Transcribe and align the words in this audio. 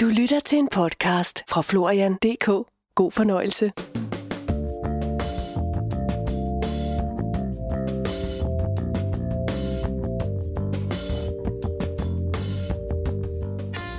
Du 0.00 0.06
lytter 0.06 0.40
til 0.40 0.58
en 0.58 0.68
podcast 0.72 1.44
fra 1.48 1.62
Florian.dk. 1.62 2.46
God 2.94 3.10
fornøjelse. 3.10 3.72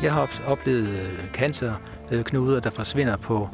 Jeg 0.03 0.13
har 0.13 0.41
oplevet 0.47 0.87
øh, 0.87 1.31
cancerknuder, 1.33 2.57
øh, 2.57 2.63
der 2.63 2.69
forsvinder 2.69 3.17
på 3.17 3.49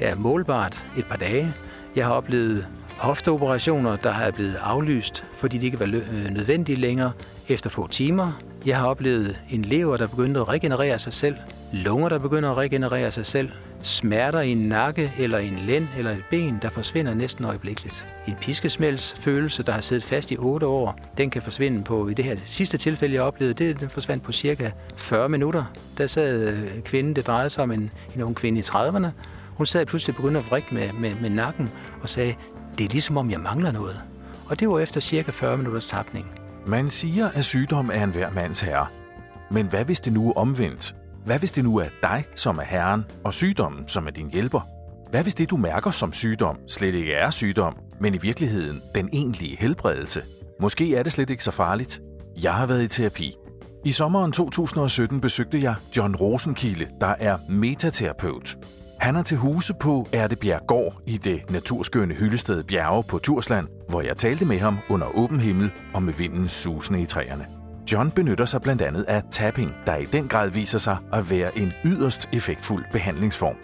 ja, 0.00 0.14
målbart 0.14 0.86
et 0.98 1.06
par 1.06 1.16
dage. 1.16 1.52
Jeg 1.96 2.06
har 2.06 2.12
oplevet 2.12 2.66
hofteoperationer, 2.98 3.96
der 3.96 4.14
er 4.14 4.30
blevet 4.30 4.56
aflyst, 4.62 5.24
fordi 5.34 5.58
de 5.58 5.66
ikke 5.66 5.80
var 5.80 5.86
øh, 5.86 6.30
nødvendige 6.30 6.76
længere 6.76 7.12
efter 7.48 7.70
få 7.70 7.86
timer. 7.86 8.42
Jeg 8.66 8.78
har 8.78 8.88
oplevet 8.88 9.40
en 9.50 9.62
lever, 9.62 9.96
der 9.96 10.06
begyndte 10.06 10.40
at 10.40 10.48
regenerere 10.48 10.98
sig 10.98 11.12
selv, 11.12 11.36
lunger, 11.72 12.08
der 12.08 12.18
begynder 12.18 12.50
at 12.50 12.56
regenerere 12.56 13.12
sig 13.12 13.26
selv, 13.26 13.50
smerter 13.82 14.40
i 14.40 14.52
en 14.52 14.58
nakke 14.58 15.12
eller 15.18 15.38
en 15.38 15.58
lænd 15.66 15.88
eller 15.98 16.10
et 16.10 16.24
ben, 16.30 16.58
der 16.62 16.68
forsvinder 16.68 17.14
næsten 17.14 17.44
øjeblikkeligt. 17.44 18.06
En 18.26 18.34
piskesmældsfølelse, 18.40 19.62
der 19.62 19.72
har 19.72 19.80
siddet 19.80 20.04
fast 20.04 20.30
i 20.30 20.36
8 20.38 20.66
år, 20.66 20.98
den 21.18 21.30
kan 21.30 21.42
forsvinde 21.42 21.84
på, 21.84 22.08
i 22.08 22.14
det 22.14 22.24
her 22.24 22.36
sidste 22.44 22.78
tilfælde, 22.78 23.14
jeg 23.14 23.22
oplevede, 23.22 23.54
det, 23.54 23.80
den 23.80 23.90
forsvandt 23.90 24.24
på 24.24 24.32
cirka 24.32 24.70
40 24.96 25.28
minutter. 25.28 25.64
Der 25.98 26.06
sad 26.06 26.48
øh, 26.48 26.82
kvinden, 26.82 27.16
det 27.16 27.26
drejede 27.26 27.50
sig 27.50 27.62
om 27.62 27.70
en, 27.70 27.90
en 28.16 28.22
ung 28.22 28.36
kvinde 28.36 28.58
i 28.58 28.62
30'erne. 28.62 29.06
Hun 29.56 29.66
sad 29.66 29.86
pludselig 29.86 30.16
begyndte 30.16 30.38
at 30.38 30.50
vrikke 30.50 30.74
med, 30.74 30.92
med, 30.92 31.14
med 31.20 31.30
nakken 31.30 31.70
og 32.02 32.08
sagde, 32.08 32.34
det 32.78 32.84
er 32.84 32.88
ligesom 32.88 33.16
om 33.16 33.30
jeg 33.30 33.40
mangler 33.40 33.72
noget. 33.72 34.00
Og 34.46 34.60
det 34.60 34.68
var 34.68 34.78
efter 34.78 35.00
cirka 35.00 35.30
40 35.30 35.56
minutters 35.56 35.86
tapning. 35.86 36.26
Man 36.66 36.90
siger, 36.90 37.28
at 37.34 37.44
sygdom 37.44 37.90
er 37.92 38.04
en 38.04 38.10
hver 38.10 38.30
mands 38.30 38.60
herre. 38.60 38.86
Men 39.50 39.66
hvad 39.66 39.84
hvis 39.84 40.00
det 40.00 40.12
nu 40.12 40.28
er 40.28 40.32
omvendt? 40.32 40.94
Hvad 41.24 41.38
hvis 41.38 41.50
det 41.50 41.64
nu 41.64 41.76
er 41.76 41.88
dig, 42.02 42.24
som 42.34 42.58
er 42.58 42.62
herren, 42.62 43.04
og 43.24 43.34
sygdommen, 43.34 43.88
som 43.88 44.06
er 44.06 44.10
din 44.10 44.30
hjælper? 44.30 44.60
Hvad 45.10 45.22
hvis 45.22 45.34
det, 45.34 45.50
du 45.50 45.56
mærker 45.56 45.90
som 45.90 46.12
sygdom, 46.12 46.58
slet 46.68 46.94
ikke 46.94 47.14
er 47.14 47.30
sygdom, 47.30 47.76
men 48.00 48.14
i 48.14 48.18
virkeligheden 48.18 48.82
den 48.94 49.08
egentlige 49.12 49.56
helbredelse? 49.60 50.22
Måske 50.60 50.96
er 50.96 51.02
det 51.02 51.12
slet 51.12 51.30
ikke 51.30 51.44
så 51.44 51.50
farligt. 51.50 52.00
Jeg 52.42 52.54
har 52.54 52.66
været 52.66 52.82
i 52.82 52.88
terapi. 52.88 53.34
I 53.84 53.90
sommeren 53.90 54.32
2017 54.32 55.20
besøgte 55.20 55.62
jeg 55.62 55.74
John 55.96 56.16
Rosenkilde, 56.16 56.88
der 57.00 57.14
er 57.18 57.38
metaterapeut. 57.48 58.56
Han 59.00 59.16
er 59.16 59.22
til 59.22 59.36
huse 59.36 59.74
på 59.80 60.06
Ærtebjerggård 60.14 61.02
i 61.06 61.16
det 61.16 61.50
naturskønne 61.50 62.14
hyldested 62.14 62.64
Bjerge 62.64 63.04
på 63.04 63.18
Tursland, 63.18 63.66
hvor 63.88 64.00
jeg 64.00 64.16
talte 64.16 64.44
med 64.44 64.58
ham 64.58 64.78
under 64.90 65.06
åben 65.16 65.40
himmel 65.40 65.70
og 65.94 66.02
med 66.02 66.14
vinden 66.14 66.48
susende 66.48 67.00
i 67.00 67.06
træerne. 67.06 67.59
John 67.92 68.10
benytter 68.10 68.44
sig 68.44 68.62
blandt 68.62 68.82
andet 68.82 69.02
af 69.02 69.22
tapping, 69.30 69.74
der 69.86 69.96
i 69.96 70.04
den 70.04 70.28
grad 70.28 70.50
viser 70.50 70.78
sig 70.78 70.96
at 71.12 71.30
være 71.30 71.58
en 71.58 71.72
yderst 71.84 72.28
effektfuld 72.32 72.84
behandlingsform. 72.92 73.56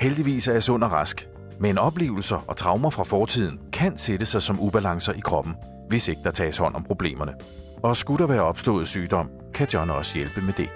Heldigvis 0.00 0.48
er 0.48 0.52
jeg 0.52 0.62
sund 0.62 0.84
og 0.84 0.92
rask, 0.92 1.28
men 1.60 1.78
oplevelser 1.78 2.44
og 2.48 2.56
traumer 2.56 2.90
fra 2.90 3.02
fortiden 3.02 3.60
kan 3.72 3.98
sætte 3.98 4.26
sig 4.26 4.42
som 4.42 4.60
ubalancer 4.60 5.12
i 5.12 5.20
kroppen, 5.20 5.54
hvis 5.88 6.08
ikke 6.08 6.20
der 6.24 6.30
tages 6.30 6.58
hånd 6.58 6.74
om 6.74 6.84
problemerne. 6.84 7.34
Og 7.82 7.96
skulle 7.96 8.18
der 8.18 8.26
være 8.26 8.42
opstået 8.42 8.88
sygdom, 8.88 9.30
kan 9.54 9.68
John 9.74 9.90
også 9.90 10.18
hjælpe 10.18 10.40
med 10.40 10.52
det. 10.56 10.68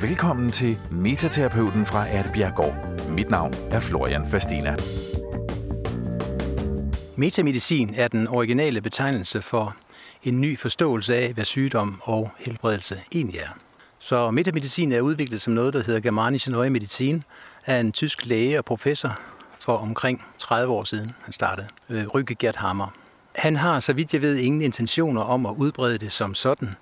Velkommen 0.00 0.50
til 0.50 0.78
Metaterapeuten 0.90 1.86
fra 1.86 2.06
Erdbjerggård. 2.08 3.08
Mit 3.08 3.30
navn 3.30 3.54
er 3.70 3.80
Florian 3.80 4.26
Fastina. 4.26 4.76
Metamedicin 7.16 7.94
er 7.96 8.08
den 8.08 8.28
originale 8.28 8.80
betegnelse 8.80 9.42
for 9.42 9.76
en 10.22 10.40
ny 10.40 10.58
forståelse 10.58 11.16
af, 11.16 11.32
hvad 11.32 11.44
sygdom 11.44 12.00
og 12.02 12.30
helbredelse 12.38 13.02
egentlig 13.12 13.40
er. 13.40 13.48
Så 13.98 14.30
metamedicin 14.30 14.92
er 14.92 15.00
udviklet 15.00 15.40
som 15.40 15.52
noget, 15.52 15.74
der 15.74 15.82
hedder 15.82 16.00
Germanische 16.00 16.52
Neue 16.52 16.70
Medizin, 16.70 17.24
af 17.66 17.80
en 17.80 17.92
tysk 17.92 18.26
læge 18.26 18.58
og 18.58 18.64
professor 18.64 19.20
for 19.58 19.76
omkring 19.76 20.24
30 20.38 20.72
år 20.72 20.84
siden, 20.84 21.12
han 21.22 21.32
startede, 21.32 21.66
øh, 21.88 22.24
Gert 22.38 22.56
Hammer. 22.56 22.86
Han 23.34 23.56
har, 23.56 23.80
så 23.80 23.92
vidt 23.92 24.14
jeg 24.14 24.22
ved, 24.22 24.36
ingen 24.36 24.62
intentioner 24.62 25.20
om 25.20 25.46
at 25.46 25.54
udbrede 25.56 25.98
det 25.98 26.12
som 26.12 26.34
sådan, 26.34 26.74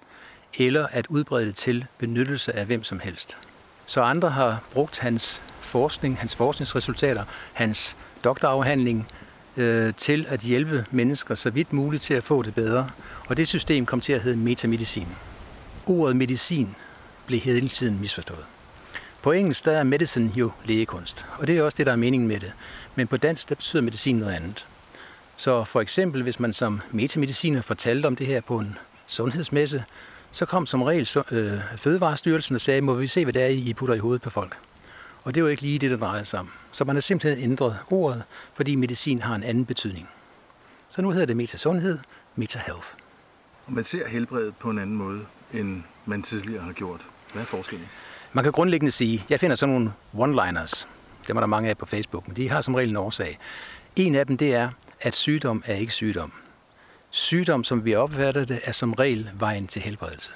eller 0.58 0.86
at 0.86 1.06
udbrede 1.06 1.46
det 1.46 1.54
til 1.54 1.86
benyttelse 1.98 2.56
af 2.56 2.66
hvem 2.66 2.84
som 2.84 3.00
helst. 3.00 3.38
Så 3.86 4.02
andre 4.02 4.30
har 4.30 4.60
brugt 4.72 4.98
hans 4.98 5.42
forskning, 5.60 6.18
hans 6.18 6.36
forskningsresultater, 6.36 7.24
hans 7.52 7.96
doktorafhandling 8.24 9.08
øh, 9.56 9.94
til 9.94 10.26
at 10.28 10.40
hjælpe 10.40 10.86
mennesker 10.90 11.34
så 11.34 11.50
vidt 11.50 11.72
muligt 11.72 12.02
til 12.02 12.14
at 12.14 12.24
få 12.24 12.42
det 12.42 12.54
bedre. 12.54 12.90
Og 13.28 13.36
det 13.36 13.48
system 13.48 13.86
kom 13.86 14.00
til 14.00 14.12
at 14.12 14.20
hedde 14.20 14.36
metamedicin. 14.36 15.08
Ordet 15.86 16.16
medicin 16.16 16.74
blev 17.26 17.40
hele 17.40 17.68
tiden 17.68 18.00
misforstået. 18.00 18.44
På 19.22 19.32
engelsk 19.32 19.64
der 19.64 19.72
er 19.72 19.84
medicine 19.84 20.32
jo 20.34 20.50
lægekunst, 20.64 21.26
og 21.38 21.46
det 21.46 21.58
er 21.58 21.62
også 21.62 21.76
det, 21.76 21.86
der 21.86 21.92
er 21.92 21.96
meningen 21.96 22.28
med 22.28 22.40
det. 22.40 22.52
Men 22.94 23.06
på 23.06 23.16
dansk 23.16 23.48
der 23.48 23.54
betyder 23.54 23.82
medicin 23.82 24.16
noget 24.16 24.34
andet. 24.34 24.66
Så 25.36 25.64
for 25.64 25.80
eksempel, 25.80 26.22
hvis 26.22 26.40
man 26.40 26.52
som 26.52 26.80
metamediciner 26.90 27.62
fortalte 27.62 28.06
om 28.06 28.16
det 28.16 28.26
her 28.26 28.40
på 28.40 28.58
en 28.58 28.78
sundhedsmesse, 29.06 29.84
så 30.32 30.46
kom 30.46 30.66
som 30.66 30.82
regel 30.82 31.06
så, 31.06 31.22
øh, 31.30 31.58
Fødevarestyrelsen 31.76 32.54
og 32.54 32.60
sagde, 32.60 32.80
må 32.80 32.94
vi 32.94 33.06
se, 33.06 33.24
hvad 33.24 33.32
det 33.32 33.42
er, 33.42 33.46
I 33.46 33.72
putter 33.72 33.94
i 33.94 33.98
hovedet 33.98 34.22
på 34.22 34.30
folk. 34.30 34.56
Og 35.24 35.34
det 35.34 35.44
var 35.44 35.48
ikke 35.48 35.62
lige 35.62 35.78
det, 35.78 35.90
der 35.90 35.96
drejede 35.96 36.24
sig 36.24 36.40
om. 36.40 36.50
Så 36.72 36.84
man 36.84 36.96
har 36.96 37.00
simpelthen 37.00 37.44
ændret 37.44 37.78
ordet, 37.90 38.22
fordi 38.54 38.74
medicin 38.74 39.22
har 39.22 39.34
en 39.34 39.42
anden 39.42 39.64
betydning. 39.64 40.08
Så 40.88 41.02
nu 41.02 41.10
hedder 41.10 41.26
det 41.26 41.36
metasundhed, 41.36 41.98
metahealth. 42.36 42.86
Og 43.66 43.72
man 43.72 43.84
ser 43.84 44.08
helbredet 44.08 44.56
på 44.56 44.70
en 44.70 44.78
anden 44.78 44.96
måde, 44.96 45.20
end 45.52 45.82
man 46.06 46.22
tidligere 46.22 46.62
har 46.62 46.72
gjort. 46.72 47.00
Hvad 47.32 47.42
er 47.42 47.46
forskellen? 47.46 47.88
Man 48.32 48.44
kan 48.44 48.52
grundlæggende 48.52 48.90
sige, 48.90 49.24
jeg 49.28 49.40
finder 49.40 49.56
sådan 49.56 49.74
nogle 49.74 49.92
one-liners. 50.14 50.86
Dem 51.26 51.36
er 51.36 51.40
der 51.40 51.46
mange 51.46 51.70
af 51.70 51.78
på 51.78 51.86
Facebook, 51.86 52.28
men 52.28 52.36
de 52.36 52.48
har 52.48 52.60
som 52.60 52.74
regel 52.74 52.90
en 52.90 52.96
årsag. 52.96 53.38
En 53.96 54.14
af 54.14 54.26
dem 54.26 54.36
det 54.36 54.54
er, 54.54 54.70
at 55.00 55.14
sygdom 55.14 55.62
er 55.66 55.74
ikke 55.74 55.92
sygdom. 55.92 56.32
Sygdom, 57.10 57.64
som 57.64 57.84
vi 57.84 57.94
opfatter 57.94 58.44
det, 58.44 58.60
er 58.64 58.72
som 58.72 58.92
regel 58.92 59.30
vejen 59.34 59.66
til 59.66 59.82
helbredelse. 59.82 60.32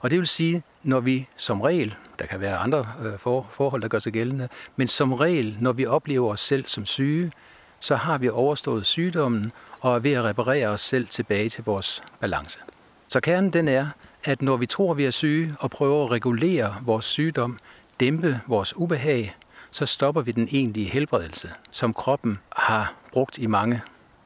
Og 0.00 0.10
det 0.10 0.18
vil 0.18 0.26
sige, 0.26 0.62
når 0.82 1.00
vi 1.00 1.28
som 1.36 1.60
regel, 1.60 1.94
der 2.18 2.26
kan 2.26 2.40
være 2.40 2.56
andre 2.56 2.86
øh, 3.02 3.18
for, 3.18 3.46
forhold, 3.50 3.82
der 3.82 3.88
gør 3.88 3.98
sig 3.98 4.12
gældende, 4.12 4.48
men 4.76 4.88
som 4.88 5.12
regel, 5.12 5.56
når 5.60 5.72
vi 5.72 5.86
oplever 5.86 6.32
os 6.32 6.40
selv 6.40 6.66
som 6.66 6.86
syge, 6.86 7.32
så 7.80 7.96
har 7.96 8.18
vi 8.18 8.28
overstået 8.28 8.86
sygdommen 8.86 9.52
og 9.80 9.94
er 9.94 9.98
ved 9.98 10.12
at 10.12 10.24
reparere 10.24 10.68
os 10.68 10.80
selv 10.80 11.06
tilbage 11.06 11.48
til 11.48 11.64
vores 11.64 12.02
balance. 12.20 12.58
Så 13.08 13.20
kernen 13.20 13.52
den 13.52 13.68
er, 13.68 13.86
at 14.24 14.42
når 14.42 14.56
vi 14.56 14.66
tror, 14.66 14.94
vi 14.94 15.04
er 15.04 15.10
syge 15.10 15.54
og 15.58 15.70
prøver 15.70 16.04
at 16.04 16.10
regulere 16.10 16.76
vores 16.82 17.04
sygdom, 17.04 17.58
dæmpe 18.00 18.40
vores 18.46 18.76
ubehag, 18.76 19.36
så 19.70 19.86
stopper 19.86 20.22
vi 20.22 20.32
den 20.32 20.48
egentlige 20.50 20.90
helbredelse, 20.90 21.50
som 21.70 21.94
kroppen 21.94 22.38
har 22.56 22.94
brugt 23.12 23.38
i 23.38 23.46
mange 23.46 23.82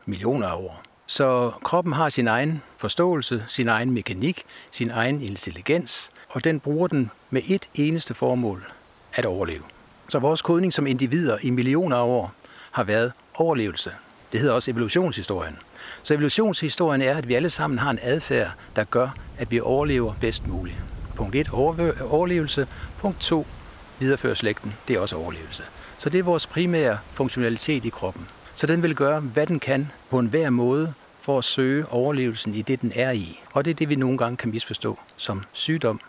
millioner 0.06 0.48
af 0.48 0.56
år. 0.56 0.85
Så 1.06 1.52
kroppen 1.64 1.92
har 1.92 2.08
sin 2.08 2.28
egen 2.28 2.62
forståelse, 2.76 3.44
sin 3.48 3.68
egen 3.68 3.90
mekanik, 3.90 4.42
sin 4.70 4.90
egen 4.90 5.22
intelligens, 5.22 6.10
og 6.28 6.44
den 6.44 6.60
bruger 6.60 6.88
den 6.88 7.10
med 7.30 7.42
et 7.46 7.68
eneste 7.74 8.14
formål, 8.14 8.72
at 9.14 9.24
overleve. 9.24 9.62
Så 10.08 10.18
vores 10.18 10.42
kodning 10.42 10.72
som 10.72 10.86
individer 10.86 11.38
i 11.42 11.50
millioner 11.50 11.96
af 11.96 12.02
år 12.02 12.32
har 12.70 12.84
været 12.84 13.12
overlevelse. 13.34 13.90
Det 14.32 14.40
hedder 14.40 14.54
også 14.54 14.70
evolutionshistorien. 14.70 15.56
Så 16.02 16.14
evolutionshistorien 16.14 17.02
er, 17.02 17.14
at 17.14 17.28
vi 17.28 17.34
alle 17.34 17.50
sammen 17.50 17.78
har 17.78 17.90
en 17.90 17.98
adfærd, 18.02 18.50
der 18.76 18.84
gør, 18.84 19.08
at 19.38 19.50
vi 19.50 19.60
overlever 19.60 20.14
bedst 20.20 20.46
muligt. 20.46 20.76
Punkt 21.14 21.34
1, 21.34 21.48
overlevelse. 22.00 22.66
Punkt 22.98 23.20
2, 23.20 23.46
videreføre 23.98 24.36
slægten. 24.36 24.74
Det 24.88 24.96
er 24.96 25.00
også 25.00 25.16
overlevelse. 25.16 25.62
Så 25.98 26.10
det 26.10 26.18
er 26.18 26.22
vores 26.22 26.46
primære 26.46 26.98
funktionalitet 27.12 27.84
i 27.84 27.88
kroppen. 27.88 28.28
Så 28.56 28.66
den 28.66 28.82
vil 28.82 28.94
gøre, 28.94 29.20
hvad 29.20 29.46
den 29.46 29.60
kan 29.60 29.92
på 30.10 30.18
enhver 30.18 30.50
måde 30.50 30.94
for 31.20 31.38
at 31.38 31.44
søge 31.44 31.88
overlevelsen 31.88 32.54
i 32.54 32.62
det, 32.62 32.80
den 32.80 32.92
er 32.94 33.10
i. 33.10 33.40
Og 33.52 33.64
det 33.64 33.70
er 33.70 33.74
det, 33.74 33.88
vi 33.88 33.94
nogle 33.94 34.18
gange 34.18 34.36
kan 34.36 34.50
misforstå 34.50 34.98
som 35.16 35.42
sygdom, 35.52 36.00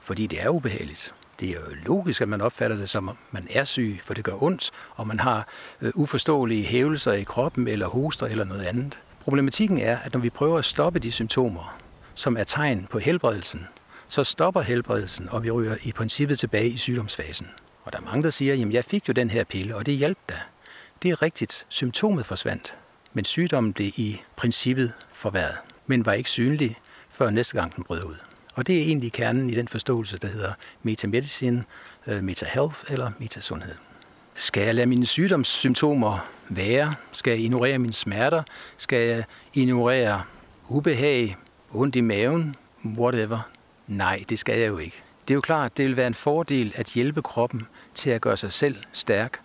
fordi 0.00 0.26
det 0.26 0.42
er 0.42 0.48
ubehageligt. 0.48 1.14
Det 1.40 1.48
er 1.48 1.52
jo 1.52 1.60
logisk, 1.86 2.20
at 2.20 2.28
man 2.28 2.40
opfatter 2.40 2.76
det 2.76 2.88
som, 2.88 3.08
at 3.08 3.14
man 3.30 3.46
er 3.50 3.64
syg, 3.64 4.00
for 4.02 4.14
det 4.14 4.24
gør 4.24 4.42
ondt, 4.42 4.70
og 4.96 5.06
man 5.06 5.20
har 5.20 5.48
øh, 5.80 5.92
uforståelige 5.94 6.64
hævelser 6.64 7.12
i 7.12 7.22
kroppen, 7.22 7.68
eller 7.68 7.86
hoster, 7.86 8.26
eller 8.26 8.44
noget 8.44 8.62
andet. 8.62 8.98
Problematikken 9.20 9.78
er, 9.78 9.98
at 9.98 10.12
når 10.12 10.20
vi 10.20 10.30
prøver 10.30 10.58
at 10.58 10.64
stoppe 10.64 10.98
de 10.98 11.12
symptomer, 11.12 11.78
som 12.14 12.36
er 12.36 12.44
tegn 12.44 12.86
på 12.90 12.98
helbredelsen, 12.98 13.66
så 14.08 14.24
stopper 14.24 14.60
helbredelsen, 14.60 15.28
og 15.30 15.44
vi 15.44 15.50
ryger 15.50 15.76
i 15.82 15.92
princippet 15.92 16.38
tilbage 16.38 16.68
i 16.68 16.76
sygdomsfasen. 16.76 17.46
Og 17.84 17.92
der 17.92 17.98
er 17.98 18.02
mange, 18.02 18.22
der 18.22 18.30
siger, 18.30 18.54
jamen 18.54 18.72
jeg 18.72 18.84
fik 18.84 19.08
jo 19.08 19.12
den 19.12 19.30
her 19.30 19.44
pille, 19.44 19.76
og 19.76 19.86
det 19.86 19.94
hjalp 19.94 20.18
da. 20.28 20.34
Det 21.04 21.10
er 21.10 21.22
rigtigt, 21.22 21.66
symptomet 21.68 22.26
forsvandt, 22.26 22.76
men 23.12 23.24
sygdommen 23.24 23.72
blev 23.72 23.86
i 23.96 24.20
princippet 24.36 24.92
forværret, 25.12 25.56
men 25.86 26.06
var 26.06 26.12
ikke 26.12 26.30
synlig, 26.30 26.76
før 27.10 27.30
næste 27.30 27.60
gang 27.60 27.76
den 27.76 27.84
brød 27.84 28.04
ud. 28.04 28.14
Og 28.54 28.66
det 28.66 28.78
er 28.78 28.82
egentlig 28.82 29.12
kernen 29.12 29.50
i 29.50 29.54
den 29.54 29.68
forståelse, 29.68 30.18
der 30.18 30.28
hedder 30.28 30.52
metamedicin, 30.82 31.62
øh, 32.06 32.22
metahealth 32.22 32.78
eller 32.88 33.10
metasundhed. 33.18 33.74
Skal 34.34 34.62
jeg 34.62 34.74
lade 34.74 34.86
mine 34.86 35.06
sygdomssymptomer 35.06 36.18
være? 36.48 36.94
Skal 37.12 37.30
jeg 37.30 37.40
ignorere 37.40 37.78
mine 37.78 37.92
smerter? 37.92 38.42
Skal 38.76 39.08
jeg 39.08 39.24
ignorere 39.54 40.22
ubehag, 40.68 41.36
ondt 41.72 41.96
i 41.96 42.00
maven, 42.00 42.56
whatever? 42.84 43.50
Nej, 43.86 44.22
det 44.28 44.38
skal 44.38 44.58
jeg 44.58 44.68
jo 44.68 44.78
ikke. 44.78 45.02
Det 45.28 45.34
er 45.34 45.36
jo 45.36 45.40
klart, 45.40 45.76
det 45.76 45.84
vil 45.84 45.96
være 45.96 46.06
en 46.06 46.14
fordel 46.14 46.72
at 46.74 46.86
hjælpe 46.86 47.22
kroppen 47.22 47.66
til 47.94 48.10
at 48.10 48.20
gøre 48.20 48.36
sig 48.36 48.52
selv 48.52 48.76
stærk 48.92 49.43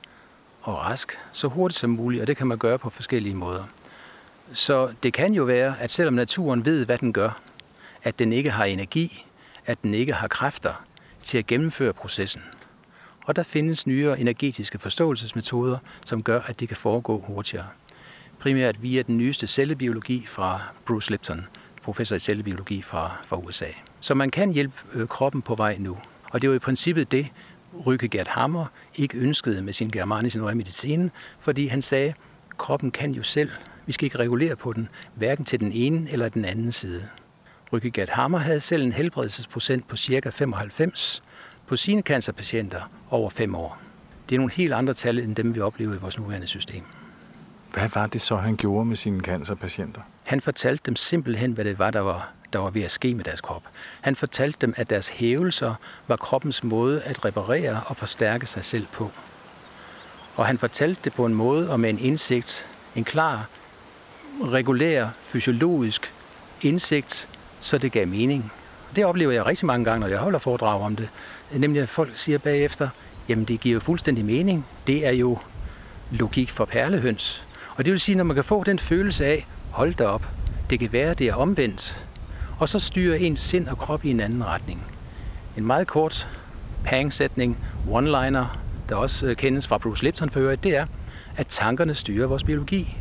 og 0.70 0.86
rask 0.86 1.20
så 1.32 1.48
hurtigt 1.48 1.80
som 1.80 1.90
muligt, 1.90 2.22
og 2.22 2.28
det 2.28 2.38
kan 2.38 2.48
man 2.48 2.58
gøre 2.58 2.80
på 2.80 2.90
forskellige 2.90 3.36
måder. 3.36 3.64
Så 4.54 4.94
det 5.04 5.14
kan 5.14 5.34
jo 5.34 5.44
være, 5.44 5.76
at 5.80 5.92
selvom 5.92 6.14
naturen 6.14 6.66
ved, 6.66 6.86
hvad 6.86 6.98
den 6.98 7.14
gør, 7.14 7.42
at 8.04 8.20
den 8.20 8.34
ikke 8.34 8.50
har 8.50 8.66
energi, 8.66 9.26
at 9.66 9.84
den 9.84 9.94
ikke 9.94 10.14
har 10.14 10.28
kræfter 10.28 10.84
til 11.24 11.38
at 11.38 11.48
gennemføre 11.48 11.94
processen. 11.94 12.42
Og 13.26 13.36
der 13.36 13.44
findes 13.44 13.88
nyere 13.88 14.20
energetiske 14.20 14.80
forståelsesmetoder, 14.80 15.78
som 16.06 16.24
gør, 16.24 16.42
at 16.42 16.60
det 16.60 16.68
kan 16.68 16.78
foregå 16.78 17.24
hurtigere. 17.28 17.68
Primært 18.40 18.84
via 18.84 19.02
den 19.02 19.18
nyeste 19.18 19.48
cellebiologi 19.48 20.26
fra 20.28 20.62
Bruce 20.86 21.12
Lipton, 21.12 21.48
professor 21.84 22.16
i 22.16 22.20
cellebiologi 22.20 22.82
fra, 22.82 23.18
fra 23.26 23.38
USA. 23.38 23.68
Så 24.00 24.14
man 24.14 24.30
kan 24.30 24.52
hjælpe 24.52 24.76
øh, 24.94 25.08
kroppen 25.08 25.42
på 25.42 25.56
vej 25.56 25.78
nu. 25.80 25.98
Og 26.32 26.42
det 26.42 26.50
var 26.50 26.56
i 26.56 26.60
princippet 26.60 27.12
det, 27.12 27.28
Rykke 27.86 28.08
Gert 28.08 28.28
Hammer 28.28 28.66
ikke 28.96 29.18
ønskede 29.18 29.62
med 29.62 29.74
sin 29.74 29.90
Germanis 29.90 30.36
Neue 30.36 30.56
Medicin, 30.56 31.12
fordi 31.40 31.68
han 31.68 31.82
sagde, 31.82 32.14
kroppen 32.58 32.92
kan 32.92 33.12
jo 33.12 33.24
selv. 33.24 33.50
Vi 33.86 33.94
skal 33.94 34.06
ikke 34.06 34.18
regulere 34.18 34.56
på 34.56 34.74
den, 34.74 34.90
hverken 35.16 35.46
til 35.46 35.60
den 35.60 35.72
ene 35.72 36.12
eller 36.12 36.30
den 36.30 36.46
anden 36.46 36.72
side. 36.72 37.08
Rykke 37.74 37.92
Gert 37.92 38.10
Hammer 38.10 38.38
havde 38.38 38.60
selv 38.60 38.84
en 38.84 38.92
helbredelsesprocent 38.92 39.88
på 39.88 39.98
ca. 39.98 40.30
95 40.30 41.24
på 41.68 41.76
sine 41.76 42.02
cancerpatienter 42.02 42.82
over 43.10 43.30
5 43.30 43.56
år. 43.56 43.82
Det 44.30 44.36
er 44.36 44.40
nogle 44.40 44.54
helt 44.54 44.74
andre 44.74 44.94
tal 44.94 45.20
end 45.20 45.36
dem, 45.36 45.56
vi 45.56 45.60
oplever 45.60 45.94
i 45.94 45.98
vores 45.98 46.20
nuværende 46.20 46.48
system. 46.48 46.84
Hvad 47.74 47.90
var 47.94 48.08
det 48.08 48.22
så, 48.22 48.36
han 48.36 48.56
gjorde 48.56 48.86
med 48.86 48.96
sine 48.96 49.22
cancerpatienter? 49.22 50.02
Han 50.24 50.42
fortalte 50.42 50.84
dem 50.86 50.96
simpelthen, 50.96 51.52
hvad 51.52 51.66
det 51.66 51.80
var, 51.80 51.92
der 51.92 52.00
var, 52.00 52.32
der 52.54 52.60
var 52.60 52.70
ved 52.70 52.82
at 52.82 52.92
ske 52.92 53.16
med 53.16 53.24
deres 53.24 53.42
krop. 53.42 53.64
Han 54.02 54.16
fortalte 54.16 54.58
dem, 54.62 54.74
at 54.78 54.90
deres 54.90 55.10
hævelser 55.10 55.74
var 56.08 56.16
kroppens 56.16 56.64
måde 56.64 57.02
at 57.02 57.26
reparere 57.26 57.82
og 57.86 57.98
forstærke 57.98 58.46
sig 58.46 58.66
selv 58.66 58.86
på. 58.92 59.12
Og 60.36 60.46
han 60.46 60.58
fortalte 60.58 61.02
det 61.04 61.14
på 61.14 61.26
en 61.26 61.34
måde 61.34 61.70
og 61.70 61.80
med 61.80 61.90
en 61.90 62.00
indsigt, 62.00 62.66
en 62.96 63.04
klar, 63.04 63.48
regulær, 64.44 65.08
fysiologisk 65.22 66.14
indsigt, 66.62 67.30
så 67.60 67.78
det 67.78 67.92
gav 67.92 68.08
mening. 68.08 68.52
Det 68.96 69.06
oplever 69.06 69.32
jeg 69.32 69.46
rigtig 69.46 69.66
mange 69.66 69.86
gange, 69.86 70.00
når 70.00 70.08
jeg 70.08 70.18
holder 70.18 70.40
foredrag 70.40 70.82
om 70.82 70.96
det. 70.96 71.10
Nemlig 71.52 71.82
at 71.82 71.90
folk 71.90 72.12
siger 72.14 72.38
bagefter, 72.38 72.90
jamen 73.30 73.46
det 73.46 73.60
giver 73.60 73.74
jo 73.74 73.80
fuldstændig 73.80 74.26
mening. 74.26 74.66
Det 74.88 75.06
er 75.06 75.12
jo 75.12 75.38
logik 76.12 76.50
for 76.50 76.66
perlehøns. 76.66 77.44
Og 77.76 77.86
det 77.86 77.92
vil 77.92 78.00
sige, 78.00 78.16
når 78.16 78.24
man 78.24 78.36
kan 78.36 78.44
få 78.44 78.64
den 78.64 78.80
følelse 78.80 79.26
af, 79.26 79.48
hold 79.72 79.94
da 79.94 80.06
op, 80.06 80.26
det 80.70 80.80
kan 80.80 80.92
være, 80.92 81.14
det 81.14 81.28
er 81.28 81.36
omvendt. 81.36 82.06
Og 82.60 82.70
så 82.70 82.80
styrer 82.80 83.16
ens 83.16 83.40
sind 83.40 83.68
og 83.68 83.78
krop 83.78 84.06
i 84.06 84.10
en 84.10 84.20
anden 84.20 84.46
retning. 84.46 84.84
En 85.58 85.66
meget 85.66 85.88
kort 85.88 86.28
pangsætning, 86.86 87.58
one-liner, 87.88 88.46
der 88.90 88.96
også 88.96 89.26
øh, 89.26 89.36
kendes 89.36 89.68
fra 89.68 89.78
Bruce 89.78 90.04
Lipton 90.04 90.30
for 90.30 90.40
øvrigt, 90.40 90.64
det 90.64 90.76
er, 90.76 90.86
at 91.38 91.48
tankerne 91.48 91.94
styrer 91.94 92.28
vores 92.28 92.44
biologi. 92.44 92.98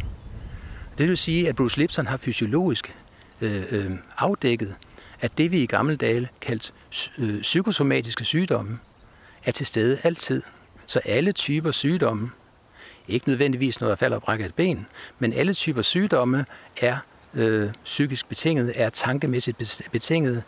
Det 0.98 1.08
vil 1.08 1.16
sige, 1.16 1.48
at 1.48 1.56
Bruce 1.56 1.78
Lipton 1.78 2.06
har 2.06 2.16
fysiologisk 2.16 2.96
øh, 3.40 3.62
øh, 3.70 3.90
afdækket, 4.18 4.74
at 5.20 5.38
det 5.38 5.52
vi 5.52 5.62
i 5.62 5.66
gamle 5.66 5.96
dage 5.96 6.28
kaldte 6.40 6.72
øh, 7.18 7.40
psykosomatiske 7.40 8.24
sygdomme, 8.24 8.78
er 9.44 9.50
til 9.50 9.66
stede 9.66 9.98
altid. 10.02 10.42
Så 10.86 11.00
alle 11.04 11.32
typer 11.32 11.70
sygdomme, 11.70 12.30
ikke 13.08 13.28
nødvendigvis 13.28 13.80
noget 13.80 13.92
at 13.92 13.98
falder 13.98 14.16
og 14.16 14.22
brækker 14.22 14.46
et 14.46 14.54
ben, 14.54 14.86
men 15.18 15.32
alle 15.32 15.52
typer 15.52 15.82
sygdomme 15.82 16.44
er 16.76 16.96
øh, 17.34 17.70
psykisk 17.84 18.28
betinget, 18.28 18.72
er 18.74 18.90
tankemæssigt 18.90 19.58
betinget, 19.92 20.42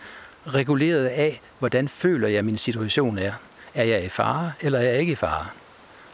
reguleret 0.46 1.06
af, 1.06 1.40
hvordan 1.58 1.88
føler 1.88 2.28
jeg, 2.28 2.44
min 2.44 2.58
situation 2.58 3.18
er. 3.18 3.32
Er 3.74 3.84
jeg 3.84 4.04
i 4.04 4.08
fare, 4.08 4.52
eller 4.60 4.78
er 4.78 4.82
jeg 4.82 4.98
ikke 4.98 5.12
i 5.12 5.16
fare? 5.16 5.46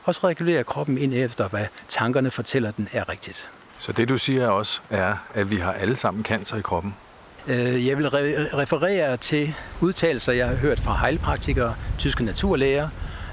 Og 0.04 0.14
så 0.14 0.20
regulerer 0.28 0.62
kroppen 0.62 0.98
ind 0.98 1.14
efter, 1.14 1.48
hvad 1.48 1.66
tankerne 1.88 2.30
fortæller 2.30 2.70
den 2.70 2.88
er 2.92 3.08
rigtigt. 3.08 3.50
Så 3.78 3.92
det 3.92 4.08
du 4.08 4.18
siger 4.18 4.48
også 4.48 4.80
er, 4.90 5.14
at 5.34 5.50
vi 5.50 5.56
har 5.56 5.72
alle 5.72 5.96
sammen 5.96 6.24
cancer 6.24 6.56
i 6.56 6.60
kroppen? 6.60 6.94
Øh, 7.46 7.86
jeg 7.86 7.98
vil 7.98 8.08
referere 8.08 9.16
til 9.16 9.54
udtalelser, 9.80 10.32
jeg 10.32 10.48
har 10.48 10.54
hørt 10.54 10.80
fra 10.80 10.98
heilpraktikere, 11.06 11.74
tyske 11.98 12.24
naturlæger, 12.24 12.88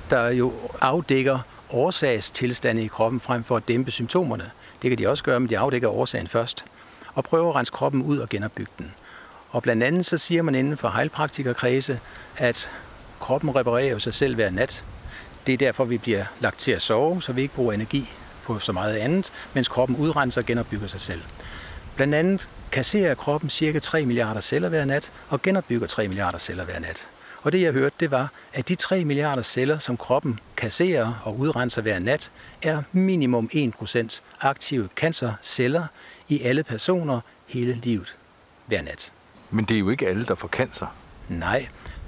der 0.09 0.29
jo 0.29 0.53
afdækker 0.81 1.39
årsagstilstande 1.69 2.83
i 2.83 2.87
kroppen 2.87 3.19
frem 3.19 3.43
for 3.43 3.57
at 3.57 3.67
dæmpe 3.67 3.91
symptomerne. 3.91 4.51
Det 4.81 4.89
kan 4.89 4.97
de 4.97 5.07
også 5.07 5.23
gøre, 5.23 5.39
men 5.39 5.49
de 5.49 5.57
afdækker 5.57 5.89
årsagen 5.89 6.27
først. 6.27 6.65
Og 7.15 7.23
prøver 7.23 7.49
at 7.49 7.55
rense 7.55 7.71
kroppen 7.71 8.01
ud 8.01 8.17
og 8.17 8.29
genopbygge 8.29 8.71
den. 8.79 8.93
Og 9.49 9.63
blandt 9.63 9.83
andet 9.83 10.05
så 10.05 10.17
siger 10.17 10.41
man 10.41 10.55
inden 10.55 10.77
for 10.77 10.89
heilpraktikerkredse, 10.89 11.99
at 12.37 12.71
kroppen 13.19 13.55
reparerer 13.55 13.97
sig 13.97 14.13
selv 14.13 14.35
hver 14.35 14.49
nat. 14.49 14.83
Det 15.45 15.53
er 15.53 15.57
derfor, 15.57 15.83
vi 15.85 15.97
bliver 15.97 16.25
lagt 16.39 16.59
til 16.59 16.71
at 16.71 16.81
sove, 16.81 17.21
så 17.21 17.33
vi 17.33 17.41
ikke 17.41 17.53
bruger 17.53 17.73
energi 17.73 18.11
på 18.43 18.59
så 18.59 18.71
meget 18.71 18.95
andet, 18.95 19.31
mens 19.53 19.67
kroppen 19.67 19.97
udrenser 19.97 20.41
og 20.41 20.45
genopbygger 20.45 20.87
sig 20.87 21.01
selv. 21.01 21.21
Blandt 21.95 22.15
andet 22.15 22.49
kasserer 22.71 23.15
kroppen 23.15 23.49
cirka 23.49 23.79
3 23.79 24.05
milliarder 24.05 24.41
celler 24.41 24.69
hver 24.69 24.85
nat 24.85 25.11
og 25.29 25.41
genopbygger 25.41 25.87
3 25.87 26.07
milliarder 26.07 26.37
celler 26.37 26.63
hver 26.63 26.79
nat. 26.79 27.07
Og 27.41 27.51
det 27.51 27.61
jeg 27.61 27.71
hørte, 27.73 27.95
det 27.99 28.11
var, 28.11 28.31
at 28.53 28.69
de 28.69 28.75
3 28.75 29.05
milliarder 29.05 29.41
celler, 29.41 29.79
som 29.79 29.97
kroppen 29.97 30.39
kasserer 30.57 31.21
og 31.23 31.39
udrenser 31.39 31.81
hver 31.81 31.99
nat, 31.99 32.31
er 32.61 32.83
minimum 32.91 33.49
1% 33.53 34.21
aktive 34.41 34.89
cancerceller 34.95 35.85
i 36.33 36.41
alle 36.41 36.63
personer 36.63 37.19
hele 37.47 37.73
livet 37.73 38.15
hver 38.65 38.81
nat. 38.81 39.11
Men 39.51 39.65
det 39.65 39.75
er 39.75 39.79
jo 39.79 39.89
ikke 39.89 40.07
alle, 40.07 40.25
der 40.25 40.35
får 40.35 40.47
cancer. 40.47 40.87
Nej. 41.29 41.67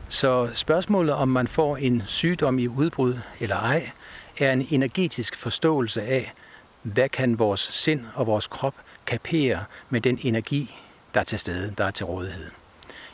Så 0.10 0.50
spørgsmålet, 0.54 1.16
om 1.16 1.28
man 1.28 1.48
får 1.48 1.78
en 1.78 2.04
sygdom 2.08 2.60
i 2.60 2.68
udbrud 2.68 3.18
eller 3.40 3.56
ej, 3.56 3.92
er 4.38 4.54
en 4.54 4.68
energetisk 4.70 5.38
forståelse 5.38 6.02
af, 6.02 6.34
hvad 6.82 7.10
kan 7.10 7.40
vores 7.40 7.60
sind 7.60 8.06
og 8.14 8.28
vores 8.28 8.48
krop 8.48 8.76
kapere 9.06 9.64
med 9.90 10.02
den 10.02 10.20
energi, 10.22 10.76
der 11.14 11.20
er 11.20 11.24
til 11.24 11.40
stede, 11.40 11.74
der 11.78 11.86
er 11.86 11.92
til 11.92 12.06
rådighed. 12.06 12.52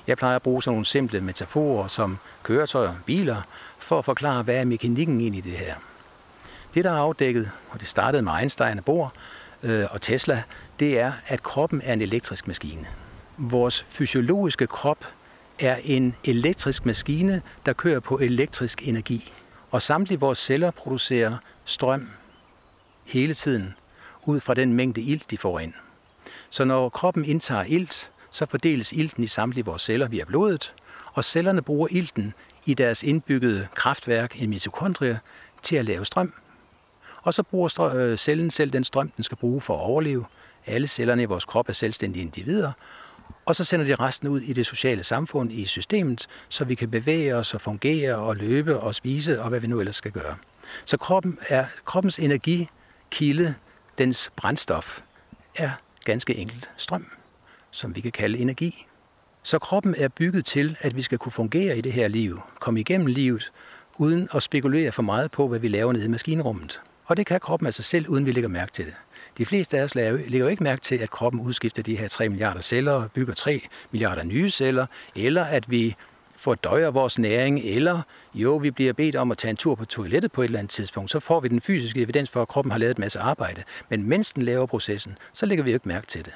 Jeg 0.07 0.17
plejer 0.17 0.35
at 0.35 0.41
bruge 0.41 0.63
sådan 0.63 0.75
nogle 0.75 0.85
simple 0.85 1.21
metaforer 1.21 1.87
som 1.87 2.17
køretøjer, 2.43 2.93
biler, 3.05 3.41
for 3.79 3.99
at 3.99 4.05
forklare, 4.05 4.43
hvad 4.43 4.55
er 4.55 4.65
mekanikken 4.65 5.21
ind 5.21 5.35
i 5.35 5.41
det 5.41 5.51
her. 5.51 5.75
Det, 6.73 6.83
der 6.83 6.91
er 6.91 6.97
afdækket, 6.97 7.51
og 7.69 7.79
det 7.79 7.87
startede 7.87 8.21
med 8.21 8.31
Einstein 8.39 8.77
og 8.77 8.85
Bohr 8.85 9.13
øh, 9.63 9.85
og 9.91 10.01
Tesla, 10.01 10.43
det 10.79 10.99
er, 10.99 11.11
at 11.27 11.43
kroppen 11.43 11.81
er 11.83 11.93
en 11.93 12.01
elektrisk 12.01 12.47
maskine. 12.47 12.87
Vores 13.37 13.85
fysiologiske 13.89 14.67
krop 14.67 15.05
er 15.59 15.75
en 15.83 16.15
elektrisk 16.23 16.85
maskine, 16.85 17.41
der 17.65 17.73
kører 17.73 17.99
på 17.99 18.17
elektrisk 18.17 18.87
energi. 18.87 19.33
Og 19.71 19.81
samtlige 19.81 20.19
vores 20.19 20.39
celler 20.39 20.71
producerer 20.71 21.37
strøm 21.65 22.09
hele 23.05 23.33
tiden, 23.33 23.73
ud 24.23 24.39
fra 24.39 24.53
den 24.53 24.73
mængde 24.73 25.01
ilt, 25.01 25.31
de 25.31 25.37
får 25.37 25.59
ind. 25.59 25.73
Så 26.49 26.63
når 26.65 26.89
kroppen 26.89 27.25
indtager 27.25 27.63
ilt, 27.63 28.11
så 28.31 28.45
fordeles 28.45 28.93
ilten 28.93 29.23
i 29.23 29.27
samtlige 29.27 29.65
vores 29.65 29.81
celler 29.81 30.07
via 30.07 30.23
blodet, 30.23 30.73
og 31.13 31.25
cellerne 31.25 31.61
bruger 31.61 31.87
ilten 31.91 32.33
i 32.65 32.73
deres 32.73 33.03
indbyggede 33.03 33.67
kraftværk, 33.75 34.41
en 34.41 34.49
mitokondrie, 34.49 35.19
til 35.61 35.75
at 35.75 35.85
lave 35.85 36.05
strøm. 36.05 36.33
Og 37.23 37.33
så 37.33 37.43
bruger 37.43 37.93
øh, 37.95 38.17
cellen 38.17 38.51
selv 38.51 38.71
den 38.71 38.83
strøm, 38.83 39.09
den 39.09 39.23
skal 39.23 39.37
bruge 39.37 39.61
for 39.61 39.75
at 39.75 39.81
overleve. 39.81 40.25
Alle 40.65 40.87
cellerne 40.87 41.21
i 41.21 41.25
vores 41.25 41.45
krop 41.45 41.69
er 41.69 41.73
selvstændige 41.73 42.23
individer, 42.23 42.71
og 43.45 43.55
så 43.55 43.63
sender 43.63 43.85
de 43.85 43.95
resten 43.95 44.27
ud 44.27 44.41
i 44.41 44.53
det 44.53 44.65
sociale 44.65 45.03
samfund, 45.03 45.51
i 45.51 45.65
systemet, 45.65 46.27
så 46.49 46.65
vi 46.65 46.75
kan 46.75 46.89
bevæge 46.89 47.35
os 47.35 47.53
og 47.53 47.61
fungere 47.61 48.15
og 48.15 48.35
løbe 48.35 48.79
og 48.79 48.95
spise 48.95 49.41
og 49.41 49.49
hvad 49.49 49.59
vi 49.59 49.67
nu 49.67 49.79
ellers 49.79 49.95
skal 49.95 50.11
gøre. 50.11 50.35
Så 50.85 50.97
kroppen 50.97 51.37
er, 51.49 51.65
kroppens 51.85 52.19
energikilde, 52.19 53.55
dens 53.97 54.31
brændstof, 54.35 54.99
er 55.55 55.71
ganske 56.05 56.35
enkelt 56.35 56.71
strøm 56.77 57.05
som 57.71 57.95
vi 57.95 58.01
kan 58.01 58.11
kalde 58.11 58.39
energi. 58.39 58.87
Så 59.43 59.59
kroppen 59.59 59.95
er 59.97 60.07
bygget 60.07 60.45
til, 60.45 60.77
at 60.79 60.95
vi 60.95 61.01
skal 61.01 61.17
kunne 61.17 61.31
fungere 61.31 61.77
i 61.77 61.81
det 61.81 61.93
her 61.93 62.07
liv, 62.07 62.41
komme 62.59 62.79
igennem 62.79 63.07
livet, 63.07 63.51
uden 63.97 64.29
at 64.33 64.43
spekulere 64.43 64.91
for 64.91 65.01
meget 65.01 65.31
på, 65.31 65.47
hvad 65.47 65.59
vi 65.59 65.67
laver 65.67 65.93
nede 65.93 66.05
i 66.05 66.07
maskinrummet. 66.07 66.81
Og 67.05 67.17
det 67.17 67.25
kan 67.25 67.39
kroppen 67.39 67.65
altså 67.65 67.83
selv, 67.83 68.07
uden 68.07 68.25
vi 68.25 68.31
lægger 68.31 68.49
mærke 68.49 68.71
til 68.71 68.85
det. 68.85 68.93
De 69.37 69.45
fleste 69.45 69.77
af 69.77 69.83
os 69.83 69.95
lægger 69.95 70.39
jo 70.39 70.47
ikke 70.47 70.63
mærke 70.63 70.81
til, 70.81 70.95
at 70.95 71.09
kroppen 71.09 71.41
udskifter 71.41 71.83
de 71.83 71.97
her 71.97 72.07
3 72.07 72.29
milliarder 72.29 72.61
celler, 72.61 72.91
og 72.91 73.11
bygger 73.11 73.33
3 73.33 73.61
milliarder 73.91 74.23
nye 74.23 74.49
celler, 74.49 74.85
eller 75.15 75.43
at 75.43 75.71
vi 75.71 75.95
fordøjer 76.35 76.91
vores 76.91 77.19
næring, 77.19 77.59
eller 77.59 78.01
jo, 78.33 78.57
vi 78.57 78.71
bliver 78.71 78.93
bedt 78.93 79.15
om 79.15 79.31
at 79.31 79.37
tage 79.37 79.49
en 79.49 79.57
tur 79.57 79.75
på 79.75 79.85
toilettet 79.85 80.31
på 80.31 80.41
et 80.41 80.45
eller 80.45 80.59
andet 80.59 80.71
tidspunkt, 80.71 81.11
så 81.11 81.19
får 81.19 81.39
vi 81.39 81.47
den 81.47 81.61
fysiske 81.61 82.01
evidens 82.01 82.29
for, 82.29 82.41
at 82.41 82.47
kroppen 82.47 82.71
har 82.71 82.79
lavet 82.79 82.97
en 82.97 83.01
masse 83.01 83.19
arbejde. 83.19 83.63
Men 83.89 84.03
mens 84.03 84.33
den 84.33 84.43
laver 84.43 84.65
processen, 84.65 85.17
så 85.33 85.45
lægger 85.45 85.63
vi 85.63 85.71
jo 85.71 85.75
ikke 85.75 85.87
mærke 85.87 86.07
til 86.07 86.25
det. 86.25 86.33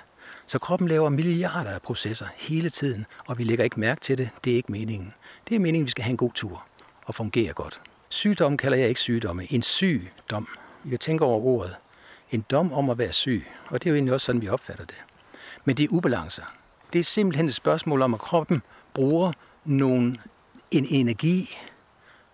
Så 0.48 0.60
kroppen 0.60 0.88
laver 0.88 1.10
milliarder 1.10 1.70
af 1.70 1.82
processer 1.82 2.26
hele 2.36 2.70
tiden, 2.70 3.06
og 3.28 3.38
vi 3.38 3.44
lægger 3.44 3.64
ikke 3.64 3.80
mærke 3.80 4.02
til 4.02 4.18
det. 4.18 4.30
Det 4.44 4.52
er 4.52 4.56
ikke 4.56 4.72
meningen. 4.72 5.14
Det 5.50 5.56
er 5.56 5.60
meningen, 5.60 5.84
at 5.84 5.86
vi 5.86 5.92
skal 5.92 6.04
have 6.04 6.12
en 6.12 6.18
god 6.18 6.32
tur 6.32 6.66
og 7.06 7.16
fungere 7.16 7.54
godt. 7.54 7.82
Sygdom 8.10 8.58
kalder 8.58 8.78
jeg 8.78 8.90
ikke 8.90 9.00
sygdomme. 9.00 9.48
En 9.54 9.62
sygdom. 9.62 10.48
Jeg 10.86 10.92
tænker 10.92 10.98
tænke 11.00 11.26
over 11.26 11.46
ordet. 11.46 11.76
En 12.32 12.46
dom 12.52 12.74
om 12.74 12.90
at 12.90 12.98
være 12.98 13.14
syg. 13.14 13.48
Og 13.68 13.84
det 13.84 13.88
er 13.88 13.92
jo 13.92 13.96
egentlig 13.96 14.14
også 14.14 14.26
sådan, 14.26 14.42
vi 14.42 14.50
opfatter 14.50 14.86
det. 14.86 14.96
Men 15.66 15.78
det 15.78 15.84
er 15.84 15.88
ubalancer. 15.90 16.44
Det 16.94 17.00
er 17.00 17.04
simpelthen 17.04 17.48
et 17.48 17.54
spørgsmål 17.54 18.02
om, 18.02 18.14
at 18.14 18.20
kroppen 18.20 18.62
bruger 18.94 19.32
nogle 19.66 20.18
en 20.72 20.86
energi 20.90 21.58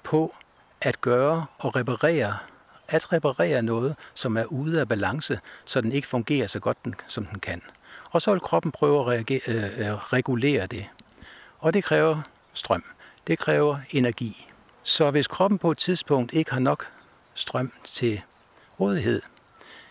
på 0.03 0.35
at 0.81 1.01
gøre 1.01 1.45
og 1.57 1.75
reparere, 1.75 2.37
at 2.87 3.13
reparere 3.13 3.61
noget, 3.61 3.95
som 4.13 4.37
er 4.37 4.45
ude 4.45 4.79
af 4.79 4.87
balance, 4.87 5.39
så 5.65 5.81
den 5.81 5.91
ikke 5.91 6.07
fungerer 6.07 6.47
så 6.47 6.59
godt, 6.59 6.77
som 7.07 7.25
den 7.25 7.39
kan. 7.39 7.61
Og 8.11 8.21
så 8.21 8.31
vil 8.31 8.39
kroppen 8.39 8.71
prøve 8.71 8.99
at 8.99 9.07
reagere, 9.07 9.41
øh, 9.47 9.79
øh, 9.79 9.93
regulere 9.93 10.67
det. 10.67 10.85
Og 11.59 11.73
det 11.73 11.83
kræver 11.83 12.21
strøm. 12.53 12.83
Det 13.27 13.39
kræver 13.39 13.77
energi. 13.91 14.50
Så 14.83 15.11
hvis 15.11 15.27
kroppen 15.27 15.59
på 15.59 15.71
et 15.71 15.77
tidspunkt 15.77 16.33
ikke 16.33 16.51
har 16.51 16.59
nok 16.59 16.87
strøm 17.33 17.71
til 17.83 18.21
rådighed, 18.79 19.21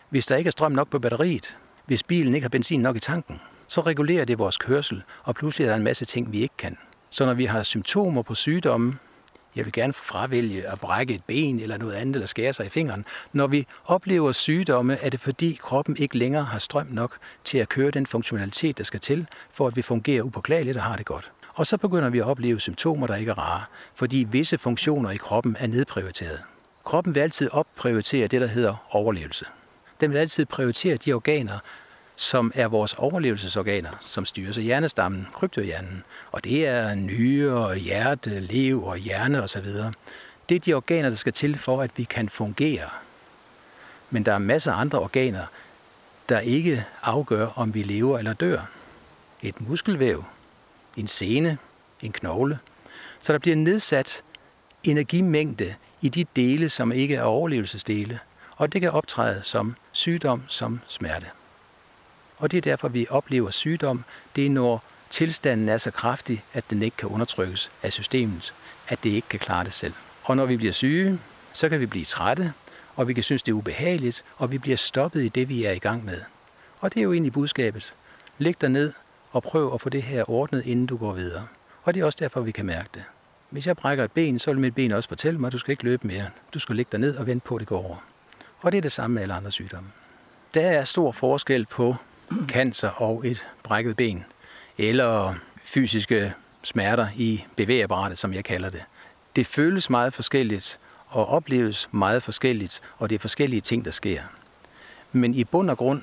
hvis 0.09 0.27
der 0.27 0.37
ikke 0.37 0.49
er 0.49 0.53
strøm 0.53 0.73
nok 0.73 0.89
på 0.91 0.99
batteriet, 0.99 1.57
hvis 1.87 2.03
bilen 2.03 2.35
ikke 2.35 2.45
har 2.45 2.49
benzin 2.49 2.81
nok 2.81 2.97
i 2.97 3.01
tanken, 3.01 3.41
så 3.69 3.81
regulerer 3.81 4.25
det 4.25 4.39
vores 4.39 4.57
kørsel, 4.57 5.03
og 5.23 5.35
pludselig 5.35 5.65
er 5.65 5.69
der 5.69 5.77
en 5.77 5.83
masse 5.83 6.05
ting, 6.05 6.33
vi 6.33 6.41
ikke 6.41 6.55
kan. 6.59 6.79
Så 7.11 7.27
når 7.27 7.35
vi 7.35 7.45
har 7.45 7.63
symptomer 7.63 8.23
på 8.23 8.35
sygdomme, 8.35 8.99
jeg 9.57 9.65
vil 9.65 9.73
gerne 9.73 9.93
fravælge 9.93 10.69
at 10.69 10.81
brække 10.81 11.15
et 11.15 11.25
ben 11.25 11.61
eller 11.61 11.77
noget 11.77 11.95
andet, 11.95 12.15
eller 12.15 12.27
skære 12.27 12.53
sig 12.53 12.67
i 12.67 12.69
fingeren. 12.69 13.05
Når 13.33 13.47
vi 13.47 13.67
oplever 13.85 14.33
sygdomme, 14.33 14.97
er 14.97 15.11
det 15.11 15.21
fordi 15.21 15.59
kroppen 15.63 15.97
ikke 15.97 16.19
længere 16.19 16.45
har 16.45 16.59
strøm 16.59 16.87
nok 16.87 17.19
til 17.45 17.59
at 17.59 17.69
køre 17.69 17.91
den 17.91 18.07
funktionalitet, 18.07 18.79
der 18.79 18.85
skal 18.85 19.01
til, 19.01 19.27
for 19.51 19.67
at 19.67 19.77
vi 19.77 19.83
fungerer 19.83 20.23
upåklageligt 20.23 20.77
og 20.77 20.83
har 20.83 20.97
det 20.97 21.07
godt. 21.07 21.31
Og 21.55 21.67
så 21.67 21.77
begynder 21.77 22.11
vi 22.11 22.19
at 22.19 22.25
opleve 22.25 22.61
symptomer, 22.61 23.07
der 23.07 23.15
ikke 23.17 23.31
er 23.31 23.39
rare, 23.39 23.65
fordi 23.95 24.27
visse 24.31 24.59
funktioner 24.59 25.11
i 25.11 25.17
kroppen 25.17 25.57
er 25.59 25.67
nedprioriteret. 25.67 26.43
Kroppen 26.85 27.15
vil 27.15 27.21
altid 27.21 27.49
opprioritere 27.53 28.27
det, 28.27 28.41
der 28.41 28.47
hedder 28.47 28.87
overlevelse. 28.91 29.45
Den 30.01 30.13
vil 30.13 30.19
altid 30.19 30.47
prioritere 30.47 30.97
de 30.97 31.13
organer, 31.13 31.59
som 32.17 32.53
er 32.55 32.69
vores 32.69 32.95
overlevelsesorganer, 32.95 33.91
som 34.05 34.25
styres 34.25 34.59
af 34.59 34.65
hjernestammen, 34.65 35.27
kryptohjernen. 35.33 36.05
Og 36.33 36.45
det 36.45 36.67
er 36.67 36.95
nyre, 36.95 37.75
hjerte, 37.75 38.41
lev 38.41 38.85
og 38.85 38.97
hjerne 38.97 39.43
osv. 39.43 39.67
Det 40.49 40.55
er 40.55 40.61
de 40.61 40.75
organer, 40.75 41.09
der 41.09 41.17
skal 41.17 41.33
til 41.33 41.59
for, 41.59 41.83
at 41.83 41.91
vi 41.97 42.05
kan 42.05 42.29
fungere. 42.29 42.89
Men 44.11 44.25
der 44.25 44.33
er 44.33 44.39
masser 44.39 44.73
af 44.73 44.81
andre 44.81 44.99
organer, 44.99 45.45
der 46.29 46.41
ikke 46.41 46.85
afgør, 47.03 47.47
om 47.47 47.75
vi 47.75 47.83
lever 47.83 48.19
eller 48.19 48.33
dør. 48.33 48.61
Et 49.43 49.61
muskelvæv, 49.61 50.25
en 51.01 51.09
sene, 51.09 51.59
en 52.03 52.13
knogle. 52.13 52.59
Så 53.21 53.33
der 53.33 53.39
bliver 53.39 53.57
nedsat 53.57 54.23
energimængde 54.85 55.75
i 56.01 56.09
de 56.09 56.25
dele, 56.37 56.69
som 56.69 56.93
ikke 56.93 57.15
er 57.15 57.23
overlevelsesdele, 57.23 58.19
og 58.57 58.73
det 58.73 58.81
kan 58.81 58.91
optræde 58.91 59.43
som 59.43 59.77
sygdom, 59.93 60.43
som 60.49 60.81
smerte. 60.87 61.27
Og 62.39 62.51
det 62.51 62.57
er 62.57 62.63
derfor, 62.63 62.89
vi 62.89 63.07
oplever 63.11 63.51
sygdom. 63.51 64.05
Det 64.37 64.47
er, 64.47 64.51
når 64.51 64.83
tilstanden 65.11 65.69
er 65.69 65.79
så 65.79 65.91
kraftig, 65.91 66.45
at 66.53 66.65
den 66.71 66.83
ikke 66.83 66.97
kan 66.97 67.09
undertrykkes 67.09 67.71
af 67.83 67.93
systemet, 67.93 68.55
at 68.89 69.05
det 69.05 69.11
ikke 69.11 69.29
kan 69.29 69.39
klare 69.39 69.65
det 69.65 69.73
selv. 69.73 69.93
Og 70.23 70.37
når 70.37 70.47
vi 70.47 70.57
bliver 70.57 70.73
syge, 70.73 71.19
så 71.53 71.69
kan 71.69 71.81
vi 71.81 71.87
blive 71.87 72.05
trætte, 72.05 72.53
og 72.97 73.09
vi 73.09 73.15
kan 73.15 73.23
synes, 73.23 73.43
det 73.43 73.53
er 73.53 73.57
ubehageligt, 73.57 74.25
og 74.37 74.53
vi 74.53 74.59
bliver 74.59 74.77
stoppet 74.77 75.25
i 75.25 75.29
det, 75.29 75.49
vi 75.49 75.65
er 75.65 75.73
i 75.73 75.79
gang 75.79 76.05
med. 76.05 76.21
Og 76.81 76.95
det 76.95 77.01
er 77.01 77.05
jo 77.05 77.13
egentlig 77.13 77.33
budskabet. 77.33 77.95
Læg 78.39 78.61
dig 78.61 78.69
ned 78.69 78.93
og 79.31 79.43
prøv 79.43 79.75
at 79.75 79.81
få 79.81 79.89
det 79.89 80.03
her 80.03 80.31
ordnet, 80.31 80.67
inden 80.67 80.87
du 80.87 80.97
går 80.97 81.13
videre. 81.13 81.47
Og 81.83 81.95
det 81.95 82.01
er 82.01 82.05
også 82.05 82.19
derfor, 82.21 82.41
vi 82.41 82.53
kan 82.53 82.67
mærke 82.67 82.89
det. 82.95 83.03
Hvis 83.51 83.67
jeg 83.67 83.77
brækker 83.77 84.05
et 84.05 84.13
ben, 84.13 84.39
så 84.39 84.51
vil 84.51 84.61
mit 84.61 84.75
ben 84.75 84.93
også 84.93 85.09
fortælle 85.09 85.41
mig, 85.41 85.47
at 85.47 85.53
du 85.53 85.59
skal 85.59 85.71
ikke 85.71 85.85
løbe 85.85 86.07
mere. 86.07 86.27
Du 86.55 86.59
skal 86.59 86.77
ligge 86.77 86.89
dig 86.93 87.01
ned 87.01 87.17
og 87.17 87.27
vente 87.27 87.47
på, 87.47 87.55
at 87.55 87.61
det 87.61 87.69
går 87.69 87.85
over. 87.87 87.97
Og 88.61 88.73
det 88.73 88.79
er 88.79 88.83
det 88.83 88.93
samme 88.93 89.15
med 89.15 89.23
alle 89.23 89.35
andre 89.35 89.51
sygdomme. 89.51 89.91
Der 90.55 90.61
er 90.61 90.85
stor 90.85 91.13
forskel 91.13 91.67
på 91.67 91.97
cancer 92.49 92.89
og 92.89 93.27
et 93.27 93.47
brækket 93.63 93.97
ben, 93.97 94.25
eller 94.79 95.35
fysiske 95.65 96.35
smerter 96.63 97.09
i 97.17 97.45
bevægeapparatet, 97.57 98.19
som 98.19 98.35
jeg 98.35 98.45
kalder 98.45 98.69
det. 98.71 98.83
Det 99.37 99.47
føles 99.47 99.91
meget 99.91 100.13
forskelligt 100.13 100.79
og 101.09 101.27
opleves 101.27 101.89
meget 101.93 102.23
forskelligt, 102.23 102.81
og 102.99 103.11
det 103.11 103.15
er 103.15 103.19
forskellige 103.19 103.61
ting, 103.61 103.85
der 103.85 103.91
sker. 103.91 104.23
Men 105.13 105.35
i 105.35 105.45
bund 105.45 105.71
og 105.71 105.79
grund 105.79 106.03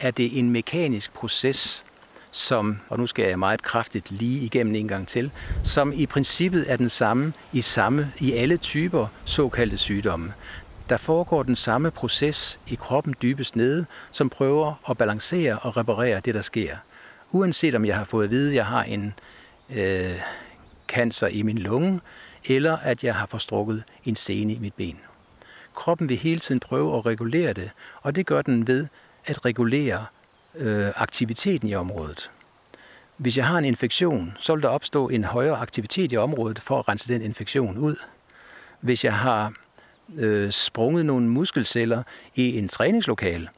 er 0.00 0.10
det 0.10 0.38
en 0.38 0.50
mekanisk 0.50 1.12
proces, 1.12 1.84
som, 2.32 2.78
og 2.88 2.98
nu 2.98 3.06
skal 3.06 3.28
jeg 3.28 3.38
meget 3.38 3.62
kraftigt 3.62 4.10
lige 4.10 4.40
igennem 4.40 4.74
en 4.74 4.88
gang 4.88 5.08
til, 5.08 5.30
som 5.62 5.92
i 5.92 6.06
princippet 6.06 6.70
er 6.70 6.76
den 6.76 6.88
samme 6.88 7.32
i, 7.52 7.60
samme, 7.60 8.12
i 8.20 8.32
alle 8.32 8.56
typer 8.56 9.06
såkaldte 9.24 9.76
sygdomme. 9.76 10.32
Der 10.88 10.96
foregår 10.96 11.42
den 11.42 11.56
samme 11.56 11.90
proces 11.90 12.58
i 12.66 12.74
kroppen 12.74 13.14
dybest 13.22 13.56
nede, 13.56 13.86
som 14.10 14.30
prøver 14.30 14.74
at 14.90 14.98
balancere 14.98 15.58
og 15.58 15.76
reparere 15.76 16.20
det, 16.20 16.34
der 16.34 16.40
sker. 16.40 16.76
Uanset 17.30 17.74
om 17.74 17.84
jeg 17.84 17.96
har 17.96 18.04
fået 18.04 18.24
at 18.24 18.30
vide, 18.30 18.48
at 18.48 18.54
jeg 18.54 18.66
har 18.66 18.82
en 18.82 19.14
øh, 19.70 20.20
cancer 20.88 21.26
i 21.26 21.42
min 21.42 21.58
lunge, 21.58 22.00
eller 22.44 22.76
at 22.76 23.04
jeg 23.04 23.14
har 23.14 23.26
forstrukket 23.26 23.82
en 24.04 24.16
sene 24.16 24.52
i 24.52 24.58
mit 24.58 24.74
ben. 24.74 24.98
Kroppen 25.74 26.08
vil 26.08 26.16
hele 26.16 26.40
tiden 26.40 26.60
prøve 26.60 26.96
at 26.96 27.06
regulere 27.06 27.52
det, 27.52 27.70
og 28.02 28.16
det 28.16 28.26
gør 28.26 28.42
den 28.42 28.66
ved 28.66 28.86
at 29.26 29.44
regulere 29.44 30.04
øh, 30.54 30.92
aktiviteten 30.96 31.68
i 31.68 31.74
området. 31.74 32.30
Hvis 33.16 33.36
jeg 33.36 33.46
har 33.46 33.58
en 33.58 33.64
infektion, 33.64 34.36
så 34.40 34.54
vil 34.54 34.62
der 34.62 34.68
opstå 34.68 35.08
en 35.08 35.24
højere 35.24 35.56
aktivitet 35.56 36.12
i 36.12 36.16
området 36.16 36.58
for 36.58 36.78
at 36.78 36.88
rense 36.88 37.08
den 37.08 37.22
infektion 37.22 37.78
ud. 37.78 37.96
Hvis 38.80 39.04
jeg 39.04 39.14
har 39.14 39.52
øh, 40.18 40.50
sprunget 40.50 41.06
nogle 41.06 41.28
muskelceller 41.28 42.02
i 42.34 42.58
en 42.58 42.68
træningslokale, 42.68 43.48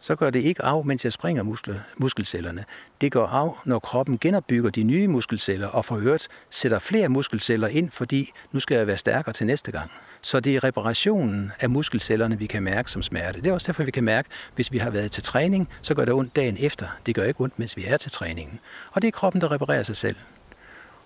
så 0.00 0.16
gør 0.16 0.30
det 0.30 0.40
ikke 0.40 0.64
af, 0.64 0.84
mens 0.84 1.04
jeg 1.04 1.12
springer 1.12 1.42
muskler, 1.42 1.74
muskelcellerne. 1.96 2.64
Det 3.00 3.12
går 3.12 3.26
af, 3.26 3.52
når 3.64 3.78
kroppen 3.78 4.18
genopbygger 4.18 4.70
de 4.70 4.82
nye 4.82 5.08
muskelceller 5.08 5.68
og 5.68 5.84
for 5.84 5.96
øvrigt 5.96 6.28
sætter 6.50 6.78
flere 6.78 7.08
muskelceller 7.08 7.68
ind, 7.68 7.90
fordi 7.90 8.32
nu 8.52 8.60
skal 8.60 8.76
jeg 8.76 8.86
være 8.86 8.96
stærkere 8.96 9.32
til 9.32 9.46
næste 9.46 9.72
gang. 9.72 9.90
Så 10.22 10.40
det 10.40 10.56
er 10.56 10.64
reparationen 10.64 11.52
af 11.60 11.70
muskelcellerne, 11.70 12.38
vi 12.38 12.46
kan 12.46 12.62
mærke 12.62 12.90
som 12.90 13.02
smerte. 13.02 13.40
Det 13.40 13.48
er 13.48 13.52
også 13.52 13.66
derfor, 13.66 13.82
vi 13.82 13.90
kan 13.90 14.04
mærke, 14.04 14.28
hvis 14.54 14.72
vi 14.72 14.78
har 14.78 14.90
været 14.90 15.12
til 15.12 15.22
træning, 15.22 15.68
så 15.82 15.94
gør 15.94 16.04
det 16.04 16.14
ondt 16.14 16.36
dagen 16.36 16.56
efter. 16.60 16.86
Det 17.06 17.14
gør 17.14 17.24
ikke 17.24 17.40
ondt, 17.40 17.58
mens 17.58 17.76
vi 17.76 17.84
er 17.84 17.96
til 17.96 18.10
træningen. 18.10 18.60
Og 18.92 19.02
det 19.02 19.08
er 19.08 19.12
kroppen, 19.12 19.40
der 19.40 19.52
reparerer 19.52 19.82
sig 19.82 19.96
selv. 19.96 20.16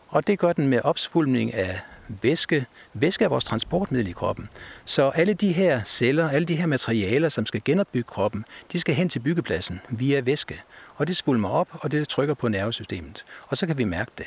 Og 0.09 0.27
det 0.27 0.39
gør 0.39 0.53
den 0.53 0.69
med 0.69 0.81
opsvulmning 0.85 1.55
af 1.55 1.81
væske. 2.09 2.67
Væske 2.95 3.25
er 3.25 3.29
vores 3.29 3.45
transportmiddel 3.45 4.09
i 4.09 4.13
kroppen. 4.13 4.49
Så 4.85 5.09
alle 5.09 5.35
de 5.35 5.53
her 5.53 5.83
celler, 5.85 6.31
alle 6.31 6.47
de 6.47 6.57
her 6.57 6.67
materialer, 6.67 7.29
som 7.29 7.47
skal 7.47 7.63
genopbygge 7.65 8.09
kroppen, 8.09 8.45
de 8.73 8.81
skal 8.81 8.95
hen 8.95 9.09
til 9.09 9.19
byggepladsen 9.19 9.81
via 9.89 10.21
væske. 10.21 10.63
Og 10.97 11.07
det 11.07 11.17
svulmer 11.17 11.49
op, 11.49 11.69
og 11.73 11.93
det 11.93 12.09
trykker 12.09 12.35
på 12.35 12.49
nervesystemet. 12.49 13.25
Og 13.49 13.57
så 13.57 13.67
kan 13.67 13.79
vi 13.79 13.85
mærke 13.85 14.11
det. 14.19 14.27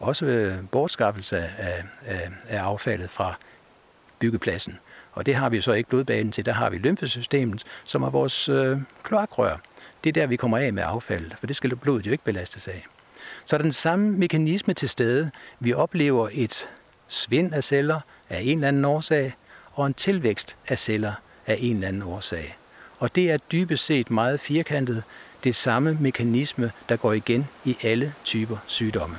Også 0.00 0.26
øh, 0.26 0.56
bortskaffelse 0.72 1.38
af, 1.38 1.84
af, 2.06 2.30
af 2.48 2.60
affaldet 2.62 3.10
fra 3.10 3.34
byggepladsen. 4.18 4.78
Og 5.12 5.26
det 5.26 5.34
har 5.34 5.48
vi 5.48 5.60
så 5.60 5.72
ikke 5.72 5.88
blodbanen 5.88 6.32
til. 6.32 6.46
Der 6.46 6.52
har 6.52 6.70
vi 6.70 6.78
lymfesystemet, 6.78 7.64
som 7.84 8.02
er 8.02 8.10
vores 8.10 8.48
øh, 8.48 8.78
kloakrør. 9.02 9.56
Det 10.04 10.10
er 10.10 10.12
der, 10.12 10.26
vi 10.26 10.36
kommer 10.36 10.58
af 10.58 10.72
med 10.72 10.82
affald, 10.86 11.30
for 11.38 11.46
det 11.46 11.56
skal 11.56 11.76
blodet 11.76 12.06
jo 12.06 12.12
ikke 12.12 12.24
belastes 12.24 12.68
af. 12.68 12.86
Så 13.44 13.56
er 13.56 13.62
den 13.62 13.72
samme 13.72 14.10
mekanisme 14.10 14.74
til 14.74 14.88
stede. 14.88 15.30
Vi 15.60 15.72
oplever 15.72 16.28
et 16.32 16.68
svind 17.08 17.54
af 17.54 17.64
celler 17.64 18.00
af 18.30 18.40
en 18.40 18.58
eller 18.58 18.68
anden 18.68 18.84
årsag, 18.84 19.34
og 19.72 19.86
en 19.86 19.94
tilvækst 19.94 20.56
af 20.68 20.78
celler 20.78 21.12
af 21.46 21.56
en 21.60 21.74
eller 21.74 21.88
anden 21.88 22.02
årsag. 22.02 22.56
Og 22.98 23.14
det 23.14 23.30
er 23.30 23.36
dybest 23.36 23.84
set 23.84 24.10
meget 24.10 24.40
firkantet 24.40 25.02
det 25.44 25.54
samme 25.54 25.98
mekanisme, 26.00 26.72
der 26.88 26.96
går 26.96 27.12
igen 27.12 27.48
i 27.64 27.76
alle 27.82 28.14
typer 28.24 28.56
sygdomme. 28.66 29.16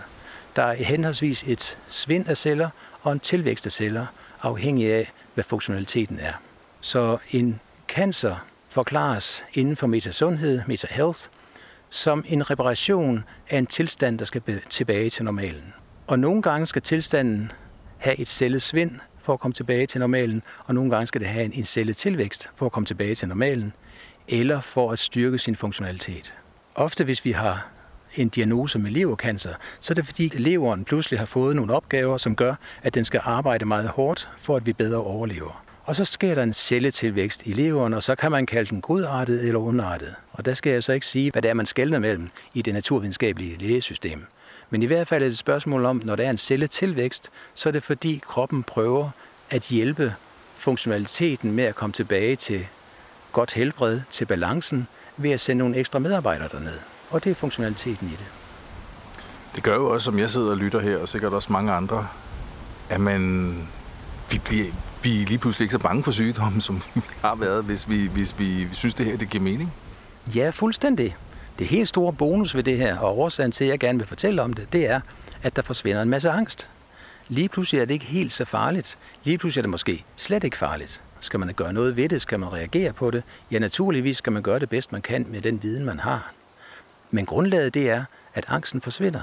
Der 0.56 0.64
er 0.64 0.74
henholdsvis 0.74 1.44
et 1.48 1.78
svind 1.90 2.28
af 2.28 2.38
celler 2.38 2.70
og 3.02 3.12
en 3.12 3.20
tilvækst 3.20 3.66
af 3.66 3.72
celler, 3.72 4.06
afhængig 4.46 4.94
af, 4.94 5.12
hvad 5.34 5.44
funktionaliteten 5.44 6.20
er. 6.20 6.34
Så 6.82 7.18
en 7.32 7.60
cancer 7.88 8.46
forklares 8.70 9.46
inden 9.54 9.76
for 9.76 9.88
metasundhed, 9.88 10.62
metahealth, 10.68 11.20
som 11.90 12.26
en 12.28 12.50
reparation 12.50 13.24
af 13.50 13.58
en 13.58 13.68
tilstand, 13.68 14.20
der 14.20 14.26
skal 14.26 14.62
tilbage 14.70 15.10
til 15.10 15.26
normalen. 15.26 15.74
Og 16.08 16.20
nogle 16.20 16.42
gange 16.42 16.66
skal 16.66 16.82
tilstanden 16.82 17.52
have 17.98 18.20
et 18.20 18.28
cellesvind 18.28 19.00
for 19.20 19.34
at 19.34 19.40
komme 19.40 19.54
tilbage 19.54 19.86
til 19.86 20.00
normalen, 20.00 20.44
og 20.66 20.76
nogle 20.76 20.92
gange 20.92 21.08
skal 21.08 21.22
det 21.22 21.28
have 21.28 21.54
en 21.54 21.66
celletilvækst 21.66 22.50
for 22.56 22.66
at 22.66 22.72
komme 22.72 22.86
tilbage 22.86 23.16
til 23.16 23.28
normalen, 23.28 23.74
eller 24.28 24.62
for 24.62 24.92
at 24.92 25.00
styrke 25.00 25.40
sin 25.40 25.56
funktionalitet. 25.56 26.34
Ofte 26.76 27.04
hvis 27.04 27.26
vi 27.26 27.32
har 27.32 27.68
en 28.22 28.30
diagnose 28.30 28.80
med 28.80 28.92
levercancer, 28.92 29.54
så 29.80 29.94
er 29.94 29.96
det 29.96 30.06
fordi 30.06 30.32
leveren 30.36 30.86
pludselig 30.86 31.20
har 31.20 31.26
fået 31.26 31.56
nogle 31.56 31.74
opgaver, 31.74 32.18
som 32.18 32.36
gør, 32.36 32.56
at 32.84 32.96
den 32.96 33.06
skal 33.06 33.22
arbejde 33.24 33.66
meget 33.66 33.88
hårdt, 33.88 34.30
for 34.38 34.56
at 34.56 34.66
vi 34.66 34.74
bedre 34.74 34.98
overlever. 34.98 35.66
Og 35.84 35.96
så 35.96 36.06
sker 36.06 36.36
der 36.36 36.44
en 36.44 36.54
celletilvækst 36.54 37.46
i 37.46 37.54
leveren, 37.54 37.94
og 37.94 38.04
så 38.04 38.16
kan 38.16 38.32
man 38.32 38.46
kalde 38.46 38.70
den 38.70 38.82
godartet 38.82 39.48
eller 39.48 39.60
ondartet. 39.60 40.16
Og 40.34 40.46
der 40.46 40.54
skal 40.54 40.72
jeg 40.72 40.84
så 40.84 40.94
ikke 40.94 41.06
sige, 41.06 41.32
hvad 41.32 41.42
det 41.42 41.50
er, 41.50 41.54
man 41.54 41.66
skældner 41.66 42.00
mellem 42.00 42.30
i 42.54 42.62
det 42.62 42.74
naturvidenskabelige 42.74 43.58
lægesystem. 43.58 44.26
Men 44.70 44.84
i 44.84 44.86
hvert 44.86 45.08
fald 45.08 45.24
er 45.24 45.26
det 45.26 45.32
et 45.32 45.38
spørgsmål 45.38 45.86
om, 45.86 46.02
når 46.06 46.16
der 46.16 46.26
er 46.26 46.30
en 46.30 46.38
celletilvækst, 46.38 47.30
så 47.54 47.70
er 47.70 47.74
det 47.74 47.84
fordi 47.84 48.22
kroppen 48.28 48.64
prøver 48.64 49.10
at 49.50 49.62
hjælpe 49.62 50.14
funktionaliteten 50.56 51.52
med 51.52 51.64
at 51.64 51.76
komme 51.76 51.94
tilbage 51.94 52.36
til 52.36 52.68
godt 53.32 53.54
helbred, 53.54 54.02
til 54.12 54.26
balancen, 54.26 54.88
ved 55.18 55.32
at 55.32 55.40
sende 55.40 55.60
nogle 55.60 55.78
ekstra 55.78 56.00
medarbejdere 56.00 56.50
derned. 56.52 56.95
Og 57.10 57.24
det 57.24 57.30
er 57.30 57.36
funktionaliteten 57.36 58.08
i 58.08 58.12
det. 58.12 58.26
Det 59.56 59.64
gør 59.64 59.76
jo 59.76 59.90
også, 59.90 60.06
som 60.06 60.20
jeg 60.20 60.30
sidder 60.30 60.52
og 60.52 60.58
lytter 60.58 60.80
her, 60.80 60.98
og 60.98 61.10
sikkert 61.10 61.34
også 61.34 61.52
mange 61.52 61.72
andre, 61.72 62.08
at 62.90 63.02
man, 63.02 63.54
vi, 64.32 64.40
bliver, 64.46 64.66
vi 65.04 65.22
er 65.22 65.26
lige 65.26 65.38
pludselig 65.38 65.64
ikke 65.64 65.72
så 65.72 65.80
bange 65.80 66.04
for 66.04 66.12
sygdommen, 66.12 66.62
som 66.62 66.82
vi 66.94 67.02
har 67.22 67.36
været, 67.36 67.64
hvis 67.64 67.90
vi, 67.90 68.08
hvis 68.08 68.40
vi 68.40 68.68
synes, 68.72 68.94
det 68.94 69.06
her 69.06 69.18
det 69.18 69.30
giver 69.30 69.44
mening. 69.44 69.74
Ja, 70.36 70.50
fuldstændig. 70.50 71.18
Det 71.60 71.68
helt 71.68 71.90
store 71.90 72.14
bonus 72.14 72.56
ved 72.56 72.64
det 72.64 72.78
her, 72.78 72.98
og 72.98 73.20
årsagen 73.20 73.52
til, 73.52 73.64
at 73.64 73.70
jeg 73.70 73.80
gerne 73.80 74.00
vil 74.00 74.08
fortælle 74.08 74.42
om 74.42 74.54
det, 74.54 74.74
det 74.74 74.90
er, 74.90 75.00
at 75.44 75.56
der 75.56 75.62
forsvinder 75.62 76.02
en 76.02 76.10
masse 76.10 76.30
angst. 76.30 76.70
Lige 77.28 77.50
pludselig 77.50 77.82
er 77.82 77.86
det 77.86 77.94
ikke 77.94 78.06
helt 78.06 78.34
så 78.34 78.46
farligt. 78.46 78.98
Lige 79.24 79.38
pludselig 79.38 79.60
er 79.60 79.64
det 79.64 79.70
måske 79.70 80.04
slet 80.16 80.44
ikke 80.44 80.58
farligt. 80.58 81.02
Skal 81.20 81.40
man 81.40 81.54
gøre 81.54 81.74
noget 81.74 81.96
ved 81.96 82.10
det? 82.10 82.22
Skal 82.22 82.40
man 82.40 82.54
reagere 82.54 82.94
på 82.94 83.12
det? 83.12 83.24
Ja, 83.52 83.60
naturligvis 83.60 84.18
skal 84.18 84.34
man 84.34 84.44
gøre 84.44 84.60
det 84.60 84.70
bedst, 84.70 84.92
man 84.92 85.02
kan 85.02 85.26
med 85.30 85.42
den 85.42 85.64
viden, 85.64 85.86
man 85.86 86.00
har. 86.00 86.35
Men 87.12 87.26
grundlaget 87.26 87.74
det 87.74 87.90
er, 87.90 88.06
at 88.34 88.46
angsten 88.48 88.82
forsvinder. 88.82 89.22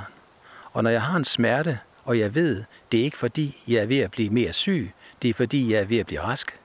Og 0.72 0.82
når 0.82 0.90
jeg 0.90 1.02
har 1.02 1.16
en 1.16 1.24
smerte, 1.24 1.78
og 2.04 2.18
jeg 2.18 2.34
ved, 2.34 2.64
det 2.92 3.00
er 3.00 3.04
ikke 3.04 3.16
fordi, 3.16 3.62
jeg 3.68 3.82
er 3.82 3.86
ved 3.86 3.98
at 3.98 4.10
blive 4.10 4.30
mere 4.30 4.52
syg, 4.52 4.92
det 5.22 5.30
er 5.30 5.34
fordi, 5.34 5.72
jeg 5.72 5.80
er 5.80 5.84
ved 5.84 5.98
at 5.98 6.06
blive 6.06 6.20
rask, 6.20 6.60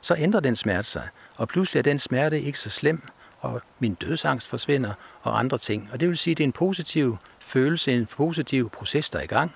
så 0.00 0.14
ændrer 0.18 0.40
den 0.40 0.56
smerte 0.56 0.88
sig. 0.88 1.08
Og 1.36 1.48
pludselig 1.48 1.78
er 1.78 1.82
den 1.82 1.98
smerte 1.98 2.40
ikke 2.40 2.58
så 2.58 2.70
slem, 2.70 3.02
og 3.40 3.62
min 3.78 3.94
dødsangst 3.94 4.46
forsvinder, 4.46 4.92
og 5.22 5.38
andre 5.38 5.58
ting. 5.58 5.88
Og 5.92 6.00
det 6.00 6.08
vil 6.08 6.18
sige, 6.18 6.32
at 6.32 6.38
det 6.38 6.44
er 6.44 6.48
en 6.48 6.52
positiv 6.52 7.16
følelse, 7.40 7.92
en 7.92 8.06
positiv 8.06 8.70
proces, 8.70 9.10
der 9.10 9.18
er 9.18 9.22
i 9.22 9.26
gang. 9.26 9.52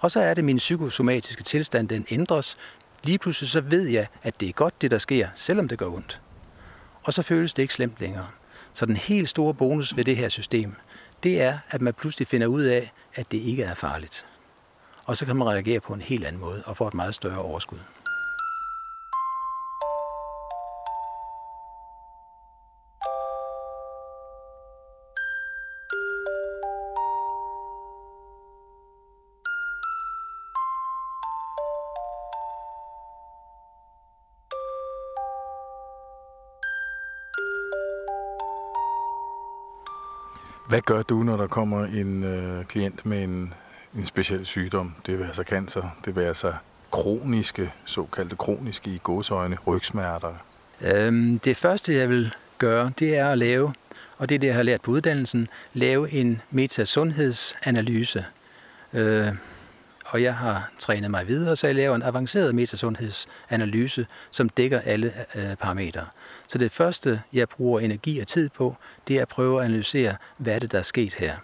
Og 0.00 0.10
så 0.10 0.20
er 0.20 0.34
det, 0.34 0.44
min 0.44 0.56
psykosomatiske 0.56 1.42
tilstand, 1.42 1.88
den 1.88 2.06
ændres. 2.10 2.56
Lige 3.02 3.18
pludselig 3.18 3.50
så 3.50 3.60
ved 3.60 3.86
jeg, 3.86 4.06
at 4.22 4.40
det 4.40 4.48
er 4.48 4.52
godt, 4.52 4.82
det 4.82 4.90
der 4.90 4.98
sker, 4.98 5.28
selvom 5.34 5.68
det 5.68 5.78
gør 5.78 5.86
ondt. 5.86 6.20
Og 7.02 7.12
så 7.12 7.22
føles 7.22 7.54
det 7.54 7.62
ikke 7.62 7.74
slemt 7.74 8.00
længere. 8.00 8.26
Så 8.76 8.86
den 8.86 8.96
helt 8.96 9.28
store 9.28 9.54
bonus 9.54 9.96
ved 9.96 10.04
det 10.04 10.16
her 10.16 10.28
system, 10.28 10.74
det 11.22 11.42
er, 11.42 11.58
at 11.70 11.80
man 11.80 11.94
pludselig 11.94 12.28
finder 12.28 12.46
ud 12.46 12.62
af, 12.62 12.92
at 13.14 13.32
det 13.32 13.38
ikke 13.38 13.62
er 13.62 13.74
farligt. 13.74 14.26
Og 15.04 15.16
så 15.16 15.26
kan 15.26 15.36
man 15.36 15.48
reagere 15.48 15.80
på 15.80 15.92
en 15.92 16.00
helt 16.00 16.26
anden 16.26 16.40
måde 16.40 16.62
og 16.66 16.76
få 16.76 16.88
et 16.88 16.94
meget 16.94 17.14
større 17.14 17.38
overskud. 17.38 17.78
Hvad 40.76 40.82
gør 40.82 41.02
du, 41.02 41.22
når 41.22 41.36
der 41.36 41.46
kommer 41.46 41.84
en 41.84 42.24
øh, 42.24 42.64
klient 42.64 43.06
med 43.06 43.22
en, 43.22 43.54
en 43.94 44.04
speciel 44.04 44.46
sygdom? 44.46 44.94
Det 45.06 45.18
vil 45.18 45.24
altså 45.24 45.42
cancer, 45.42 45.96
det 46.04 46.16
vil 46.16 46.22
altså 46.22 46.52
kroniske, 46.90 47.72
såkaldte 47.84 48.36
kroniske 48.36 48.90
i 48.90 49.00
gåsøjne, 49.02 49.56
rygsmerter. 49.66 50.34
Øhm, 50.80 51.38
det 51.38 51.56
første, 51.56 51.94
jeg 51.94 52.08
vil 52.08 52.34
gøre, 52.58 52.92
det 52.98 53.16
er 53.16 53.28
at 53.28 53.38
lave, 53.38 53.74
og 54.18 54.28
det 54.28 54.34
er 54.34 54.38
det, 54.38 54.46
jeg 54.46 54.56
har 54.56 54.62
lært 54.62 54.80
på 54.80 54.90
uddannelsen, 54.90 55.48
lave 55.74 56.12
en 56.12 56.40
metasundhedsanalyse. 56.50 58.24
Øh, 58.92 59.28
og 60.06 60.22
jeg 60.22 60.34
har 60.34 60.70
trænet 60.78 61.10
mig 61.10 61.28
videre, 61.28 61.56
så 61.56 61.66
jeg 61.66 61.76
laver 61.76 61.96
en 61.96 62.02
avanceret 62.02 62.54
metasundhedsanalyse, 62.54 64.06
som 64.30 64.48
dækker 64.48 64.80
alle 64.80 65.12
øh, 65.34 65.56
parametre. 65.56 66.06
Så 66.48 66.58
det 66.58 66.72
første, 66.72 67.22
jeg 67.32 67.48
bruger 67.48 67.80
energi 67.80 68.18
og 68.18 68.26
tid 68.26 68.48
på, 68.48 68.76
det 69.08 69.16
er 69.16 69.22
at 69.22 69.28
prøve 69.28 69.58
at 69.58 69.64
analysere, 69.64 70.16
hvad 70.36 70.54
er 70.54 70.58
det, 70.58 70.72
der 70.72 70.78
er 70.78 70.82
sket 70.82 71.14
her. 71.14 71.36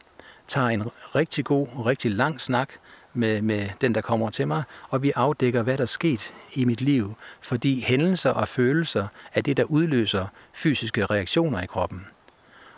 Tager 0.47 0.69
en 0.69 0.83
rigtig 1.14 1.45
god, 1.45 1.87
rigtig 1.87 2.11
lang 2.11 2.40
snak 2.40 2.69
med, 3.14 3.42
med 3.42 3.69
den, 3.81 3.95
der 3.95 4.00
kommer 4.00 4.31
til 4.31 4.49
mig, 4.49 4.62
og 4.88 5.02
vi 5.02 5.12
afdækker, 5.16 5.62
hvad 5.62 5.76
der 5.76 5.83
er 5.83 5.87
sket 5.87 6.35
i 6.52 6.64
mit 6.64 6.81
liv, 6.81 7.14
fordi 7.40 7.81
hændelser 7.81 8.31
og 8.31 8.49
følelser 8.49 9.07
er 9.35 9.40
det, 9.40 9.57
der 9.57 9.64
udløser 9.64 10.26
fysiske 10.52 11.07
reaktioner 11.07 11.61
i 11.62 11.66
kroppen. 11.66 12.07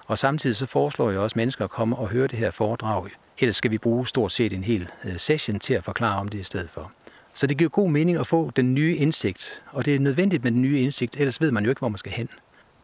Og 0.06 0.18
samtidig 0.18 0.56
så 0.56 0.66
foreslår 0.66 1.10
jeg 1.10 1.20
også 1.20 1.38
mennesker 1.38 1.64
at 1.64 1.70
komme 1.70 1.96
og 1.96 2.08
høre 2.08 2.26
det 2.26 2.38
her 2.38 2.50
foredrag 2.50 3.10
Ellers 3.38 3.56
skal 3.56 3.70
vi 3.70 3.78
bruge 3.78 4.06
stort 4.06 4.32
set 4.32 4.52
en 4.52 4.64
hel 4.64 4.88
øh, 5.04 5.18
session 5.18 5.58
til 5.58 5.74
at 5.74 5.84
forklare 5.84 6.18
om 6.20 6.28
det 6.28 6.38
i 6.38 6.42
stedet 6.42 6.70
for. 6.70 6.92
Så 7.34 7.46
det 7.46 7.58
giver 7.58 7.70
god 7.70 7.90
mening 7.90 8.18
at 8.18 8.26
få 8.26 8.50
den 8.56 8.74
nye 8.74 8.96
indsigt, 8.96 9.62
og 9.72 9.84
det 9.84 9.94
er 9.94 9.98
nødvendigt 9.98 10.44
med 10.44 10.52
den 10.52 10.62
nye 10.62 10.80
indsigt, 10.80 11.16
ellers 11.16 11.40
ved 11.40 11.50
man 11.50 11.64
jo 11.64 11.70
ikke, 11.70 11.78
hvor 11.78 11.88
man 11.88 11.98
skal 11.98 12.12
hen. 12.12 12.28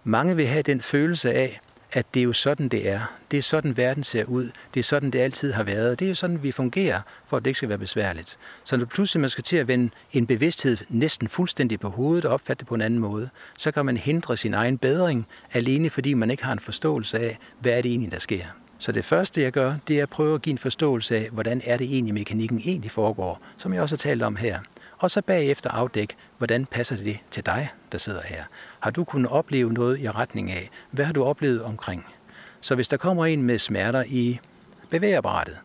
Mange 0.04 0.36
vil 0.36 0.46
have 0.46 0.62
den 0.62 0.80
følelse 0.80 1.32
af, 1.32 1.60
at 1.92 2.14
det 2.14 2.20
er 2.20 2.24
jo 2.24 2.32
sådan, 2.32 2.68
det 2.68 2.88
er. 2.88 3.00
Det 3.30 3.38
er 3.38 3.42
sådan, 3.42 3.76
verden 3.76 4.04
ser 4.04 4.24
ud. 4.24 4.50
Det 4.74 4.80
er 4.80 4.84
sådan, 4.84 5.10
det 5.10 5.18
altid 5.18 5.52
har 5.52 5.62
været. 5.62 5.98
Det 5.98 6.04
er 6.04 6.08
jo 6.08 6.14
sådan, 6.14 6.42
vi 6.42 6.52
fungerer, 6.52 7.00
for 7.26 7.36
at 7.36 7.42
det 7.44 7.50
ikke 7.50 7.56
skal 7.56 7.68
være 7.68 7.78
besværligt. 7.78 8.38
Så 8.64 8.76
når 8.76 8.84
pludselig 8.84 9.20
man 9.20 9.30
skal 9.30 9.44
til 9.44 9.56
at 9.56 9.68
vende 9.68 9.90
en 10.12 10.26
bevidsthed 10.26 10.76
næsten 10.88 11.28
fuldstændig 11.28 11.80
på 11.80 11.88
hovedet 11.88 12.24
og 12.24 12.32
opfatte 12.32 12.60
det 12.60 12.68
på 12.68 12.74
en 12.74 12.80
anden 12.80 12.98
måde, 12.98 13.28
så 13.58 13.70
kan 13.70 13.86
man 13.86 13.96
hindre 13.96 14.36
sin 14.36 14.54
egen 14.54 14.78
bedring, 14.78 15.26
alene 15.52 15.90
fordi 15.90 16.14
man 16.14 16.30
ikke 16.30 16.44
har 16.44 16.52
en 16.52 16.58
forståelse 16.58 17.18
af, 17.18 17.38
hvad 17.60 17.72
er 17.72 17.82
det 17.82 17.90
egentlig, 17.90 18.12
der 18.12 18.18
sker. 18.18 18.44
Så 18.80 18.92
det 18.92 19.04
første, 19.04 19.42
jeg 19.42 19.52
gør, 19.52 19.74
det 19.88 19.98
er 19.98 20.02
at 20.02 20.10
prøve 20.10 20.34
at 20.34 20.42
give 20.42 20.50
en 20.50 20.58
forståelse 20.58 21.16
af, 21.16 21.28
hvordan 21.32 21.62
er 21.64 21.76
det 21.76 21.84
egentlig, 21.84 22.14
mekanikken 22.14 22.58
egentlig 22.58 22.90
foregår, 22.90 23.40
som 23.56 23.74
jeg 23.74 23.82
også 23.82 23.96
har 23.96 23.98
talt 23.98 24.22
om 24.22 24.36
her. 24.36 24.58
Og 24.98 25.10
så 25.10 25.22
bagefter 25.22 25.70
afdække, 25.70 26.14
hvordan 26.38 26.66
passer 26.66 26.96
det 26.96 27.18
til 27.30 27.46
dig, 27.46 27.68
der 27.92 27.98
sidder 27.98 28.22
her. 28.24 28.44
Har 28.80 28.90
du 28.90 29.04
kunnet 29.04 29.30
opleve 29.30 29.72
noget 29.72 30.00
i 30.00 30.10
retning 30.10 30.50
af? 30.50 30.70
Hvad 30.90 31.04
har 31.04 31.12
du 31.12 31.24
oplevet 31.24 31.62
omkring? 31.62 32.06
Så 32.60 32.74
hvis 32.74 32.88
der 32.88 32.96
kommer 32.96 33.26
en 33.26 33.42
med 33.42 33.58
smerter 33.58 34.04
i 34.06 34.40
bevægeapparatet, 34.90 35.58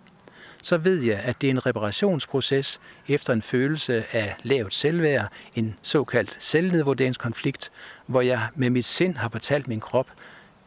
så 0.64 0.78
ved 0.78 1.02
jeg, 1.02 1.20
at 1.20 1.42
det 1.42 1.48
er 1.48 1.52
en 1.52 1.66
reparationsproces 1.66 2.80
efter 3.08 3.34
en 3.34 3.42
følelse 3.42 4.06
af 4.12 4.36
lavt 4.44 4.74
selvværd, 4.74 5.28
en 5.56 5.76
såkaldt 5.82 6.38
selvnedvurderingskonflikt, 6.40 7.72
hvor 8.06 8.22
jeg 8.22 8.48
med 8.56 8.70
mit 8.70 8.86
sind 8.86 9.16
har 9.16 9.30
fortalt 9.30 9.68
min 9.68 9.80
krop, 9.80 10.08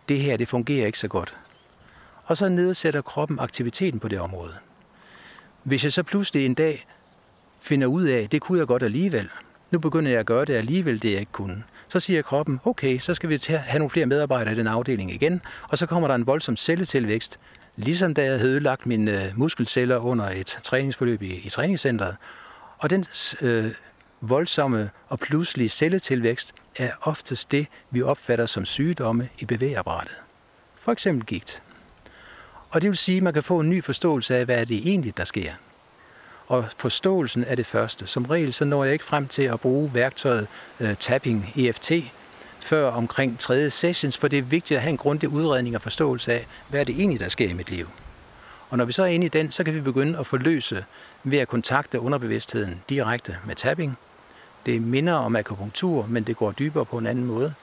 det 0.08 0.20
her 0.20 0.37
det 0.37 0.48
fungerer 0.48 0.87
ikke 0.87 0.98
så 0.98 1.08
godt 1.08 1.37
og 2.28 2.36
så 2.36 2.48
nedsætter 2.48 3.00
kroppen 3.02 3.38
aktiviteten 3.38 4.00
på 4.00 4.08
det 4.08 4.20
område. 4.20 4.54
Hvis 5.62 5.84
jeg 5.84 5.92
så 5.92 6.02
pludselig 6.02 6.46
en 6.46 6.54
dag 6.54 6.86
finder 7.60 7.86
ud 7.86 8.04
af, 8.04 8.18
at 8.18 8.32
det 8.32 8.40
kunne 8.40 8.58
jeg 8.58 8.66
godt 8.66 8.82
alligevel, 8.82 9.28
nu 9.70 9.78
begynder 9.78 10.10
jeg 10.10 10.20
at 10.20 10.26
gøre 10.26 10.44
det 10.44 10.54
alligevel, 10.54 11.02
det 11.02 11.12
jeg 11.12 11.20
ikke 11.20 11.32
kunne, 11.32 11.64
så 11.88 12.00
siger 12.00 12.22
kroppen, 12.22 12.60
okay, 12.64 12.98
så 12.98 13.14
skal 13.14 13.28
vi 13.28 13.40
have 13.48 13.78
nogle 13.78 13.90
flere 13.90 14.06
medarbejdere 14.06 14.54
i 14.54 14.56
den 14.56 14.66
afdeling 14.66 15.12
igen, 15.12 15.40
og 15.68 15.78
så 15.78 15.86
kommer 15.86 16.08
der 16.08 16.14
en 16.14 16.26
voldsom 16.26 16.56
celletilvækst, 16.56 17.38
ligesom 17.76 18.14
da 18.14 18.24
jeg 18.24 18.38
havde 18.38 18.50
ødelagt 18.50 18.86
mine 18.86 19.24
øh, 19.24 19.38
muskelceller 19.38 19.96
under 19.96 20.30
et 20.30 20.58
træningsforløb 20.62 21.22
i, 21.22 21.34
i 21.34 21.48
træningscentret. 21.48 22.16
Og 22.78 22.90
den 22.90 23.04
øh, 23.40 23.72
voldsomme 24.20 24.90
og 25.08 25.18
pludselige 25.18 25.68
celletilvækst 25.68 26.54
er 26.76 26.90
oftest 27.00 27.52
det, 27.52 27.66
vi 27.90 28.02
opfatter 28.02 28.46
som 28.46 28.64
sygdomme 28.64 29.28
i 29.38 29.44
bevægeapparatet. 29.44 30.16
For 30.74 30.92
eksempel 30.92 31.26
gigt. 31.26 31.62
Og 32.70 32.83
det 32.83 32.90
vil 32.90 32.98
sige, 32.98 33.16
at 33.16 33.22
man 33.22 33.33
kan 33.33 33.42
få 33.42 33.61
en 33.61 33.70
ny 33.70 33.85
forståelse 33.85 34.37
af, 34.37 34.44
hvad 34.44 34.61
er 34.61 34.64
det 34.64 34.76
egentlig, 34.76 35.16
der 35.16 35.24
sker. 35.24 35.52
Og 36.46 36.64
forståelsen 36.76 37.44
er 37.44 37.54
det 37.54 37.66
første. 37.66 38.07
Som 38.07 38.24
regel 38.24 38.52
så 38.52 38.64
når 38.64 38.85
jeg 38.85 38.92
ikke 38.92 39.04
frem 39.04 39.28
til 39.28 39.42
at 39.42 39.61
bruge 39.61 39.94
værktøjet 39.94 40.46
uh, 40.81 40.94
tapping 41.00 41.52
EFT 41.57 41.92
før 42.61 42.90
omkring 42.90 43.38
tredje 43.38 43.70
sessions, 43.70 44.18
for 44.18 44.28
det 44.28 44.38
er 44.38 44.42
vigtigt 44.42 44.76
at 44.76 44.83
have 44.83 44.90
en 44.90 44.96
grundig 44.96 45.28
udredning 45.28 45.76
og 45.76 45.83
forståelse 45.83 46.33
af, 46.33 46.46
hvad 46.68 46.81
er 46.81 46.85
det 46.85 46.94
egentlig, 46.94 47.20
der 47.20 47.28
sker 47.28 47.48
i 47.48 47.52
mit 47.52 47.70
liv. 47.70 47.88
Og 48.70 48.78
når 48.78 48.85
vi 48.85 48.92
så 48.92 49.02
er 49.02 49.07
inde 49.07 49.26
i 49.26 49.28
den, 49.28 49.50
så 49.50 49.64
kan 49.64 49.74
vi 49.74 49.81
begynde 49.81 50.18
at 50.18 50.26
forløse 50.26 50.85
ved 51.24 51.38
at 51.38 51.48
kontakte 51.48 52.00
underbevidstheden 52.00 52.83
direkte 52.88 53.37
med 53.46 53.57
tapping. 53.57 53.98
Det 54.66 54.83
minder 54.83 55.14
om 55.14 55.37
akupunktur, 55.37 56.07
men 56.07 56.22
det 56.24 56.37
går 56.37 56.52
dybere 56.52 56.85
på 56.85 56.98
en 56.98 57.07
anden 57.07 57.24
måde. 57.24 57.54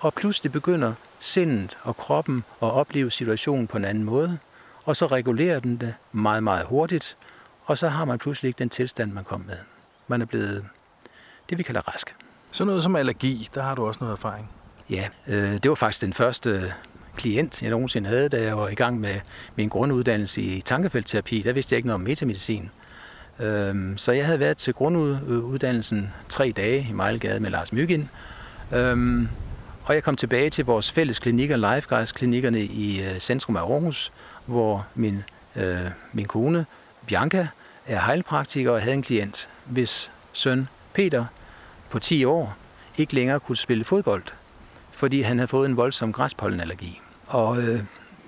Og 0.00 0.14
pludselig 0.14 0.52
begynder 0.52 0.92
sindet 1.18 1.78
og 1.82 1.96
kroppen 1.96 2.44
at 2.62 2.70
opleve 2.70 3.10
situationen 3.10 3.66
på 3.66 3.76
en 3.76 3.84
anden 3.84 4.04
måde– 4.04 4.38
og 4.84 4.96
så 4.96 5.06
regulerer 5.06 5.60
den 5.60 5.76
det 5.76 5.94
meget, 6.12 6.42
meget 6.42 6.66
hurtigt, 6.66 7.16
og 7.64 7.78
så 7.78 7.88
har 7.88 8.04
man 8.04 8.18
pludselig 8.18 8.48
ikke 8.48 8.58
den 8.58 8.68
tilstand, 8.68 9.12
man 9.12 9.24
kom 9.24 9.40
med. 9.46 9.56
Man 10.08 10.22
er 10.22 10.26
blevet 10.26 10.64
det, 11.50 11.58
vi 11.58 11.62
kalder 11.62 11.88
rask. 11.88 12.16
Så 12.50 12.64
noget 12.64 12.82
som 12.82 12.96
allergi, 12.96 13.48
der 13.54 13.62
har 13.62 13.74
du 13.74 13.86
også 13.86 13.98
noget 14.00 14.12
erfaring? 14.12 14.50
Ja, 14.90 15.08
øh, 15.26 15.52
det 15.52 15.68
var 15.68 15.74
faktisk 15.74 16.02
den 16.02 16.12
første 16.12 16.74
klient, 17.16 17.62
jeg 17.62 17.70
nogensinde 17.70 18.08
havde, 18.08 18.28
da 18.28 18.42
jeg 18.42 18.58
var 18.58 18.68
i 18.68 18.74
gang 18.74 19.00
med 19.00 19.14
min 19.56 19.68
grunduddannelse 19.68 20.42
i 20.42 20.60
tankefeltterapi. 20.60 21.42
Der 21.42 21.52
vidste 21.52 21.72
jeg 21.72 21.76
ikke 21.76 21.86
noget 21.86 22.00
om 22.00 22.00
metamedicin. 22.00 22.70
Øh, 23.38 23.96
så 23.96 24.12
jeg 24.12 24.26
havde 24.26 24.40
været 24.40 24.56
til 24.56 24.74
grunduddannelsen 24.74 26.12
tre 26.28 26.52
dage 26.56 26.86
i 26.90 26.92
Mejlgade 26.92 27.40
med 27.40 27.50
Lars 27.50 27.72
Myggen. 27.72 28.10
Øh, 28.72 29.26
og 29.84 29.94
jeg 29.94 30.02
kom 30.02 30.16
tilbage 30.16 30.50
til 30.50 30.64
vores 30.64 30.92
fælles 30.92 31.18
klinikker, 31.18 31.56
Lifeguards-klinikkerne 31.56 32.60
i 32.60 33.02
øh, 33.02 33.18
centrum 33.18 33.56
af 33.56 33.60
Aarhus, 33.60 34.12
hvor 34.46 34.86
min, 34.94 35.22
øh, 35.56 35.90
min 36.12 36.26
kone, 36.26 36.66
Bianca, 37.06 37.48
er 37.86 38.00
heilpraktiker 38.06 38.70
og 38.70 38.80
havde 38.82 38.94
en 38.94 39.02
klient, 39.02 39.48
hvis 39.64 40.10
søn 40.32 40.68
Peter 40.92 41.24
på 41.90 41.98
10 41.98 42.24
år 42.24 42.56
ikke 42.96 43.14
længere 43.14 43.40
kunne 43.40 43.56
spille 43.56 43.84
fodbold, 43.84 44.22
fordi 44.90 45.22
han 45.22 45.38
havde 45.38 45.48
fået 45.48 45.68
en 45.68 45.76
voldsom 45.76 46.12
græspollenallergi. 46.12 47.00
Og 47.26 47.58
øh, 47.58 47.82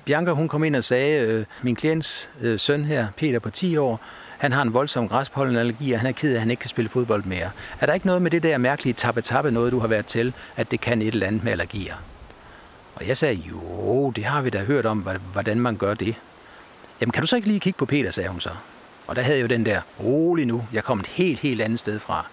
Bianca 0.05 0.33
hun 0.33 0.49
kom 0.49 0.65
ind 0.65 0.77
og 0.77 0.85
sagde, 0.85 1.27
øh, 1.27 1.45
min 1.63 1.77
klients 1.77 2.31
øh, 2.41 2.59
søn 2.59 2.85
her, 2.85 3.07
Peter 3.17 3.39
på 3.39 3.51
10 3.51 3.77
år, 3.77 4.01
han 4.39 4.53
har 4.53 4.63
en 4.63 4.75
voldsom 4.75 5.09
græspollenallergi, 5.09 5.93
og 5.93 6.01
han 6.01 6.09
er 6.09 6.13
ked 6.13 6.31
af, 6.31 6.35
at 6.35 6.41
han 6.41 6.51
ikke 6.51 6.61
kan 6.61 6.71
spille 6.71 6.89
fodbold 6.89 7.25
mere. 7.25 7.51
Er 7.81 7.87
der 7.87 7.95
ikke 7.95 8.07
noget 8.07 8.23
med 8.23 8.31
det 8.31 8.43
der 8.43 8.59
mærkelige 8.59 8.95
tappe-tappe, 8.95 9.51
noget 9.51 9.73
du 9.73 9.79
har 9.79 9.89
været 9.89 10.07
til, 10.07 10.33
at 10.57 10.71
det 10.71 10.81
kan 10.81 11.03
et 11.03 11.09
eller 11.09 11.27
andet 11.27 11.45
med 11.45 11.53
allergier? 11.53 11.95
Og 12.95 13.09
jeg 13.09 13.17
sagde, 13.17 13.35
jo, 13.35 14.11
det 14.11 14.25
har 14.25 14.43
vi 14.43 14.51
da 14.51 14.65
hørt 14.65 14.87
om, 14.87 15.09
hvordan 15.33 15.61
man 15.61 15.77
gør 15.77 15.95
det. 15.95 16.15
Jamen, 17.01 17.13
kan 17.13 17.23
du 17.23 17.27
så 17.27 17.37
ikke 17.37 17.49
lige 17.49 17.61
kigge 17.61 17.79
på 17.79 17.87
Peter, 17.87 18.11
sagde 18.11 18.29
hun 18.29 18.41
så. 18.41 18.51
Og 19.07 19.17
der 19.17 19.23
havde 19.23 19.39
jeg 19.39 19.43
jo 19.43 19.49
den 19.49 19.67
der, 19.67 19.81
rolig 20.01 20.47
nu, 20.47 20.67
jeg 20.73 20.85
kom 20.85 21.01
et 21.01 21.07
helt, 21.07 21.41
helt 21.41 21.61
andet 21.61 21.79
sted 21.79 21.99
fra. 21.99 22.27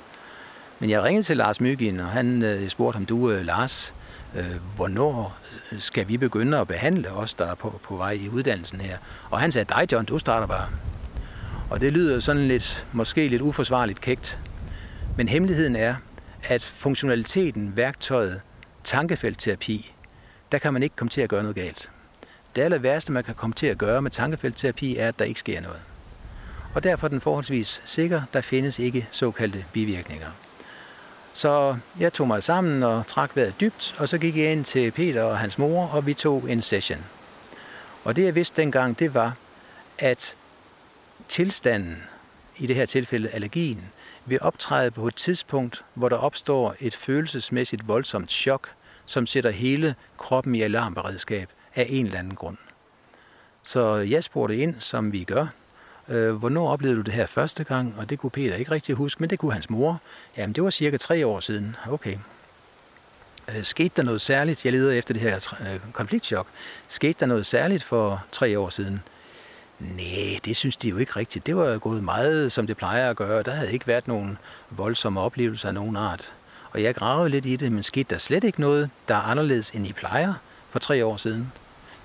Men 0.79 0.89
jeg 0.89 1.03
ringede 1.03 1.25
til 1.25 1.37
Lars 1.37 1.61
Mygind, 1.61 2.01
og 2.01 2.07
han 2.07 2.43
øh, 2.43 2.69
spurgte 2.69 2.97
ham, 2.97 3.05
du 3.05 3.31
øh, 3.31 3.45
Lars, 3.45 3.95
øh, 4.35 4.45
hvornår 4.75 5.37
øh, 5.71 5.79
skal 5.79 6.07
vi 6.07 6.17
begynde 6.17 6.59
at 6.59 6.67
behandle 6.67 7.11
os, 7.11 7.33
der 7.33 7.45
er 7.45 7.55
på, 7.55 7.79
på 7.83 7.95
vej 7.95 8.11
i 8.11 8.29
uddannelsen 8.29 8.81
her? 8.81 8.97
Og 9.29 9.39
han 9.39 9.51
sagde, 9.51 9.65
dig 9.69 9.91
John, 9.91 10.05
du 10.05 10.19
starter 10.19 10.47
bare. 10.47 10.65
Og 11.69 11.79
det 11.79 11.91
lyder 11.91 12.19
sådan 12.19 12.47
lidt, 12.47 12.85
måske 12.93 13.27
lidt 13.27 13.41
uforsvarligt 13.41 14.01
kægt. 14.01 14.39
Men 15.17 15.27
hemmeligheden 15.27 15.75
er, 15.75 15.95
at 16.43 16.63
funktionaliteten, 16.63 17.77
værktøjet, 17.77 18.41
tankefeltterapi, 18.83 19.93
der 20.51 20.57
kan 20.57 20.73
man 20.73 20.83
ikke 20.83 20.95
komme 20.95 21.09
til 21.09 21.21
at 21.21 21.29
gøre 21.29 21.43
noget 21.43 21.55
galt. 21.55 21.89
Det 22.55 22.61
aller 22.61 22.77
værste, 22.77 23.11
man 23.11 23.23
kan 23.23 23.35
komme 23.35 23.53
til 23.53 23.67
at 23.67 23.77
gøre 23.77 24.01
med 24.01 24.11
tankefeltterapi, 24.11 24.97
er, 24.97 25.07
at 25.07 25.19
der 25.19 25.25
ikke 25.25 25.39
sker 25.39 25.61
noget. 25.61 25.81
Og 26.75 26.83
derfor 26.83 27.07
er 27.07 27.09
den 27.09 27.21
forholdsvis 27.21 27.81
sikker. 27.85 28.21
Der 28.33 28.41
findes 28.41 28.79
ikke 28.79 29.07
såkaldte 29.11 29.65
bivirkninger. 29.73 30.27
Så 31.33 31.77
jeg 31.99 32.13
tog 32.13 32.27
mig 32.27 32.43
sammen 32.43 32.83
og 32.83 33.07
trak 33.07 33.35
vejret 33.35 33.53
dybt, 33.61 33.95
og 33.99 34.09
så 34.09 34.17
gik 34.17 34.37
jeg 34.37 34.51
ind 34.51 34.65
til 34.65 34.91
Peter 34.91 35.23
og 35.23 35.39
hans 35.39 35.57
mor, 35.57 35.87
og 35.87 36.05
vi 36.05 36.13
tog 36.13 36.51
en 36.51 36.61
session. 36.61 36.99
Og 38.03 38.15
det 38.15 38.25
jeg 38.25 38.35
vidste 38.35 38.61
dengang, 38.61 38.99
det 38.99 39.13
var, 39.13 39.35
at 39.97 40.35
tilstanden, 41.27 42.03
i 42.57 42.67
det 42.67 42.75
her 42.75 42.85
tilfælde 42.85 43.29
allergien, 43.29 43.83
vil 44.25 44.41
optræde 44.41 44.91
på 44.91 45.07
et 45.07 45.15
tidspunkt, 45.15 45.83
hvor 45.93 46.09
der 46.09 46.17
opstår 46.17 46.75
et 46.79 46.95
følelsesmæssigt 46.95 47.87
voldsomt 47.87 48.31
chok, 48.31 48.69
som 49.09 49.27
sætter 49.27 49.49
hele 49.49 49.95
kroppen 50.17 50.55
i 50.55 50.61
alarmberedskab 50.61 51.49
af 51.75 51.85
en 51.89 52.05
eller 52.05 52.19
anden 52.19 52.35
grund. 52.35 52.57
Så 53.63 53.95
jeg 53.95 54.23
spurgte 54.23 54.57
ind, 54.57 54.75
som 54.79 55.11
vi 55.11 55.23
gør, 55.23 55.47
øh, 56.07 56.33
hvornår 56.33 56.69
oplevede 56.69 56.97
du 56.97 57.01
det 57.01 57.13
her 57.13 57.25
første 57.25 57.63
gang? 57.63 57.95
Og 57.97 58.09
det 58.09 58.19
kunne 58.19 58.29
Peter 58.29 58.55
ikke 58.55 58.71
rigtig 58.71 58.95
huske, 58.95 59.23
men 59.23 59.29
det 59.29 59.39
kunne 59.39 59.53
hans 59.53 59.69
mor. 59.69 60.01
Jamen, 60.37 60.53
det 60.55 60.63
var 60.63 60.69
cirka 60.69 60.97
tre 60.97 61.27
år 61.27 61.39
siden. 61.39 61.75
Okay. 61.89 62.17
Øh, 63.47 63.63
skete 63.63 63.91
der 63.95 64.03
noget 64.03 64.21
særligt? 64.21 64.65
Jeg 64.65 64.73
leder 64.73 64.91
efter 64.91 65.13
det 65.13 65.21
her 65.21 65.53
øh, 65.61 65.79
konfliktchok. 65.93 66.47
Skete 66.87 67.19
der 67.19 67.25
noget 67.25 67.45
særligt 67.45 67.83
for 67.83 68.25
tre 68.31 68.59
år 68.59 68.69
siden? 68.69 69.03
Nej, 69.79 70.39
det 70.45 70.55
synes 70.55 70.77
de 70.77 70.89
jo 70.89 70.97
ikke 70.97 71.15
rigtigt. 71.15 71.45
Det 71.45 71.55
var 71.55 71.77
gået 71.77 72.03
meget, 72.03 72.51
som 72.51 72.67
det 72.67 72.77
plejer 72.77 73.09
at 73.09 73.15
gøre. 73.15 73.43
Der 73.43 73.51
havde 73.51 73.73
ikke 73.73 73.87
været 73.87 74.07
nogen 74.07 74.37
voldsomme 74.69 75.19
oplevelser 75.21 75.67
af 75.67 75.73
nogen 75.73 75.95
art. 75.95 76.33
Og 76.71 76.83
jeg 76.83 76.95
gravede 76.95 77.29
lidt 77.29 77.45
i 77.45 77.55
det, 77.55 77.71
men 77.71 77.83
skete 77.83 78.09
der 78.09 78.17
slet 78.17 78.43
ikke 78.43 78.61
noget, 78.61 78.89
der 79.07 79.15
er 79.15 79.21
anderledes, 79.21 79.71
end 79.71 79.87
I 79.87 79.93
plejer 79.93 80.33
for 80.69 80.79
tre 80.79 81.05
år 81.05 81.17
siden? 81.17 81.51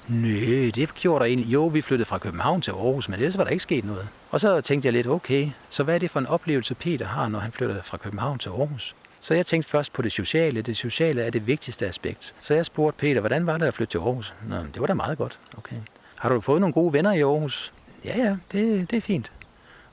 Nø, 0.08 0.70
det 0.74 0.94
gjorde 0.94 1.20
der 1.20 1.26
egentlig. 1.26 1.52
Jo, 1.52 1.66
vi 1.66 1.82
flyttede 1.82 2.08
fra 2.08 2.18
København 2.18 2.60
til 2.60 2.70
Aarhus, 2.70 3.08
men 3.08 3.20
ellers 3.20 3.38
var 3.38 3.44
der 3.44 3.50
ikke 3.50 3.62
sket 3.62 3.84
noget. 3.84 4.08
Og 4.30 4.40
så 4.40 4.60
tænkte 4.60 4.86
jeg 4.86 4.92
lidt, 4.92 5.06
okay, 5.06 5.48
så 5.70 5.82
hvad 5.82 5.94
er 5.94 5.98
det 5.98 6.10
for 6.10 6.20
en 6.20 6.26
oplevelse, 6.26 6.74
Peter 6.74 7.06
har, 7.06 7.28
når 7.28 7.38
han 7.38 7.52
flytter 7.52 7.82
fra 7.82 7.96
København 7.96 8.38
til 8.38 8.48
Aarhus? 8.48 8.94
Så 9.20 9.34
jeg 9.34 9.46
tænkte 9.46 9.70
først 9.70 9.92
på 9.92 10.02
det 10.02 10.12
sociale. 10.12 10.62
Det 10.62 10.76
sociale 10.76 11.22
er 11.22 11.30
det 11.30 11.46
vigtigste 11.46 11.86
aspekt. 11.86 12.34
Så 12.40 12.54
jeg 12.54 12.66
spurgte 12.66 12.98
Peter, 12.98 13.20
hvordan 13.20 13.46
var 13.46 13.58
det 13.58 13.66
at 13.66 13.74
flytte 13.74 13.90
til 13.90 13.98
Aarhus? 13.98 14.34
Nå, 14.48 14.56
det 14.56 14.80
var 14.80 14.86
da 14.86 14.94
meget 14.94 15.18
godt. 15.18 15.38
Okay. 15.58 15.76
Har 16.16 16.28
du 16.28 16.40
fået 16.40 16.60
nogle 16.60 16.72
gode 16.72 16.92
venner 16.92 17.12
i 17.12 17.20
Aarhus? 17.20 17.72
Ja, 18.04 18.18
ja, 18.18 18.36
det, 18.52 18.90
det 18.90 18.96
er 18.96 19.00
fint. 19.00 19.32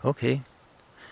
Okay. 0.03 0.39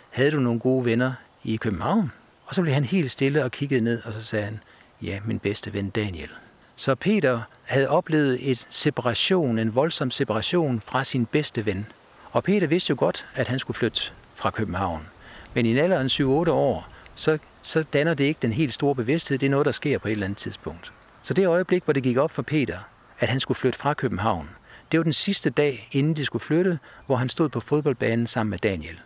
Havde 0.10 0.32
du 0.32 0.40
nogle 0.40 0.60
gode 0.60 0.86
venner 0.86 1.14
i 1.44 1.56
København? 1.56 2.12
Og 2.50 2.56
så 2.56 2.62
blev 2.62 2.74
han 2.74 2.86
helt 2.86 3.12
stille 3.12 3.44
og 3.44 3.52
kiggede 3.52 3.82
ned, 3.82 4.02
og 4.04 4.14
så 4.14 4.22
sagde 4.22 4.46
han, 4.46 4.60
ja, 5.02 5.20
min 5.26 5.40
bedste 5.40 5.74
ven 5.74 5.90
Daniel. 5.90 6.30
Så 6.76 6.96
Peter 6.96 7.42
havde 7.64 7.90
oplevet 7.90 8.52
et 8.52 8.68
separation, 8.70 9.60
en 9.60 9.76
voldsom 9.76 10.12
separation 10.12 10.82
fra 10.82 11.04
sin 11.04 11.26
bedste 11.26 11.66
ven. 11.66 11.86
Og 12.32 12.44
Peter 12.44 12.68
vidste 12.68 12.92
jo 12.92 12.96
godt, 13.00 13.28
at 13.36 13.48
han 13.48 13.60
skulle 13.60 13.78
flytte 13.78 14.02
fra 14.36 14.50
København. 14.50 15.08
Men 15.54 15.66
i 15.66 15.72
en 15.72 15.78
alder 15.78 16.00
af 16.00 16.48
7-8 16.48 16.52
år, 16.52 16.88
så, 17.16 17.38
så 17.62 17.84
danner 17.84 18.14
det 18.14 18.24
ikke 18.24 18.40
den 18.42 18.54
helt 18.54 18.74
store 18.74 18.96
bevidsthed. 18.96 19.38
Det 19.38 19.46
er 19.46 19.52
noget, 19.52 19.66
der 19.66 19.72
sker 19.72 19.98
på 19.98 20.08
et 20.08 20.12
eller 20.12 20.26
andet 20.26 20.38
tidspunkt. 20.38 20.94
Så 21.22 21.34
det 21.34 21.48
øjeblik, 21.48 21.84
hvor 21.84 21.94
det 21.94 22.04
gik 22.04 22.18
op 22.18 22.32
for 22.32 22.42
Peter, 22.42 22.78
at 23.20 23.30
han 23.30 23.40
skulle 23.40 23.58
flytte 23.58 23.80
fra 23.80 23.94
København, 23.94 24.50
det 24.92 25.00
var 25.00 25.04
den 25.04 25.14
sidste 25.14 25.50
dag, 25.50 25.90
inden 25.92 26.16
de 26.16 26.26
skulle 26.26 26.44
flytte, 26.44 26.80
hvor 27.06 27.16
han 27.16 27.30
stod 27.30 27.50
på 27.50 27.60
fodboldbanen 27.60 28.28
sammen 28.28 28.50
med 28.50 28.60
Daniel. 28.60 29.00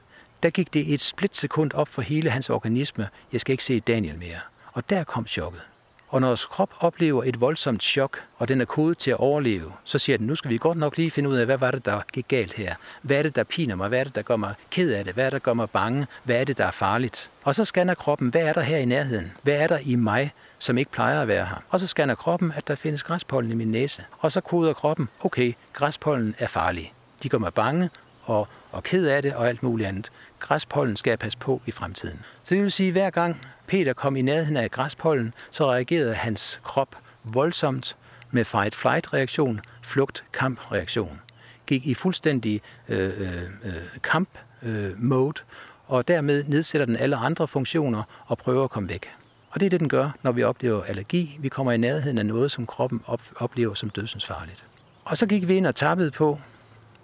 Der 0.43 0.49
gik 0.49 0.73
det 0.73 0.93
et 0.93 1.01
splitsekund 1.01 1.73
op 1.73 1.87
for 1.87 2.01
hele 2.01 2.29
hans 2.29 2.49
organisme. 2.49 3.09
Jeg 3.31 3.41
skal 3.41 3.51
ikke 3.51 3.63
se 3.63 3.79
Daniel 3.79 4.17
mere. 4.17 4.39
Og 4.73 4.89
der 4.89 5.03
kom 5.03 5.27
chokket. 5.27 5.61
Og 6.09 6.21
når 6.21 6.27
vores 6.27 6.45
krop 6.45 6.73
oplever 6.79 7.23
et 7.23 7.41
voldsomt 7.41 7.83
chok, 7.83 8.23
og 8.37 8.47
den 8.47 8.61
er 8.61 8.65
kodet 8.65 8.97
til 8.97 9.11
at 9.11 9.17
overleve, 9.17 9.71
så 9.83 9.99
siger 9.99 10.17
den, 10.17 10.27
nu 10.27 10.35
skal 10.35 10.51
vi 10.51 10.57
godt 10.57 10.77
nok 10.77 10.97
lige 10.97 11.11
finde 11.11 11.29
ud 11.29 11.35
af, 11.35 11.45
hvad 11.45 11.57
var 11.57 11.71
det, 11.71 11.85
der 11.85 12.01
gik 12.13 12.27
galt 12.27 12.53
her? 12.53 12.75
Hvad 13.01 13.17
er 13.17 13.23
det, 13.23 13.35
der 13.35 13.43
piner 13.43 13.75
mig? 13.75 13.89
Hvad 13.89 13.99
er 13.99 14.03
det, 14.03 14.15
der 14.15 14.21
gør 14.21 14.35
mig 14.35 14.53
ked 14.71 14.91
af 14.93 15.05
det? 15.05 15.13
Hvad 15.13 15.25
er 15.25 15.29
det, 15.29 15.33
der 15.33 15.39
gør 15.39 15.53
mig 15.53 15.69
bange? 15.69 16.07
Hvad 16.23 16.35
er 16.35 16.43
det, 16.43 16.57
der 16.57 16.65
er 16.65 16.71
farligt? 16.71 17.31
Og 17.43 17.55
så 17.55 17.65
scanner 17.65 17.93
kroppen, 17.93 18.29
hvad 18.29 18.41
er 18.41 18.53
der 18.53 18.61
her 18.61 18.77
i 18.77 18.85
nærheden? 18.85 19.31
Hvad 19.43 19.55
er 19.55 19.67
der 19.67 19.77
i 19.77 19.95
mig, 19.95 20.33
som 20.59 20.77
ikke 20.77 20.91
plejer 20.91 21.21
at 21.21 21.27
være 21.27 21.45
her? 21.45 21.63
Og 21.69 21.79
så 21.79 21.87
scanner 21.87 22.15
kroppen, 22.15 22.53
at 22.55 22.67
der 22.67 22.75
findes 22.75 23.03
græspollen 23.03 23.51
i 23.51 23.55
min 23.55 23.71
næse. 23.71 24.03
Og 24.19 24.31
så 24.31 24.41
koder 24.41 24.73
kroppen, 24.73 25.09
okay, 25.19 25.53
græspollen 25.73 26.35
er 26.39 26.47
farlig. 26.47 26.93
De 27.23 27.29
gør 27.29 27.37
mig 27.37 27.53
bange 27.53 27.89
og, 28.23 28.47
og 28.71 28.83
ked 28.83 29.07
af 29.07 29.21
det 29.21 29.33
og 29.33 29.47
alt 29.47 29.63
muligt 29.63 29.89
andet. 29.89 30.11
Græspollen 30.43 30.95
skal 30.95 31.11
jeg 31.11 31.19
passe 31.19 31.37
på 31.37 31.61
i 31.65 31.71
fremtiden. 31.71 32.19
Så 32.43 32.55
det 32.55 32.63
vil 32.63 32.71
sige, 32.71 32.87
at 32.87 32.93
hver 32.93 33.09
gang 33.09 33.41
Peter 33.67 33.93
kom 33.93 34.15
i 34.15 34.21
nærheden 34.21 34.57
af 34.57 34.71
græspollen, 34.71 35.33
så 35.51 35.71
reagerede 35.71 36.13
hans 36.13 36.59
krop 36.63 36.97
voldsomt 37.23 37.97
med 38.31 38.45
fight-flight-reaktion, 38.45 39.59
flugt-kamp-reaktion. 39.83 41.21
Gik 41.67 41.87
i 41.87 41.93
fuldstændig 41.93 42.61
øh, 42.89 43.21
øh, 43.63 43.73
kamp-mode, 44.03 45.39
øh, 45.39 45.45
øh 45.49 45.83
og 45.87 46.07
dermed 46.07 46.43
nedsætter 46.43 46.85
den 46.85 46.95
alle 46.95 47.15
andre 47.15 47.47
funktioner 47.47 48.03
og 48.25 48.37
prøver 48.37 48.63
at 48.63 48.69
komme 48.69 48.89
væk. 48.89 49.09
Og 49.49 49.59
det 49.59 49.65
er 49.65 49.69
det, 49.69 49.79
den 49.79 49.89
gør, 49.89 50.09
når 50.23 50.31
vi 50.31 50.43
oplever 50.43 50.83
allergi. 50.83 51.37
Vi 51.39 51.49
kommer 51.49 51.71
i 51.71 51.77
nærheden 51.77 52.17
af 52.17 52.25
noget, 52.25 52.51
som 52.51 52.65
kroppen 52.65 53.01
oplever 53.35 53.73
som 53.73 53.89
dødsensfarligt. 53.89 54.65
Og 55.05 55.17
så 55.17 55.25
gik 55.25 55.47
vi 55.47 55.55
ind 55.55 55.67
og 55.67 55.75
tappede 55.75 56.11
på 56.11 56.39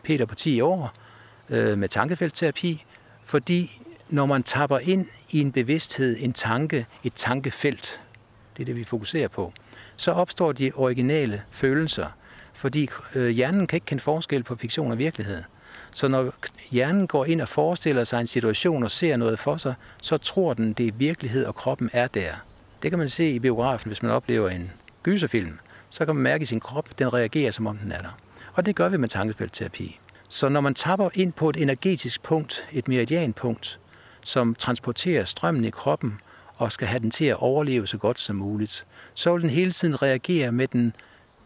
Peter 0.03 0.25
på 0.25 0.35
10 0.35 0.61
år 0.61 0.93
øh, 1.49 1.77
med 1.77 1.89
tankefeltterapi, 1.89 2.85
fordi 3.29 3.81
når 4.09 4.25
man 4.25 4.43
tapper 4.43 4.79
ind 4.79 5.05
i 5.29 5.41
en 5.41 5.51
bevidsthed, 5.51 6.17
en 6.19 6.33
tanke, 6.33 6.85
et 7.03 7.13
tankefelt, 7.13 8.01
det 8.57 8.63
er 8.63 8.65
det, 8.65 8.75
vi 8.75 8.83
fokuserer 8.83 9.27
på, 9.27 9.53
så 9.95 10.11
opstår 10.11 10.51
de 10.51 10.71
originale 10.75 11.41
følelser, 11.51 12.07
fordi 12.53 12.89
øh, 13.15 13.29
hjernen 13.29 13.67
kan 13.67 13.77
ikke 13.77 13.85
kende 13.85 14.03
forskel 14.03 14.43
på 14.43 14.55
fiktion 14.55 14.91
og 14.91 14.97
virkelighed. 14.97 15.43
Så 15.93 16.07
når 16.07 16.33
hjernen 16.71 17.07
går 17.07 17.25
ind 17.25 17.41
og 17.41 17.49
forestiller 17.49 18.03
sig 18.03 18.21
en 18.21 18.27
situation 18.27 18.83
og 18.83 18.91
ser 18.91 19.17
noget 19.17 19.39
for 19.39 19.57
sig, 19.57 19.73
så 20.01 20.17
tror 20.17 20.53
den, 20.53 20.73
det 20.73 20.87
er 20.87 20.91
virkelighed, 20.91 21.45
og 21.45 21.55
kroppen 21.55 21.89
er 21.93 22.07
der. 22.07 22.33
Det 22.83 22.91
kan 22.91 22.99
man 22.99 23.09
se 23.09 23.29
i 23.29 23.39
biografen, 23.39 23.89
hvis 23.89 24.03
man 24.03 24.11
oplever 24.11 24.49
en 24.49 24.71
gyserfilm. 25.03 25.59
Så 25.89 26.05
kan 26.05 26.15
man 26.15 26.23
mærke 26.23 26.41
i 26.41 26.45
sin 26.45 26.59
krop, 26.59 26.99
den 26.99 27.13
reagerer, 27.13 27.51
som 27.51 27.67
om 27.67 27.77
den 27.77 27.91
er 27.91 28.01
der. 28.01 28.17
Og 28.53 28.65
det 28.65 28.75
gør 28.75 28.89
vi 28.89 28.97
med 28.97 29.09
tankefeltterapi. 29.09 29.99
Så 30.31 30.49
når 30.49 30.61
man 30.61 30.73
tapper 30.73 31.09
ind 31.13 31.33
på 31.33 31.49
et 31.49 31.57
energetisk 31.57 32.23
punkt, 32.23 32.67
et 32.71 32.87
meridianpunkt, 32.87 33.79
som 34.23 34.55
transporterer 34.55 35.25
strømmen 35.25 35.65
i 35.65 35.69
kroppen 35.69 36.19
og 36.55 36.71
skal 36.71 36.87
have 36.87 36.99
den 36.99 37.11
til 37.11 37.25
at 37.25 37.35
overleve 37.35 37.87
så 37.87 37.97
godt 37.97 38.19
som 38.19 38.35
muligt, 38.35 38.85
så 39.13 39.33
vil 39.33 39.41
den 39.41 39.49
hele 39.49 39.71
tiden 39.71 40.01
reagere 40.01 40.51
med 40.51 40.67
den 40.67 40.93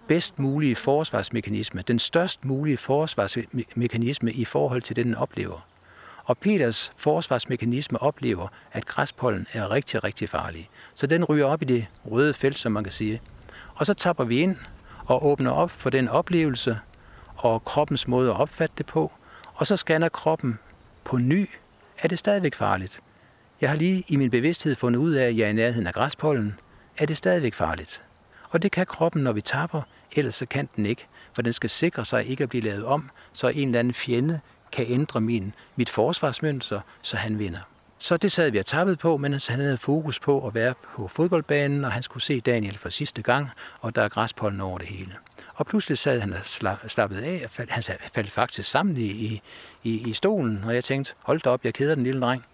bedst 0.07 0.39
mulige 0.39 0.75
forsvarsmekanisme, 0.75 1.83
den 1.87 1.99
størst 1.99 2.45
mulige 2.45 2.77
forsvarsmekanisme 2.77 4.31
i 4.31 4.45
forhold 4.45 4.81
til 4.81 4.95
det, 4.95 5.05
den 5.05 5.15
oplever. 5.15 5.67
Og 6.25 6.37
Peters 6.37 6.91
forsvarsmekanisme 6.97 8.01
oplever, 8.01 8.47
at 8.71 8.85
græspollen 8.85 9.47
er 9.53 9.71
rigtig, 9.71 10.03
rigtig 10.03 10.29
farlig. 10.29 10.69
Så 10.93 11.07
den 11.07 11.23
ryger 11.25 11.45
op 11.45 11.61
i 11.61 11.65
det 11.65 11.85
røde 12.11 12.33
felt, 12.33 12.57
som 12.57 12.71
man 12.71 12.83
kan 12.83 12.93
sige. 12.93 13.21
Og 13.75 13.85
så 13.85 13.93
tapper 13.93 14.23
vi 14.23 14.39
ind 14.39 14.55
og 15.05 15.25
åbner 15.25 15.51
op 15.51 15.69
for 15.69 15.89
den 15.89 16.07
oplevelse 16.07 16.79
og 17.43 17.63
kroppens 17.65 18.07
måde 18.07 18.29
at 18.29 18.39
opfatte 18.39 18.73
det 18.77 18.85
på. 18.85 19.11
Og 19.53 19.67
så 19.67 19.77
scanner 19.77 20.09
kroppen 20.09 20.59
på 21.03 21.17
ny 21.17 21.49
er 21.99 22.07
det 22.07 22.19
stadigvæk 22.19 22.55
farligt. 22.55 22.99
Jeg 23.61 23.69
har 23.69 23.77
lige 23.77 24.03
i 24.07 24.15
min 24.15 24.29
bevidsthed 24.29 24.75
fundet 24.75 24.99
ud 24.99 25.11
af, 25.11 25.27
at 25.27 25.37
jeg 25.37 25.45
er 25.45 25.49
i 25.49 25.53
nærheden 25.53 25.87
af 25.87 25.93
græspollen. 25.93 26.59
Er 26.97 27.05
det 27.05 27.17
stadigvæk 27.17 27.53
farligt? 27.53 28.03
Og 28.49 28.61
det 28.61 28.71
kan 28.71 28.85
kroppen, 28.85 29.23
når 29.23 29.31
vi 29.31 29.41
tapper, 29.41 29.81
ellers 30.11 30.35
så 30.35 30.45
kan 30.45 30.69
den 30.75 30.85
ikke, 30.85 31.07
for 31.33 31.41
den 31.41 31.53
skal 31.53 31.69
sikre 31.69 32.05
sig 32.05 32.25
ikke 32.25 32.43
at 32.43 32.49
blive 32.49 32.63
lavet 32.63 32.85
om, 32.85 33.09
så 33.33 33.47
en 33.47 33.67
eller 33.67 33.79
anden 33.79 33.93
fjende 33.93 34.39
kan 34.71 34.85
ændre 34.87 35.21
min, 35.21 35.53
mit 35.75 35.89
forsvarsmønster, 35.89 36.81
så 37.01 37.17
han 37.17 37.39
vinder. 37.39 37.72
Så 38.03 38.17
det 38.17 38.31
sad 38.31 38.51
vi 38.51 38.57
og 38.57 38.65
tappede 38.65 38.97
på, 38.97 39.17
mens 39.17 39.47
han 39.47 39.59
havde 39.59 39.77
fokus 39.77 40.19
på 40.19 40.47
at 40.47 40.53
være 40.53 40.73
på 40.95 41.07
fodboldbanen, 41.07 41.85
og 41.85 41.91
han 41.91 42.03
skulle 42.03 42.23
se 42.23 42.39
Daniel 42.39 42.77
for 42.77 42.89
sidste 42.89 43.21
gang, 43.21 43.49
og 43.79 43.95
der 43.95 44.01
er 44.01 44.09
græspollen 44.09 44.61
over 44.61 44.77
det 44.77 44.87
hele. 44.87 45.11
Og 45.55 45.65
pludselig 45.65 45.97
sad 45.97 46.19
han 46.19 46.33
og 46.33 46.39
slappet 46.87 47.17
af, 47.17 47.41
og 47.43 47.49
faldt, 47.49 47.71
han 47.71 47.83
faldt 48.13 48.31
faktisk 48.31 48.69
sammen 48.69 48.97
i, 48.97 49.41
i, 49.83 50.09
i 50.09 50.13
stolen, 50.13 50.63
og 50.63 50.75
jeg 50.75 50.83
tænkte, 50.83 51.13
hold 51.19 51.41
da 51.41 51.49
op, 51.49 51.63
jeg 51.63 51.73
keder 51.73 51.95
den 51.95 52.03
lille 52.03 52.21
dreng. 52.21 52.45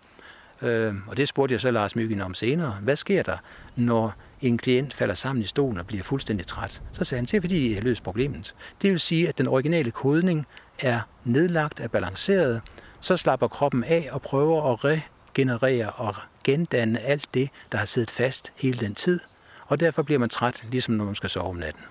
Øh, 0.62 0.96
og 1.08 1.18
det 1.18 1.28
spurgte 1.28 1.54
jeg 1.54 1.62
så 1.62 1.72
Lars 1.72 1.96
Myggen 1.96 2.22
om 2.22 2.34
senere. 2.34 2.78
Hvad 2.82 2.96
sker 2.96 3.24
der, 3.24 3.38
når 3.76 4.14
en 4.42 4.58
klient 4.58 4.94
falder 4.94 5.16
sammen 5.16 5.44
i 5.44 5.46
stolen 5.46 5.80
og 5.80 5.88
bliver 5.88 6.04
fuldstændig 6.04 6.48
træt? 6.48 6.82
Så 6.92 7.04
sagde 7.04 7.20
han, 7.20 7.26
det 7.26 7.34
er 7.34 7.42
fordi, 7.42 7.70
jeg 7.70 7.78
har 7.78 7.84
løst 7.84 8.04
problemet. 8.04 8.56
Det 8.82 8.92
vil 8.92 9.00
sige, 9.00 9.28
at 9.28 9.38
den 9.38 9.48
originale 9.48 9.92
kodning 9.92 10.48
er 10.80 11.00
nedlagt, 11.24 11.80
er 11.80 11.88
balanceret, 11.88 12.62
så 13.00 13.18
slapper 13.18 13.48
kroppen 13.48 13.84
af 13.84 14.10
og 14.12 14.22
prøver 14.22 14.74
at 14.74 14.84
regenerere 15.39 15.89
og 15.89 16.15
gendanne 16.43 16.99
alt 16.99 17.28
det, 17.34 17.49
der 17.71 17.78
har 17.78 17.86
siddet 17.86 18.10
fast 18.12 18.54
hele 18.56 18.80
den 18.80 18.95
tid, 18.95 19.19
og 19.67 19.80
derfor 19.80 20.04
bliver 20.04 20.19
man 20.19 20.30
træt, 20.30 20.63
ligesom 20.71 20.93
når 20.93 21.06
man 21.06 21.15
skal 21.15 21.30
sove 21.30 21.49
om 21.49 21.56
natten. 21.56 21.84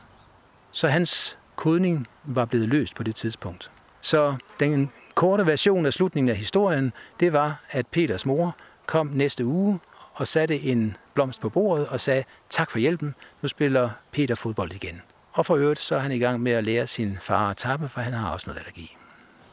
Så 0.73 0.89
hans 0.89 1.39
kodning 1.57 2.07
var 2.25 2.45
blevet 2.45 2.69
løst 2.69 2.95
på 2.95 3.03
det 3.03 3.15
tidspunkt. 3.15 3.71
Så 4.01 4.37
den 4.61 4.91
korte 5.15 5.47
version 5.47 5.87
af 5.87 5.93
slutningen 5.93 6.29
af 6.29 6.37
historien, 6.37 6.93
det 7.21 7.33
var, 7.33 7.61
at 7.71 7.87
Peters 7.87 8.27
mor 8.27 8.57
kom 8.87 9.07
næste 9.07 9.45
uge 9.45 9.79
og 10.15 10.27
satte 10.27 10.61
en 10.61 10.97
blomst 11.15 11.41
på 11.41 11.49
bordet 11.49 11.89
og 11.89 12.01
sagde, 12.01 12.25
tak 12.51 12.71
for 12.71 12.79
hjælpen, 12.79 13.15
nu 13.43 13.49
spiller 13.49 13.91
Peter 14.13 14.35
fodbold 14.35 14.73
igen. 14.73 15.03
Og 15.33 15.47
for 15.47 15.57
øvrigt 15.57 15.81
så 15.81 15.95
er 15.95 15.99
han 15.99 16.13
i 16.13 16.19
gang 16.19 16.41
med 16.41 16.53
at 16.53 16.65
lære 16.65 16.87
sin 16.87 17.19
far 17.21 17.51
at 17.51 17.57
tappe, 17.57 17.89
for 17.89 18.01
han 18.01 18.13
har 18.13 18.31
også 18.31 18.51
noget 18.51 18.61
allergi. 18.61 18.98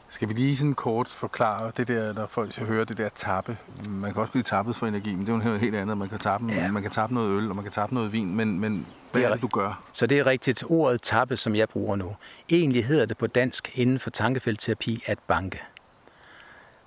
Skal 0.08 0.28
vi 0.28 0.34
lige 0.34 0.56
sådan 0.56 0.74
kort 0.74 1.08
forklare 1.08 1.72
det 1.76 1.88
der, 1.88 2.12
når 2.12 2.26
folk 2.26 2.52
skal 2.52 2.66
høre 2.66 2.84
det 2.84 2.96
der 2.96 3.08
tappe? 3.08 3.56
Man 3.88 4.12
kan 4.12 4.20
også 4.20 4.32
blive 4.32 4.42
tappet 4.42 4.76
for 4.76 4.86
energi, 4.86 5.14
men 5.14 5.26
det 5.26 5.46
er 5.46 5.50
jo 5.50 5.56
helt 5.58 5.74
andet. 5.74 5.98
Man 5.98 6.08
kan 6.08 6.18
tappe, 6.18 6.46
ja. 6.46 6.70
man 6.70 6.82
kan 6.82 6.90
tappe 6.90 7.14
noget 7.14 7.36
øl, 7.36 7.48
og 7.50 7.56
man 7.56 7.64
kan 7.64 7.72
tappe 7.72 7.94
noget 7.94 8.12
vin, 8.12 8.36
men, 8.36 8.60
men 8.60 8.86
hvad 9.12 9.22
det 9.22 9.26
er, 9.26 9.30
er 9.30 9.34
det, 9.34 9.42
du 9.42 9.48
gør? 9.48 9.82
Så 9.92 10.06
det 10.06 10.18
er 10.18 10.26
rigtigt. 10.26 10.64
Ordet 10.68 11.02
tappe, 11.02 11.36
som 11.36 11.54
jeg 11.54 11.68
bruger 11.68 11.96
nu, 11.96 12.16
egentlig 12.50 12.84
hedder 12.84 13.06
det 13.06 13.18
på 13.18 13.26
dansk 13.26 13.70
inden 13.74 13.98
for 13.98 14.10
tankefeltterapi 14.10 15.02
at 15.06 15.18
banke. 15.18 15.62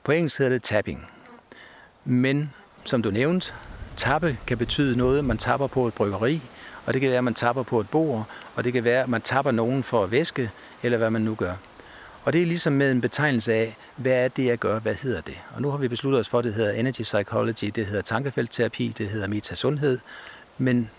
På 0.03 0.11
engelsk 0.11 0.37
hedder 0.37 0.51
det 0.51 0.63
tapping. 0.63 1.07
Men 2.05 2.53
som 2.83 3.01
du 3.01 3.11
nævnte, 3.11 3.53
tappe 3.97 4.37
kan 4.47 4.57
betyde 4.57 4.97
noget, 4.97 5.25
man 5.25 5.37
tapper 5.37 5.67
på 5.67 5.87
et 5.87 5.93
bryggeri, 5.93 6.41
og 6.85 6.93
det 6.93 7.01
kan 7.01 7.09
være, 7.09 7.17
at 7.17 7.23
man 7.23 7.33
tapper 7.33 7.63
på 7.63 7.79
et 7.79 7.89
bord, 7.89 8.25
og 8.55 8.63
det 8.63 8.73
kan 8.73 8.83
være, 8.83 9.03
at 9.03 9.09
man 9.09 9.21
tapper 9.21 9.51
nogen 9.51 9.83
for 9.83 10.03
at 10.03 10.11
væske, 10.11 10.51
eller 10.83 10.97
hvad 10.97 11.09
man 11.09 11.21
nu 11.21 11.35
gør. 11.35 11.53
Og 12.23 12.33
det 12.33 12.41
er 12.41 12.45
ligesom 12.45 12.73
med 12.73 12.91
en 12.91 13.01
betegnelse 13.01 13.53
af, 13.53 13.77
hvad 13.95 14.11
er 14.11 14.27
det, 14.27 14.45
jeg 14.45 14.57
gør, 14.57 14.79
hvad 14.79 14.95
hedder 14.95 15.21
det? 15.21 15.37
Og 15.55 15.61
nu 15.61 15.71
har 15.71 15.77
vi 15.77 15.87
besluttet 15.87 16.19
os 16.19 16.29
for, 16.29 16.39
at 16.39 16.45
det 16.45 16.53
hedder 16.53 16.71
Energy 16.71 17.01
Psychology, 17.01 17.71
det 17.75 17.85
hedder 17.85 18.01
tankefeltterapi, 18.01 18.93
det 18.97 19.09
hedder 19.09 19.27
metasundhed, 19.27 19.99
men 20.57 20.89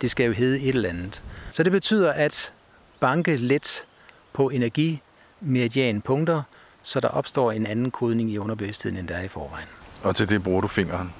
det 0.00 0.10
skal 0.10 0.26
jo 0.26 0.32
hedde 0.32 0.60
et 0.60 0.74
eller 0.74 0.88
andet. 0.88 1.22
Så 1.50 1.62
det 1.62 1.72
betyder 1.72 2.12
at 2.12 2.52
banke 3.00 3.36
let 3.36 3.84
på 4.32 4.50
energimeridian 4.50 6.00
punkter, 6.00 6.42
så 6.82 7.00
der 7.00 7.08
opstår 7.08 7.52
en 7.52 7.66
anden 7.66 7.90
kodning 7.90 8.30
i 8.30 8.38
underbevidstheden, 8.38 8.98
end 8.98 9.08
der 9.08 9.16
er 9.16 9.22
i 9.22 9.28
forvejen. 9.28 9.68
Og 10.02 10.16
til 10.16 10.28
det 10.28 10.42
bruger 10.42 10.60
du 10.60 10.68
fingeren? 10.68 11.12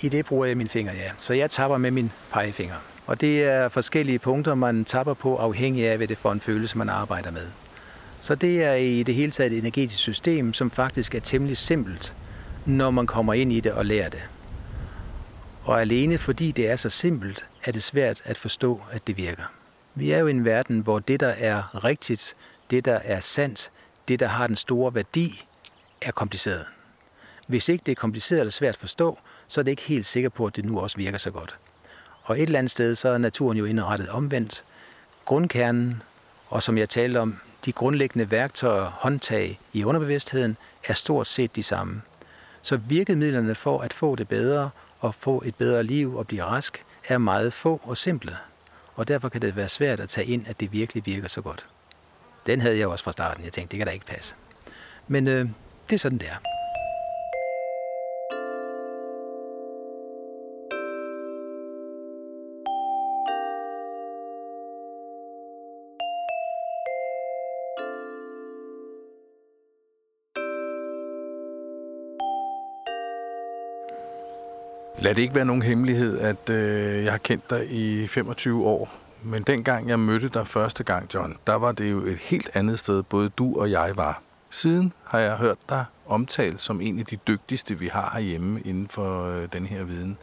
I 0.00 0.08
det 0.08 0.26
bruger 0.26 0.46
jeg 0.46 0.56
min 0.56 0.68
finger, 0.68 0.92
ja. 0.92 1.10
Så 1.18 1.34
jeg 1.34 1.50
tapper 1.50 1.76
med 1.76 1.90
min 1.90 2.12
pegefinger. 2.32 2.74
Og 3.06 3.20
det 3.20 3.44
er 3.44 3.68
forskellige 3.68 4.18
punkter, 4.18 4.54
man 4.54 4.84
tapper 4.84 5.14
på, 5.14 5.36
afhængig 5.36 5.88
af, 5.88 5.96
hvad 5.96 6.08
det 6.08 6.14
er 6.14 6.20
for 6.20 6.32
en 6.32 6.40
følelse, 6.40 6.78
man 6.78 6.88
arbejder 6.88 7.30
med. 7.30 7.46
Så 8.22 8.34
det 8.34 8.62
er 8.62 8.74
i 8.74 9.02
det 9.02 9.14
hele 9.14 9.32
taget 9.32 9.52
et 9.52 9.58
energetisk 9.58 9.98
system, 9.98 10.54
som 10.54 10.70
faktisk 10.70 11.14
er 11.14 11.20
temmelig 11.20 11.56
simpelt, 11.56 12.14
når 12.66 12.90
man 12.90 13.06
kommer 13.06 13.34
ind 13.34 13.52
i 13.52 13.60
det 13.60 13.72
og 13.72 13.86
lærer 13.86 14.08
det. 14.08 14.22
Og 15.64 15.80
alene 15.80 16.18
fordi 16.18 16.52
det 16.52 16.70
er 16.70 16.76
så 16.76 16.88
simpelt, 16.88 17.46
er 17.64 17.72
det 17.72 17.82
svært 17.82 18.22
at 18.24 18.36
forstå, 18.36 18.80
at 18.90 19.06
det 19.06 19.16
virker. 19.16 19.42
Vi 19.94 20.12
er 20.12 20.18
jo 20.18 20.26
i 20.26 20.30
en 20.30 20.44
verden, 20.44 20.80
hvor 20.80 20.98
det, 20.98 21.20
der 21.20 21.28
er 21.28 21.84
rigtigt, 21.84 22.34
det, 22.70 22.84
der 22.84 22.94
er 23.04 23.20
sandt, 23.20 23.70
det, 24.08 24.20
der 24.20 24.26
har 24.26 24.46
den 24.46 24.56
store 24.56 24.94
værdi, 24.94 25.44
er 26.00 26.12
kompliceret. 26.12 26.64
Hvis 27.46 27.68
ikke 27.68 27.82
det 27.86 27.92
er 27.92 27.96
kompliceret 28.00 28.40
eller 28.40 28.52
svært 28.52 28.74
at 28.74 28.80
forstå, 28.80 29.18
så 29.48 29.60
er 29.60 29.62
det 29.62 29.70
ikke 29.70 29.82
helt 29.82 30.06
sikker 30.06 30.28
på, 30.28 30.46
at 30.46 30.56
det 30.56 30.64
nu 30.64 30.80
også 30.80 30.96
virker 30.96 31.18
så 31.18 31.30
godt. 31.30 31.56
Og 32.22 32.36
et 32.36 32.42
eller 32.42 32.58
andet 32.58 32.70
sted, 32.70 32.94
så 32.94 33.08
er 33.08 33.18
naturen 33.18 33.58
jo 33.58 33.64
indrettet 33.64 34.08
omvendt. 34.08 34.64
Grundkernen, 35.24 36.02
og 36.48 36.62
som 36.62 36.78
jeg 36.78 36.88
talte 36.88 37.18
om, 37.18 37.40
de 37.64 37.72
grundlæggende 37.72 38.30
værktøjer, 38.30 38.84
håndtag 38.84 39.60
i 39.72 39.84
underbevidstheden, 39.84 40.56
er 40.84 40.94
stort 40.94 41.26
set 41.26 41.56
de 41.56 41.62
samme. 41.62 42.02
Så 42.62 42.76
virkemidlerne 42.76 43.54
for 43.54 43.80
at 43.80 43.92
få 43.92 44.16
det 44.16 44.28
bedre 44.28 44.70
og 45.00 45.14
få 45.14 45.42
et 45.46 45.54
bedre 45.54 45.82
liv 45.82 46.16
og 46.16 46.26
blive 46.26 46.44
rask, 46.44 46.84
er 47.08 47.18
meget 47.18 47.52
få 47.52 47.80
og 47.84 47.96
simple. 47.96 48.36
Og 48.94 49.08
derfor 49.08 49.28
kan 49.28 49.42
det 49.42 49.56
være 49.56 49.68
svært 49.68 50.00
at 50.00 50.08
tage 50.08 50.26
ind, 50.26 50.46
at 50.46 50.60
det 50.60 50.72
virkelig 50.72 51.06
virker 51.06 51.28
så 51.28 51.40
godt. 51.40 51.66
Den 52.46 52.60
havde 52.60 52.78
jeg 52.78 52.88
også 52.88 53.04
fra 53.04 53.12
starten. 53.12 53.44
Jeg 53.44 53.52
tænkte, 53.52 53.70
det 53.72 53.78
kan 53.78 53.86
da 53.86 53.92
ikke 53.92 54.06
passe. 54.06 54.34
Men 55.08 55.28
øh, 55.28 55.48
det 55.90 55.94
er 55.94 55.98
sådan, 55.98 56.18
det 56.18 56.28
er. 56.28 56.61
Lad 75.02 75.14
det 75.14 75.22
ikke 75.22 75.34
være 75.34 75.44
nogen 75.44 75.62
hemmelighed, 75.62 76.18
at 76.18 76.50
øh, 76.50 77.04
jeg 77.04 77.12
har 77.12 77.18
kendt 77.18 77.50
dig 77.50 77.72
i 77.72 78.06
25 78.06 78.64
år. 78.64 78.94
Men 79.22 79.42
dengang 79.42 79.88
jeg 79.88 79.98
mødte 79.98 80.28
dig 80.28 80.46
første 80.46 80.84
gang, 80.84 81.14
John, 81.14 81.36
der 81.46 81.54
var 81.54 81.72
det 81.72 81.90
jo 81.90 82.06
et 82.06 82.18
helt 82.18 82.50
andet 82.54 82.78
sted, 82.78 83.02
både 83.02 83.28
du 83.28 83.60
og 83.60 83.70
jeg 83.70 83.92
var. 83.96 84.22
Siden 84.50 84.92
har 85.04 85.18
jeg 85.18 85.36
hørt 85.36 85.58
dig 85.68 85.84
omtalt 86.06 86.60
som 86.60 86.80
en 86.80 86.98
af 86.98 87.06
de 87.06 87.16
dygtigste, 87.16 87.78
vi 87.78 87.88
har 87.88 88.10
herhjemme 88.14 88.60
inden 88.60 88.88
for 88.88 89.24
øh, 89.26 89.48
den 89.52 89.66
her 89.66 89.84
viden. 89.84 90.18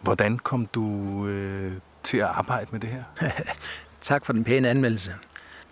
Hvordan 0.00 0.38
kom 0.38 0.66
du 0.66 1.26
øh, 1.26 1.72
til 2.02 2.18
at 2.18 2.26
arbejde 2.26 2.66
med 2.72 2.80
det 2.80 2.88
her? 2.88 3.02
tak 4.00 4.24
for 4.24 4.32
den 4.32 4.44
pæne 4.44 4.68
anmeldelse. 4.68 5.12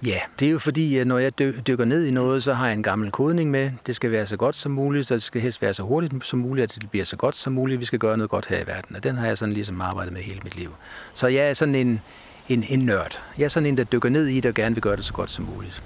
Ja, 0.02 0.18
det 0.40 0.48
er 0.48 0.52
jo 0.52 0.58
fordi, 0.58 1.04
når 1.04 1.18
jeg 1.18 1.38
dykker 1.38 1.84
ned 1.84 2.04
i 2.04 2.10
noget, 2.10 2.42
så 2.42 2.54
har 2.54 2.66
jeg 2.66 2.74
en 2.74 2.82
gammel 2.82 3.10
kodning 3.10 3.50
med. 3.50 3.70
Det 3.86 3.96
skal 3.96 4.10
være 4.10 4.26
så 4.26 4.36
godt 4.36 4.56
som 4.56 4.72
muligt, 4.72 5.10
og 5.10 5.14
det 5.14 5.22
skal 5.22 5.40
helst 5.40 5.62
være 5.62 5.74
så 5.74 5.82
hurtigt 5.82 6.24
som 6.24 6.38
muligt, 6.38 6.64
at 6.64 6.82
det 6.82 6.90
bliver 6.90 7.04
så 7.04 7.16
godt 7.16 7.36
som 7.36 7.52
muligt. 7.52 7.80
Vi 7.80 7.84
skal 7.84 7.98
gøre 7.98 8.16
noget 8.16 8.30
godt 8.30 8.46
her 8.46 8.58
i 8.58 8.66
verden, 8.66 8.96
og 8.96 9.04
den 9.04 9.16
har 9.16 9.26
jeg 9.26 9.38
sådan 9.38 9.52
ligesom 9.52 9.80
arbejdet 9.80 10.12
med 10.12 10.22
hele 10.22 10.40
mit 10.44 10.56
liv. 10.56 10.74
Så 11.14 11.26
jeg 11.26 11.48
er 11.48 11.54
sådan 11.54 11.74
en, 11.74 12.00
en, 12.48 12.64
en 12.68 12.78
nørd. 12.78 13.22
Jeg 13.38 13.44
er 13.44 13.48
sådan 13.48 13.66
en, 13.66 13.76
der 13.76 13.84
dykker 13.84 14.08
ned 14.08 14.26
i 14.26 14.36
det 14.40 14.46
og 14.48 14.54
gerne 14.54 14.74
vil 14.74 14.82
gøre 14.82 14.96
det 14.96 15.04
så 15.04 15.12
godt 15.12 15.30
som 15.30 15.48
muligt. 15.54 15.82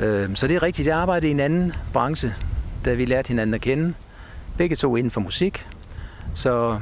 Øh, 0.00 0.36
så 0.36 0.48
det 0.48 0.56
er 0.56 0.62
rigtigt. 0.62 0.88
Jeg 0.88 0.98
arbejdede 0.98 1.28
i 1.28 1.30
en 1.30 1.40
anden 1.40 1.72
branche, 1.92 2.34
da 2.84 2.94
vi 2.94 3.04
lærte 3.04 3.28
hinanden 3.28 3.54
at 3.54 3.60
kende. 3.60 3.94
Begge 4.58 4.76
to 4.76 4.96
inden 4.96 5.10
for 5.10 5.20
musik. 5.20 5.66
Så 6.34 6.80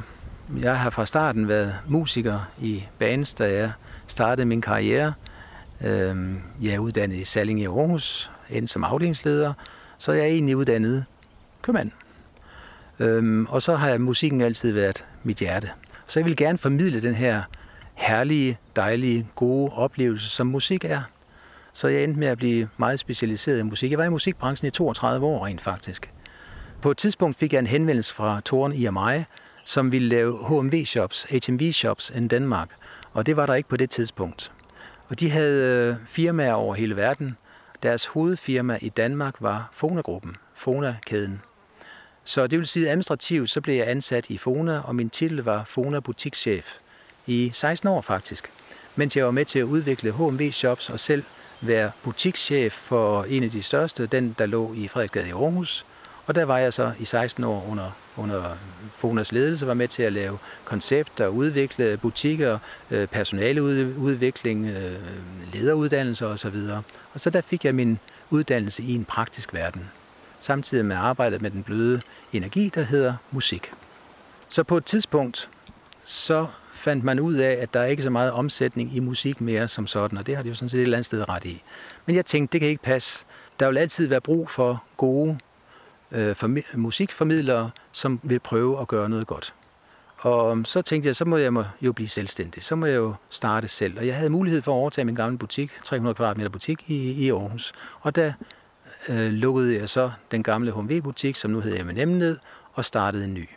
jeg 0.61 0.79
har 0.79 0.89
fra 0.89 1.05
starten 1.05 1.47
været 1.47 1.75
musiker 1.87 2.39
i 2.61 2.83
bands, 2.99 3.33
da 3.33 3.53
jeg 3.53 3.71
startede 4.07 4.45
min 4.45 4.61
karriere. 4.61 5.13
Øhm, 5.83 6.41
jeg 6.61 6.73
er 6.73 6.79
uddannet 6.79 7.15
i 7.15 7.23
Salling 7.23 7.61
i 7.61 7.65
Aarhus, 7.65 8.31
endte 8.49 8.73
som 8.73 8.83
afdelingsleder, 8.83 9.53
så 9.97 10.11
jeg 10.11 10.21
er 10.21 10.27
egentlig 10.27 10.57
uddannet 10.57 11.05
købmand. 11.61 11.91
Øhm, 12.99 13.45
og 13.45 13.61
så 13.61 13.75
har 13.75 13.97
musikken 13.97 14.41
altid 14.41 14.71
været 14.71 15.05
mit 15.23 15.37
hjerte. 15.37 15.69
Så 16.07 16.19
jeg 16.19 16.25
vil 16.25 16.35
gerne 16.35 16.57
formidle 16.57 17.01
den 17.01 17.15
her 17.15 17.41
herlige, 17.93 18.57
dejlige, 18.75 19.27
gode 19.35 19.71
oplevelse, 19.71 20.29
som 20.29 20.47
musik 20.47 20.85
er. 20.85 21.01
Så 21.73 21.87
jeg 21.87 22.03
endte 22.03 22.19
med 22.19 22.27
at 22.27 22.37
blive 22.37 22.69
meget 22.77 22.99
specialiseret 22.99 23.59
i 23.59 23.63
musik. 23.63 23.91
Jeg 23.91 23.99
var 23.99 24.05
i 24.05 24.09
musikbranchen 24.09 24.67
i 24.67 24.71
32 24.71 25.25
år 25.25 25.45
rent 25.45 25.61
faktisk. 25.61 26.11
På 26.81 26.91
et 26.91 26.97
tidspunkt 26.97 27.37
fik 27.37 27.53
jeg 27.53 27.59
en 27.59 27.67
henvendelse 27.67 28.15
fra 28.15 28.41
Toren 28.45 28.73
i 28.73 28.89
mig, 28.89 29.25
som 29.65 29.91
ville 29.91 30.07
lave 30.07 30.37
HMV-shops, 30.37 31.25
HMV-shops 31.29 32.11
i 32.15 32.27
Danmark. 32.27 32.69
Og 33.13 33.25
det 33.25 33.37
var 33.37 33.45
der 33.45 33.53
ikke 33.53 33.69
på 33.69 33.77
det 33.77 33.89
tidspunkt. 33.89 34.51
Og 35.13 35.19
de 35.19 35.29
havde 35.29 35.89
øh, 35.89 35.95
firmaer 36.05 36.53
over 36.53 36.75
hele 36.75 36.95
verden. 36.95 37.37
Deres 37.83 38.05
hovedfirma 38.05 38.77
i 38.81 38.89
Danmark 38.89 39.35
var 39.39 39.69
Fona-gruppen, 39.73 40.35
Fona-kæden. 40.55 41.41
Så 42.23 42.47
det 42.47 42.59
vil 42.59 42.67
sige, 42.67 42.85
at 42.85 42.91
administrativt 42.91 43.49
så 43.49 43.61
blev 43.61 43.75
jeg 43.75 43.87
ansat 43.87 44.29
i 44.29 44.37
Fona, 44.37 44.79
og 44.79 44.95
min 44.95 45.09
titel 45.09 45.37
var 45.37 45.63
Fona 45.63 45.99
butikschef 45.99 46.73
i 47.27 47.51
16 47.53 47.89
år 47.89 48.01
faktisk. 48.01 48.51
Mens 48.95 49.17
jeg 49.17 49.25
var 49.25 49.31
med 49.31 49.45
til 49.45 49.59
at 49.59 49.63
udvikle 49.63 50.11
HMV 50.11 50.51
Shops 50.51 50.89
og 50.89 50.99
selv 50.99 51.23
være 51.61 51.91
butikschef 52.03 52.73
for 52.73 53.23
en 53.23 53.43
af 53.43 53.49
de 53.49 53.63
største, 53.63 54.05
den 54.05 54.35
der 54.39 54.45
lå 54.45 54.73
i 54.73 54.87
Frederiksgade 54.87 55.27
i 55.27 55.31
Aarhus. 55.31 55.85
Og 56.25 56.35
der 56.35 56.45
var 56.45 56.57
jeg 56.57 56.73
så 56.73 56.91
i 56.99 57.05
16 57.05 57.43
år 57.43 57.67
under 57.69 57.91
under 58.17 58.57
Fonas 58.91 59.31
ledelse 59.31 59.67
var 59.67 59.73
med 59.73 59.87
til 59.87 60.03
at 60.03 60.13
lave 60.13 60.37
koncepter, 60.65 61.27
udvikle 61.27 61.97
butikker, 61.97 62.59
øh, 62.91 63.07
personaleudvikling, 63.07 64.65
øh, 64.65 64.99
lederuddannelser 65.53 66.27
osv. 66.27 66.55
Og 67.13 67.19
så 67.19 67.29
der 67.29 67.41
fik 67.41 67.65
jeg 67.65 67.75
min 67.75 67.99
uddannelse 68.29 68.83
i 68.83 68.95
en 68.95 69.05
praktisk 69.05 69.53
verden, 69.53 69.89
samtidig 70.39 70.85
med 70.85 70.95
arbejdet 70.95 71.41
med 71.41 71.51
den 71.51 71.63
bløde 71.63 72.01
energi, 72.33 72.71
der 72.75 72.81
hedder 72.81 73.13
musik. 73.31 73.71
Så 74.49 74.63
på 74.63 74.77
et 74.77 74.85
tidspunkt, 74.85 75.49
så 76.03 76.47
fandt 76.71 77.03
man 77.03 77.19
ud 77.19 77.33
af, 77.33 77.51
at 77.51 77.73
der 77.73 77.79
er 77.79 77.85
ikke 77.85 78.03
så 78.03 78.09
meget 78.09 78.31
omsætning 78.31 78.95
i 78.95 78.99
musik 78.99 79.41
mere 79.41 79.67
som 79.67 79.87
sådan, 79.87 80.17
og 80.17 80.25
det 80.25 80.35
har 80.35 80.43
de 80.43 80.49
jo 80.49 80.55
sådan 80.55 80.69
set 80.69 80.77
et 80.77 80.83
eller 80.83 80.97
andet 80.97 81.05
sted 81.05 81.29
ret 81.29 81.45
i. 81.45 81.63
Men 82.05 82.15
jeg 82.15 82.25
tænkte, 82.25 82.53
det 82.53 82.61
kan 82.61 82.69
ikke 82.69 82.83
passe. 82.83 83.25
Der 83.59 83.67
vil 83.67 83.77
altid 83.77 84.07
være 84.07 84.21
brug 84.21 84.49
for 84.49 84.83
gode 84.97 85.37
øh, 86.13 86.35
musikformidlere, 86.73 87.71
som 87.91 88.19
vil 88.23 88.39
prøve 88.39 88.81
at 88.81 88.87
gøre 88.87 89.09
noget 89.09 89.27
godt. 89.27 89.53
Og 90.17 90.51
øhm, 90.51 90.65
så 90.65 90.81
tænkte 90.81 91.07
jeg, 91.07 91.15
så 91.15 91.25
må 91.25 91.37
jeg 91.37 91.65
jo 91.81 91.93
blive 91.93 92.07
selvstændig. 92.07 92.63
Så 92.63 92.75
må 92.75 92.85
jeg 92.85 92.95
jo 92.95 93.13
starte 93.29 93.67
selv. 93.67 93.97
Og 93.97 94.07
jeg 94.07 94.15
havde 94.15 94.29
mulighed 94.29 94.61
for 94.61 94.71
at 94.71 94.75
overtage 94.75 95.05
min 95.05 95.15
gamle 95.15 95.37
butik, 95.37 95.71
300 95.83 96.15
kvadratmeter 96.15 96.49
butik 96.49 96.83
i, 96.87 97.11
i 97.11 97.29
Aarhus. 97.29 97.73
Og 98.01 98.15
der 98.15 98.33
øh, 99.09 99.31
lukkede 99.31 99.79
jeg 99.79 99.89
så 99.89 100.11
den 100.31 100.43
gamle 100.43 100.71
HMV-butik, 100.71 101.35
som 101.35 101.51
nu 101.51 101.59
hedder 101.59 101.83
M&M 101.83 102.09
ned, 102.09 102.37
og 102.73 102.85
startede 102.85 103.23
en 103.23 103.33
ny. 103.33 103.49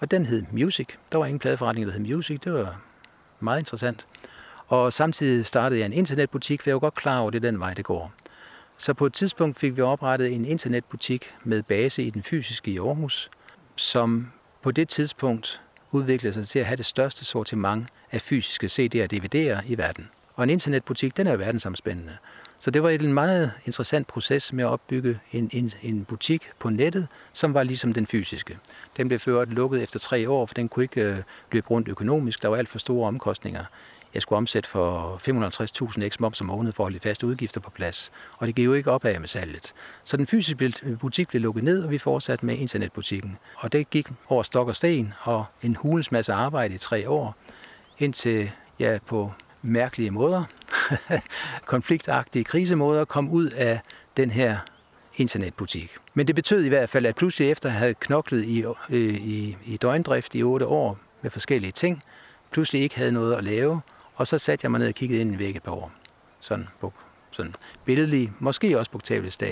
Og 0.00 0.10
den 0.10 0.26
hed 0.26 0.42
Music. 0.50 0.88
Der 1.12 1.18
var 1.18 1.26
ingen 1.26 1.38
pladeforretning, 1.38 1.86
der 1.86 1.92
hed 1.92 2.00
Music. 2.00 2.40
Det 2.40 2.52
var 2.52 2.80
meget 3.40 3.58
interessant. 3.58 4.06
Og 4.66 4.92
samtidig 4.92 5.46
startede 5.46 5.80
jeg 5.80 5.86
en 5.86 5.92
internetbutik, 5.92 6.62
for 6.62 6.70
jeg 6.70 6.74
var 6.74 6.80
godt 6.80 6.94
klar 6.94 7.18
over, 7.18 7.26
at 7.26 7.32
det 7.32 7.44
er 7.44 7.50
den 7.50 7.60
vej, 7.60 7.74
det 7.74 7.84
går. 7.84 8.12
Så 8.78 8.94
på 8.94 9.06
et 9.06 9.12
tidspunkt 9.12 9.58
fik 9.58 9.76
vi 9.76 9.82
oprettet 9.82 10.32
en 10.32 10.44
internetbutik 10.44 11.34
med 11.44 11.62
base 11.62 12.02
i 12.02 12.10
den 12.10 12.22
fysiske 12.22 12.70
i 12.70 12.78
Aarhus, 12.78 13.30
som 13.76 14.32
på 14.62 14.70
det 14.70 14.88
tidspunkt 14.88 15.60
udviklede 15.90 16.34
sig 16.34 16.48
til 16.48 16.58
at 16.58 16.66
have 16.66 16.76
det 16.76 16.86
største 16.86 17.24
sortiment 17.24 17.86
af 18.12 18.20
fysiske 18.20 18.66
CD'er 18.66 19.02
og 19.02 19.12
DVD'er 19.12 19.72
i 19.72 19.78
verden. 19.78 20.08
Og 20.34 20.44
en 20.44 20.50
internetbutik, 20.50 21.16
den 21.16 21.26
er 21.26 21.36
verdensomspændende. 21.36 22.16
Så 22.58 22.70
det 22.70 22.82
var 22.82 22.90
en 22.90 23.14
meget 23.14 23.52
interessant 23.66 24.06
proces 24.06 24.52
med 24.52 24.64
at 24.64 24.70
opbygge 24.70 25.20
en, 25.32 25.50
en, 25.52 25.72
en 25.82 26.04
butik 26.04 26.50
på 26.58 26.70
nettet, 26.70 27.08
som 27.32 27.54
var 27.54 27.62
ligesom 27.62 27.92
den 27.92 28.06
fysiske. 28.06 28.58
Den 28.96 29.08
blev 29.08 29.20
ført 29.20 29.48
lukket 29.48 29.82
efter 29.82 29.98
tre 29.98 30.30
år, 30.30 30.46
for 30.46 30.54
den 30.54 30.68
kunne 30.68 30.82
ikke 30.82 31.02
øh, 31.02 31.18
løbe 31.52 31.70
rundt 31.70 31.88
økonomisk. 31.88 32.42
Der 32.42 32.48
var 32.48 32.56
alt 32.56 32.68
for 32.68 32.78
store 32.78 33.08
omkostninger. 33.08 33.64
Jeg 34.14 34.22
skulle 34.22 34.36
omsætte 34.36 34.68
for 34.68 35.20
550.000 36.02 36.08
x 36.08 36.20
moms 36.20 36.40
om 36.40 36.46
måneden 36.46 36.72
for 36.72 36.82
at 36.82 36.84
holde 36.84 37.00
faste 37.00 37.26
udgifter 37.26 37.60
på 37.60 37.70
plads. 37.70 38.12
Og 38.38 38.46
det 38.46 38.54
gik 38.54 38.64
jo 38.64 38.74
ikke 38.74 38.90
op 38.90 39.04
af 39.04 39.20
med 39.20 39.28
salget. 39.28 39.74
Så 40.04 40.16
den 40.16 40.26
fysiske 40.26 40.96
butik 41.00 41.28
blev 41.28 41.42
lukket 41.42 41.64
ned, 41.64 41.82
og 41.82 41.90
vi 41.90 41.98
fortsatte 41.98 42.46
med 42.46 42.56
internetbutikken. 42.56 43.38
Og 43.56 43.72
det 43.72 43.90
gik 43.90 44.08
over 44.28 44.42
stok 44.42 44.68
og 44.68 44.76
sten, 44.76 45.14
og 45.20 45.44
en 45.62 45.76
hulens 45.76 46.12
masse 46.12 46.32
arbejde 46.32 46.74
i 46.74 46.78
tre 46.78 47.08
år, 47.08 47.36
indtil 47.98 48.50
jeg 48.78 49.00
på 49.06 49.32
mærkelige 49.62 50.10
måder, 50.10 50.44
konfliktagtige 51.66 52.44
krisemåder, 52.44 53.04
kom 53.04 53.30
ud 53.30 53.50
af 53.50 53.80
den 54.16 54.30
her 54.30 54.58
internetbutik. 55.16 55.90
Men 56.14 56.26
det 56.26 56.34
betød 56.34 56.64
i 56.64 56.68
hvert 56.68 56.88
fald, 56.88 57.06
at 57.06 57.14
pludselig 57.14 57.50
efter 57.50 57.68
at 57.68 57.74
have 57.74 57.94
knoklet 57.94 58.44
i, 58.44 58.64
øh, 58.90 59.14
i, 59.14 59.56
i 59.64 59.76
døgndrift 59.76 60.34
i 60.34 60.42
otte 60.42 60.66
år 60.66 60.98
med 61.22 61.30
forskellige 61.30 61.72
ting, 61.72 62.02
pludselig 62.50 62.82
ikke 62.82 62.96
havde 62.96 63.12
noget 63.12 63.34
at 63.34 63.44
lave, 63.44 63.80
og 64.14 64.26
så 64.26 64.38
satte 64.38 64.64
jeg 64.64 64.70
mig 64.70 64.80
ned 64.80 64.88
og 64.88 64.94
kiggede 64.94 65.20
ind 65.20 65.34
i 65.34 65.38
vægge 65.38 65.56
et 65.56 65.62
par 65.62 65.72
år. 65.72 65.92
Sådan, 66.40 66.68
på, 66.80 66.92
sådan 67.30 67.54
billedlig, 67.84 68.32
måske 68.38 68.78
også 68.78 68.90
bogstaveligt 68.90 69.42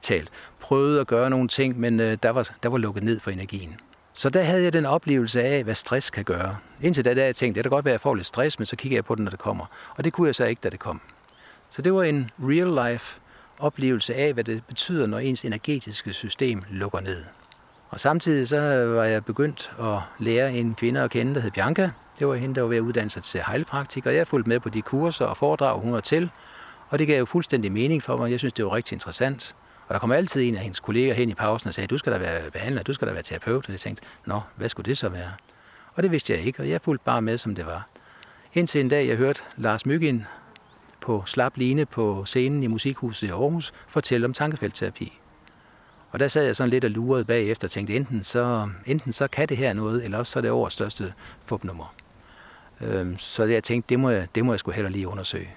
talt. 0.00 0.28
Prøvede 0.60 1.00
at 1.00 1.06
gøre 1.06 1.30
nogle 1.30 1.48
ting, 1.48 1.80
men 1.80 2.00
øh, 2.00 2.18
der, 2.22 2.30
var, 2.30 2.50
der 2.62 2.68
var 2.68 2.78
lukket 2.78 3.02
ned 3.02 3.20
for 3.20 3.30
energien. 3.30 3.80
Så 4.12 4.30
der 4.30 4.42
havde 4.42 4.62
jeg 4.62 4.72
den 4.72 4.86
oplevelse 4.86 5.42
af, 5.42 5.64
hvad 5.64 5.74
stress 5.74 6.10
kan 6.10 6.24
gøre. 6.24 6.56
Indtil 6.82 7.04
da, 7.04 7.14
der 7.14 7.24
jeg 7.24 7.36
tænkte, 7.36 7.58
det 7.58 7.64
kan 7.64 7.70
godt 7.70 7.84
være, 7.84 7.92
at 7.92 7.94
jeg 7.94 8.00
får 8.00 8.14
lidt 8.14 8.26
stress, 8.26 8.58
men 8.58 8.66
så 8.66 8.76
kigger 8.76 8.96
jeg 8.96 9.04
på 9.04 9.14
den, 9.14 9.24
når 9.24 9.30
det 9.30 9.38
kommer. 9.38 9.66
Og 9.96 10.04
det 10.04 10.12
kunne 10.12 10.26
jeg 10.26 10.34
så 10.34 10.44
ikke, 10.44 10.60
da 10.60 10.68
det 10.68 10.80
kom. 10.80 11.00
Så 11.70 11.82
det 11.82 11.94
var 11.94 12.02
en 12.02 12.30
real-life 12.38 13.20
oplevelse 13.58 14.14
af, 14.14 14.32
hvad 14.32 14.44
det 14.44 14.62
betyder, 14.66 15.06
når 15.06 15.18
ens 15.18 15.44
energetiske 15.44 16.12
system 16.12 16.62
lukker 16.70 17.00
ned. 17.00 17.24
Og 17.90 18.00
samtidig 18.00 18.48
så 18.48 18.60
var 18.84 19.04
jeg 19.04 19.24
begyndt 19.24 19.72
at 19.80 19.98
lære 20.18 20.52
en 20.52 20.74
kvinde 20.74 21.00
at 21.00 21.10
kende, 21.10 21.34
der 21.34 21.40
hed 21.40 21.50
Bianca. 21.50 21.90
Det 22.18 22.26
var 22.28 22.34
hende, 22.34 22.54
der 22.54 22.60
var 22.60 22.68
ved 22.68 22.76
at 22.76 22.80
uddanne 22.80 23.10
sig 23.10 23.22
til 23.22 23.42
heilpraktiker. 23.48 24.10
Jeg 24.10 24.26
fulgte 24.26 24.48
med 24.48 24.60
på 24.60 24.68
de 24.68 24.82
kurser 24.82 25.24
og 25.24 25.36
foredrag, 25.36 25.80
hun 25.80 25.92
var 25.92 26.00
til. 26.00 26.30
Og 26.88 26.98
det 26.98 27.06
gav 27.06 27.18
jo 27.18 27.24
fuldstændig 27.24 27.72
mening 27.72 28.02
for 28.02 28.16
mig. 28.16 28.30
Jeg 28.30 28.38
synes, 28.38 28.52
det 28.52 28.64
var 28.64 28.74
rigtig 28.74 28.96
interessant. 28.96 29.54
Og 29.88 29.94
der 29.94 29.98
kom 29.98 30.12
altid 30.12 30.42
en 30.42 30.54
af 30.54 30.60
hendes 30.60 30.80
kolleger 30.80 31.14
hen 31.14 31.28
i 31.28 31.34
pausen 31.34 31.68
og 31.68 31.74
sagde, 31.74 31.86
du 31.86 31.98
skal 31.98 32.12
da 32.12 32.18
være 32.18 32.50
behandler, 32.50 32.82
du 32.82 32.94
skal 32.94 33.08
da 33.08 33.12
være 33.12 33.22
terapeut. 33.22 33.66
Og 33.66 33.72
jeg 33.72 33.80
tænkte, 33.80 34.02
nå, 34.26 34.40
hvad 34.56 34.68
skulle 34.68 34.84
det 34.84 34.98
så 34.98 35.08
være? 35.08 35.32
Og 35.94 36.02
det 36.02 36.10
vidste 36.10 36.32
jeg 36.32 36.42
ikke, 36.42 36.62
og 36.62 36.68
jeg 36.68 36.80
fulgte 36.80 37.04
bare 37.04 37.22
med, 37.22 37.38
som 37.38 37.54
det 37.54 37.66
var. 37.66 37.88
Indtil 38.54 38.80
en 38.80 38.88
dag, 38.88 39.08
jeg 39.08 39.16
hørte 39.16 39.40
Lars 39.56 39.86
Myggen 39.86 40.26
på 41.00 41.22
slap 41.26 41.56
line 41.56 41.86
på 41.86 42.24
scenen 42.24 42.62
i 42.62 42.66
Musikhuset 42.66 43.26
i 43.26 43.30
Aarhus 43.30 43.72
fortælle 43.88 44.24
om 44.24 44.32
tankefeltterapi. 44.32 45.17
Og 46.10 46.18
der 46.18 46.28
sad 46.28 46.44
jeg 46.44 46.56
sådan 46.56 46.70
lidt 46.70 46.84
og 46.84 46.90
lurede 46.90 47.24
bagefter 47.24 47.66
og 47.66 47.70
tænkte, 47.70 47.96
enten 47.96 48.24
så, 48.24 48.68
enten 48.86 49.12
så 49.12 49.28
kan 49.28 49.48
det 49.48 49.56
her 49.56 49.72
noget, 49.72 50.04
eller 50.04 50.18
også 50.18 50.32
så 50.32 50.38
er 50.38 50.40
det 50.40 50.50
årets 50.50 50.74
største 50.74 51.12
fupnummer. 51.44 51.94
Øhm, 52.80 53.18
så 53.18 53.44
jeg 53.44 53.64
tænkte, 53.64 53.88
det 53.88 54.00
må 54.00 54.10
jeg, 54.10 54.28
det 54.34 54.44
må 54.44 54.52
jeg 54.52 54.60
sgu 54.60 54.70
heller 54.70 54.90
lige 54.90 55.08
undersøge. 55.08 55.48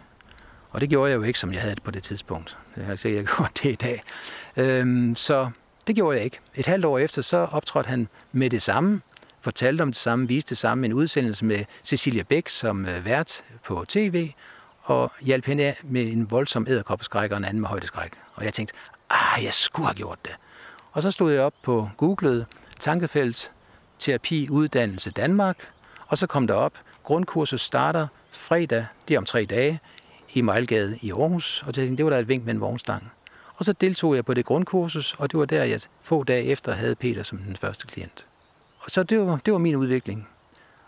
Og 0.70 0.82
det 0.82 0.90
gjorde 0.90 1.12
jeg 1.12 1.18
jo 1.18 1.24
ikke, 1.24 1.40
som 1.40 1.54
jeg 1.54 1.62
havde 1.62 1.76
det 1.76 1.84
på 1.84 1.92
det 1.92 2.04
tidspunkt. 2.04 2.58
Jeg 2.78 2.86
har 2.86 2.92
ikke 2.94 3.16
jeg 3.16 3.26
gjort 3.38 3.60
det 3.64 3.72
i 3.72 3.76
dag. 3.76 4.04
Øhm, 4.58 5.16
så 5.16 5.50
det 5.88 5.96
gjorde 5.96 6.18
jeg 6.18 6.26
ikke. 6.26 6.40
Et 6.56 6.66
halvt 6.66 6.86
år 6.86 7.00
efter, 7.00 7.22
så 7.22 7.38
optrådte 7.38 7.88
han 7.88 8.08
med 8.32 8.50
det 8.50 8.62
samme, 8.62 9.02
fortalte 9.42 9.82
om 9.82 9.88
det 9.88 9.96
samme, 9.96 10.28
viste 10.28 10.50
det 10.50 10.58
samme, 10.58 10.86
en 10.86 10.94
udsendelse 10.94 11.46
med 11.46 11.66
Cecilia 11.84 12.24
Bæk 12.24 12.50
som 12.50 12.86
øh, 12.86 13.06
vært 13.06 13.44
på 13.64 13.86
tv, 13.88 14.32
og 14.82 15.12
hjalp 15.22 15.46
hende 15.46 15.74
med 15.84 16.08
en 16.08 16.32
voldsom 16.32 16.66
æderkoppeskræk 16.70 17.32
og 17.32 17.38
en 17.38 17.46
anden 17.46 17.62
med 17.62 17.70
højdeskræk. 17.70 18.12
Og 18.34 18.46
jeg 18.46 18.54
tænkte, 18.54 18.74
ah, 19.12 19.44
jeg 19.44 19.54
skulle 19.54 19.88
have 19.88 19.96
gjort 19.96 20.20
det. 20.26 20.36
Og 20.92 21.02
så 21.02 21.12
stod 21.12 21.32
jeg 21.32 21.42
op 21.42 21.54
på 21.64 21.90
Googlet, 21.98 22.46
tankefelt, 22.80 23.52
terapi, 24.00 24.48
uddannelse 24.50 25.12
Danmark, 25.12 25.70
og 26.08 26.18
så 26.18 26.28
kom 26.28 26.48
der 26.48 26.54
op, 26.54 26.74
grundkurset 27.04 27.60
starter 27.60 28.08
fredag, 28.32 28.86
det 29.08 29.14
er 29.14 29.18
om 29.18 29.26
tre 29.26 29.46
dage, 29.46 29.80
i 30.34 30.42
Mejlgade 30.42 31.00
i 31.02 31.12
Aarhus, 31.12 31.64
og 31.68 31.74
tænkte, 31.74 31.98
det 31.98 32.06
var 32.06 32.12
da 32.12 32.20
et 32.20 32.28
vink 32.28 32.46
med 32.46 32.54
en 32.54 32.62
vognstang. 32.62 33.12
Og 33.56 33.66
så 33.66 33.74
deltog 33.74 34.16
jeg 34.16 34.26
på 34.26 34.34
det 34.34 34.46
grundkursus, 34.46 35.16
og 35.18 35.32
det 35.32 35.40
var 35.40 35.46
der, 35.46 35.64
jeg 35.64 35.82
få 36.02 36.24
dage 36.24 36.44
efter 36.44 36.74
havde 36.74 36.96
Peter 36.96 37.24
som 37.24 37.38
den 37.38 37.56
første 37.56 37.88
klient. 37.88 38.26
Og 38.80 38.92
så 38.92 39.04
det 39.04 39.20
var, 39.20 39.40
det 39.46 39.54
var 39.54 39.60
min 39.60 39.76
udvikling. 39.76 40.28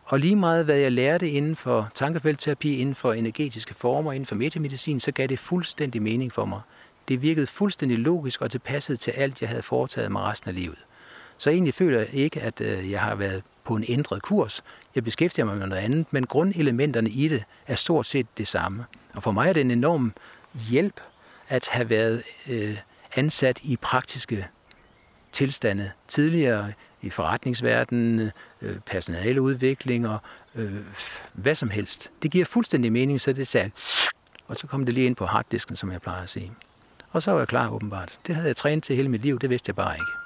Og 0.03 0.19
lige 0.19 0.35
meget 0.35 0.65
hvad 0.65 0.75
jeg 0.75 0.91
lærte 0.91 1.29
inden 1.29 1.55
for 1.55 1.91
tankefeltterapi, 1.95 2.77
inden 2.77 2.95
for 2.95 3.13
energetiske 3.13 3.73
former, 3.73 4.11
inden 4.11 4.25
for 4.25 4.35
metamedicin, 4.35 4.99
så 4.99 5.11
gav 5.11 5.27
det 5.27 5.39
fuldstændig 5.39 6.01
mening 6.01 6.33
for 6.33 6.45
mig. 6.45 6.61
Det 7.07 7.21
virkede 7.21 7.47
fuldstændig 7.47 7.97
logisk 7.97 8.41
og 8.41 8.51
tilpasset 8.51 8.99
til 8.99 9.11
alt, 9.11 9.41
jeg 9.41 9.49
havde 9.49 9.61
foretaget 9.61 10.11
mig 10.11 10.21
resten 10.21 10.49
af 10.49 10.55
livet. 10.55 10.77
Så 11.37 11.49
egentlig 11.49 11.73
føler 11.73 11.99
jeg 11.99 12.13
ikke, 12.13 12.41
at 12.41 12.61
øh, 12.61 12.91
jeg 12.91 13.01
har 13.01 13.15
været 13.15 13.43
på 13.63 13.75
en 13.75 13.85
ændret 13.87 14.21
kurs. 14.21 14.63
Jeg 14.95 15.03
beskæftiger 15.03 15.45
mig 15.45 15.57
med 15.57 15.67
noget 15.67 15.81
andet, 15.81 16.05
men 16.11 16.25
grundelementerne 16.25 17.09
i 17.09 17.27
det 17.27 17.43
er 17.67 17.75
stort 17.75 18.05
set 18.05 18.27
det 18.37 18.47
samme. 18.47 18.85
Og 19.13 19.23
for 19.23 19.31
mig 19.31 19.49
er 19.49 19.53
det 19.53 19.61
en 19.61 19.71
enorm 19.71 20.13
hjælp 20.69 21.01
at 21.49 21.67
have 21.67 21.89
været 21.89 22.23
øh, 22.49 22.77
ansat 23.15 23.59
i 23.63 23.77
praktiske 23.77 24.47
tilstande 25.31 25.91
tidligere 26.07 26.73
i 27.01 27.09
forretningsverdenen, 27.09 28.31
øh, 28.61 28.79
personaleudvikling 28.79 30.09
og 30.09 30.17
øh, 30.55 30.73
hvad 31.33 31.55
som 31.55 31.69
helst. 31.69 32.11
Det 32.23 32.31
giver 32.31 32.45
fuldstændig 32.45 32.91
mening, 32.91 33.21
så 33.21 33.33
det 33.33 33.47
sagde, 33.47 33.71
og 34.47 34.57
så 34.57 34.67
kom 34.67 34.85
det 34.85 34.93
lige 34.93 35.05
ind 35.05 35.15
på 35.15 35.25
harddisken, 35.25 35.75
som 35.75 35.91
jeg 35.91 36.01
plejer 36.01 36.23
at 36.23 36.29
sige. 36.29 36.51
Og 37.13 37.21
så 37.21 37.31
var 37.31 37.39
jeg 37.39 37.47
klar 37.47 37.69
åbenbart. 37.69 38.19
Det 38.27 38.35
havde 38.35 38.47
jeg 38.47 38.55
trænet 38.55 38.83
til 38.83 38.95
hele 38.95 39.09
mit 39.09 39.21
liv, 39.21 39.39
det 39.39 39.49
vidste 39.49 39.69
jeg 39.69 39.75
bare 39.75 39.95
ikke. 39.95 40.22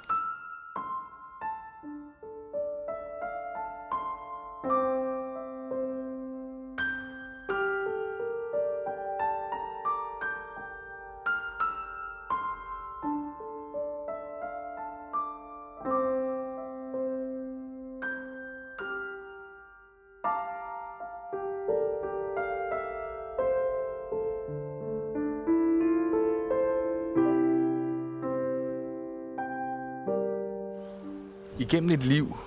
Liv, 32.08 32.38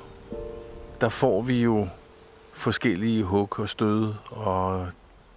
der 1.00 1.08
får 1.08 1.42
vi 1.42 1.62
jo 1.62 1.88
forskellige 2.52 3.24
hug 3.24 3.58
og 3.58 3.68
stød, 3.68 4.14
og 4.30 4.88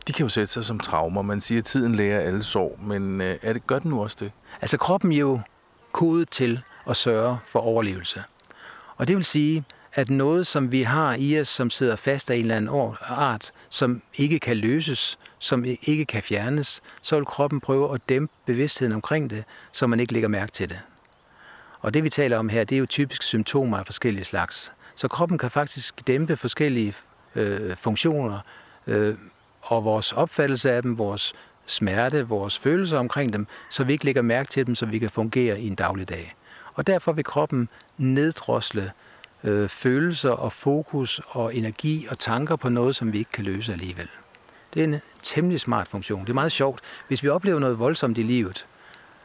de 0.07 0.13
kan 0.13 0.23
jo 0.25 0.29
sætte 0.29 0.53
sig 0.53 0.65
som 0.65 0.79
traumer. 0.79 1.21
Man 1.21 1.41
siger, 1.41 1.59
at 1.59 1.65
tiden 1.65 1.95
lærer 1.95 2.19
alle 2.19 2.43
sår, 2.43 2.79
men 2.81 3.21
øh, 3.21 3.37
er 3.41 3.53
det, 3.53 3.67
gør 3.67 3.79
den 3.79 3.91
nu 3.91 4.03
også 4.03 4.17
det? 4.19 4.31
Altså 4.61 4.77
kroppen 4.77 5.11
er 5.11 5.17
jo 5.17 5.39
kodet 5.91 6.29
til 6.29 6.61
at 6.89 6.97
sørge 6.97 7.37
for 7.45 7.59
overlevelse. 7.59 8.23
Og 8.97 9.07
det 9.07 9.15
vil 9.15 9.25
sige, 9.25 9.63
at 9.93 10.09
noget, 10.09 10.47
som 10.47 10.71
vi 10.71 10.81
har 10.81 11.15
i 11.19 11.39
os, 11.39 11.47
som 11.47 11.69
sidder 11.69 11.95
fast 11.95 12.31
af 12.31 12.35
en 12.35 12.41
eller 12.41 12.55
anden 12.55 12.95
art, 13.01 13.51
som 13.69 14.01
ikke 14.15 14.39
kan 14.39 14.57
løses, 14.57 15.19
som 15.39 15.65
ikke 15.65 16.05
kan 16.05 16.23
fjernes, 16.23 16.81
så 17.01 17.15
vil 17.15 17.25
kroppen 17.25 17.59
prøve 17.59 17.93
at 17.93 18.01
dæmpe 18.09 18.33
bevidstheden 18.45 18.93
omkring 18.93 19.29
det, 19.29 19.43
så 19.71 19.87
man 19.87 19.99
ikke 19.99 20.13
lægger 20.13 20.29
mærke 20.29 20.51
til 20.51 20.69
det. 20.69 20.79
Og 21.83 21.93
det 21.93 22.03
vi 22.03 22.09
taler 22.09 22.37
om 22.37 22.49
her, 22.49 22.63
det 22.63 22.75
er 22.75 22.79
jo 22.79 22.85
typisk 22.85 23.23
symptomer 23.23 23.77
af 23.77 23.85
forskellige 23.85 24.25
slags. 24.25 24.71
Så 24.95 25.07
kroppen 25.07 25.37
kan 25.37 25.51
faktisk 25.51 26.07
dæmpe 26.07 26.35
forskellige 26.35 26.93
øh, 27.35 27.75
funktioner, 27.75 28.39
øh, 28.87 29.15
og 29.61 29.83
vores 29.83 30.11
opfattelse 30.11 30.71
af 30.71 30.81
dem, 30.81 30.97
vores 30.97 31.33
smerte, 31.65 32.27
vores 32.27 32.59
følelser 32.59 32.99
omkring 32.99 33.33
dem, 33.33 33.47
så 33.69 33.83
vi 33.83 33.93
ikke 33.93 34.05
lægger 34.05 34.21
mærke 34.21 34.49
til 34.49 34.67
dem, 34.67 34.75
så 34.75 34.85
vi 34.85 34.99
kan 34.99 35.09
fungere 35.09 35.61
i 35.61 35.67
en 35.67 35.75
dagligdag. 35.75 36.35
Og 36.73 36.87
derfor 36.87 37.11
vil 37.11 37.23
kroppen 37.23 37.69
neddrosle 37.97 38.91
øh, 39.43 39.69
følelser 39.69 40.31
og 40.31 40.53
fokus 40.53 41.21
og 41.27 41.55
energi 41.55 42.07
og 42.09 42.19
tanker 42.19 42.55
på 42.55 42.69
noget, 42.69 42.95
som 42.95 43.13
vi 43.13 43.17
ikke 43.17 43.31
kan 43.31 43.45
løse 43.45 43.71
alligevel. 43.71 44.07
Det 44.73 44.79
er 44.79 44.83
en 44.83 44.99
temmelig 45.21 45.59
smart 45.59 45.87
funktion. 45.87 46.21
Det 46.21 46.29
er 46.29 46.33
meget 46.33 46.51
sjovt. 46.51 46.81
Hvis 47.07 47.23
vi 47.23 47.29
oplever 47.29 47.59
noget 47.59 47.79
voldsomt 47.79 48.17
i 48.17 48.23
livet, 48.23 48.65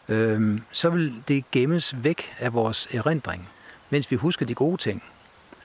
øh, 0.09 0.61
så 0.73 0.91
vil 0.91 1.23
det 1.29 1.51
gemmes 1.51 2.05
væk 2.05 2.35
af 2.39 2.55
vores 2.55 2.89
erindring, 2.91 3.49
mens 3.91 4.11
vi 4.11 4.17
husker 4.17 4.47
de 4.47 4.55
gode 4.55 4.77
ting. 4.77 5.03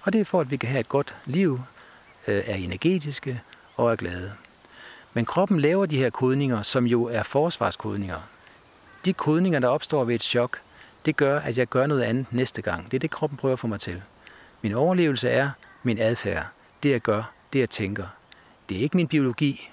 Og 0.03 0.13
det 0.13 0.21
er 0.21 0.25
for, 0.25 0.41
at 0.41 0.51
vi 0.51 0.57
kan 0.57 0.69
have 0.69 0.79
et 0.79 0.89
godt 0.89 1.15
liv, 1.25 1.61
øh, 2.27 2.43
er 2.47 2.55
energetiske 2.55 3.41
og 3.75 3.91
er 3.91 3.95
glade. 3.95 4.33
Men 5.13 5.25
kroppen 5.25 5.59
laver 5.59 5.85
de 5.85 5.97
her 5.97 6.09
kodninger, 6.09 6.61
som 6.61 6.85
jo 6.85 7.03
er 7.03 7.23
forsvarskodninger. 7.23 8.19
De 9.05 9.13
kodninger, 9.13 9.59
der 9.59 9.67
opstår 9.67 10.03
ved 10.03 10.15
et 10.15 10.23
chok, 10.23 10.59
det 11.05 11.15
gør, 11.15 11.39
at 11.39 11.57
jeg 11.57 11.67
gør 11.67 11.87
noget 11.87 12.01
andet 12.01 12.25
næste 12.31 12.61
gang. 12.61 12.91
Det 12.91 12.97
er 12.97 12.99
det, 12.99 13.11
kroppen 13.11 13.37
prøver 13.37 13.53
at 13.53 13.59
få 13.59 13.67
mig 13.67 13.79
til. 13.79 14.01
Min 14.61 14.73
overlevelse 14.73 15.29
er 15.29 15.49
min 15.83 15.99
adfærd. 15.99 16.45
Det 16.83 16.89
jeg 16.89 17.01
gør, 17.01 17.31
det 17.53 17.59
jeg 17.59 17.69
tænker. 17.69 18.05
Det 18.69 18.77
er 18.77 18.81
ikke 18.81 18.97
min 18.97 19.07
biologi. 19.07 19.69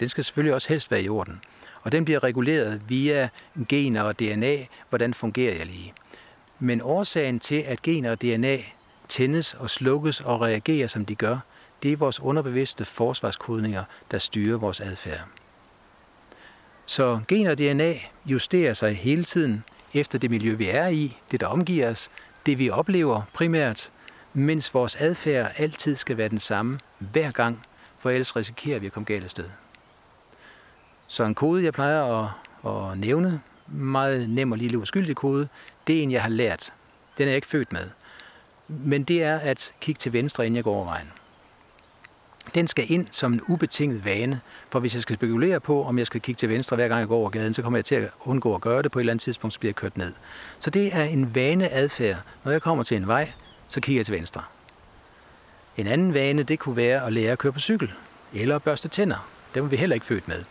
Den 0.00 0.08
skal 0.08 0.24
selvfølgelig 0.24 0.54
også 0.54 0.68
helst 0.68 0.90
være 0.90 1.02
i 1.02 1.08
orden. 1.08 1.40
Og 1.82 1.92
den 1.92 2.04
bliver 2.04 2.24
reguleret 2.24 2.82
via 2.88 3.28
gener 3.68 4.02
og 4.02 4.18
DNA. 4.18 4.56
Hvordan 4.88 5.14
fungerer 5.14 5.56
jeg 5.56 5.66
lige? 5.66 5.92
Men 6.58 6.80
årsagen 6.82 7.40
til, 7.40 7.56
at 7.56 7.82
gener 7.82 8.10
og 8.10 8.22
DNA 8.22 8.58
tændes 9.08 9.54
og 9.54 9.70
slukkes 9.70 10.20
og 10.20 10.40
reagerer, 10.40 10.86
som 10.86 11.04
de 11.04 11.14
gør, 11.14 11.38
det 11.82 11.92
er 11.92 11.96
vores 11.96 12.20
underbevidste 12.20 12.84
forsvarskodninger, 12.84 13.84
der 14.10 14.18
styrer 14.18 14.58
vores 14.58 14.80
adfærd. 14.80 15.20
Så 16.86 17.20
gener 17.28 17.50
og 17.50 17.58
DNA 17.58 17.94
justerer 18.26 18.72
sig 18.72 18.96
hele 18.96 19.24
tiden 19.24 19.64
efter 19.94 20.18
det 20.18 20.30
miljø, 20.30 20.54
vi 20.54 20.68
er 20.68 20.88
i, 20.88 21.16
det 21.30 21.40
der 21.40 21.46
omgiver 21.46 21.90
os, 21.90 22.10
det 22.46 22.58
vi 22.58 22.70
oplever 22.70 23.22
primært, 23.32 23.90
mens 24.32 24.74
vores 24.74 24.96
adfærd 24.96 25.52
altid 25.56 25.96
skal 25.96 26.16
være 26.16 26.28
den 26.28 26.38
samme 26.38 26.78
hver 26.98 27.30
gang, 27.30 27.66
for 27.98 28.10
ellers 28.10 28.36
risikerer 28.36 28.78
vi 28.78 28.86
at 28.86 28.92
komme 28.92 29.04
galt 29.04 29.30
sted. 29.30 29.44
Så 31.10 31.24
en 31.24 31.34
kode, 31.34 31.64
jeg 31.64 31.72
plejer 31.72 32.02
at, 32.02 32.28
at 32.66 32.98
nævne, 32.98 33.40
meget 33.66 34.30
nem 34.30 34.52
og 34.52 34.58
lille 34.58 34.78
uskyldig 34.78 35.16
kode, 35.16 35.48
det 35.86 35.98
er 35.98 36.02
en, 36.02 36.10
jeg 36.10 36.22
har 36.22 36.28
lært. 36.28 36.72
Den 37.18 37.24
er 37.24 37.30
jeg 37.30 37.36
ikke 37.36 37.48
født 37.48 37.72
med. 37.72 37.88
Men 38.68 39.02
det 39.02 39.22
er 39.22 39.38
at 39.38 39.72
kigge 39.80 39.98
til 39.98 40.12
venstre, 40.12 40.46
inden 40.46 40.56
jeg 40.56 40.64
går 40.64 40.74
over 40.74 40.84
vejen 40.84 41.10
den 42.54 42.68
skal 42.68 42.92
ind 42.92 43.06
som 43.10 43.32
en 43.32 43.40
ubetinget 43.48 44.04
vane. 44.04 44.40
For 44.70 44.80
hvis 44.80 44.94
jeg 44.94 45.02
skal 45.02 45.16
spekulere 45.16 45.60
på, 45.60 45.84
om 45.84 45.98
jeg 45.98 46.06
skal 46.06 46.20
kigge 46.20 46.38
til 46.38 46.48
venstre 46.48 46.76
hver 46.76 46.88
gang 46.88 47.00
jeg 47.00 47.08
går 47.08 47.16
over 47.16 47.30
gaden, 47.30 47.54
så 47.54 47.62
kommer 47.62 47.76
jeg 47.78 47.84
til 47.84 47.94
at 47.94 48.10
undgå 48.20 48.54
at 48.54 48.60
gøre 48.60 48.82
det. 48.82 48.92
På 48.92 48.98
et 48.98 49.00
eller 49.00 49.12
andet 49.12 49.22
tidspunkt, 49.22 49.54
så 49.54 49.60
bliver 49.60 49.70
jeg 49.70 49.76
kørt 49.76 49.96
ned. 49.96 50.12
Så 50.58 50.70
det 50.70 50.94
er 50.94 51.04
en 51.04 51.34
vaneadfærd. 51.34 52.16
Når 52.44 52.52
jeg 52.52 52.62
kommer 52.62 52.84
til 52.84 52.96
en 52.96 53.06
vej, 53.06 53.32
så 53.68 53.80
kigger 53.80 53.98
jeg 53.98 54.06
til 54.06 54.14
venstre. 54.14 54.42
En 55.76 55.86
anden 55.86 56.14
vane, 56.14 56.42
det 56.42 56.58
kunne 56.58 56.76
være 56.76 57.06
at 57.06 57.12
lære 57.12 57.32
at 57.32 57.38
køre 57.38 57.52
på 57.52 57.60
cykel. 57.60 57.92
Eller 58.32 58.58
børste 58.58 58.88
tænder. 58.88 59.28
Det 59.54 59.62
var 59.62 59.68
vi 59.68 59.76
heller 59.76 59.94
ikke 59.94 60.06
født 60.06 60.28
med. 60.28 60.44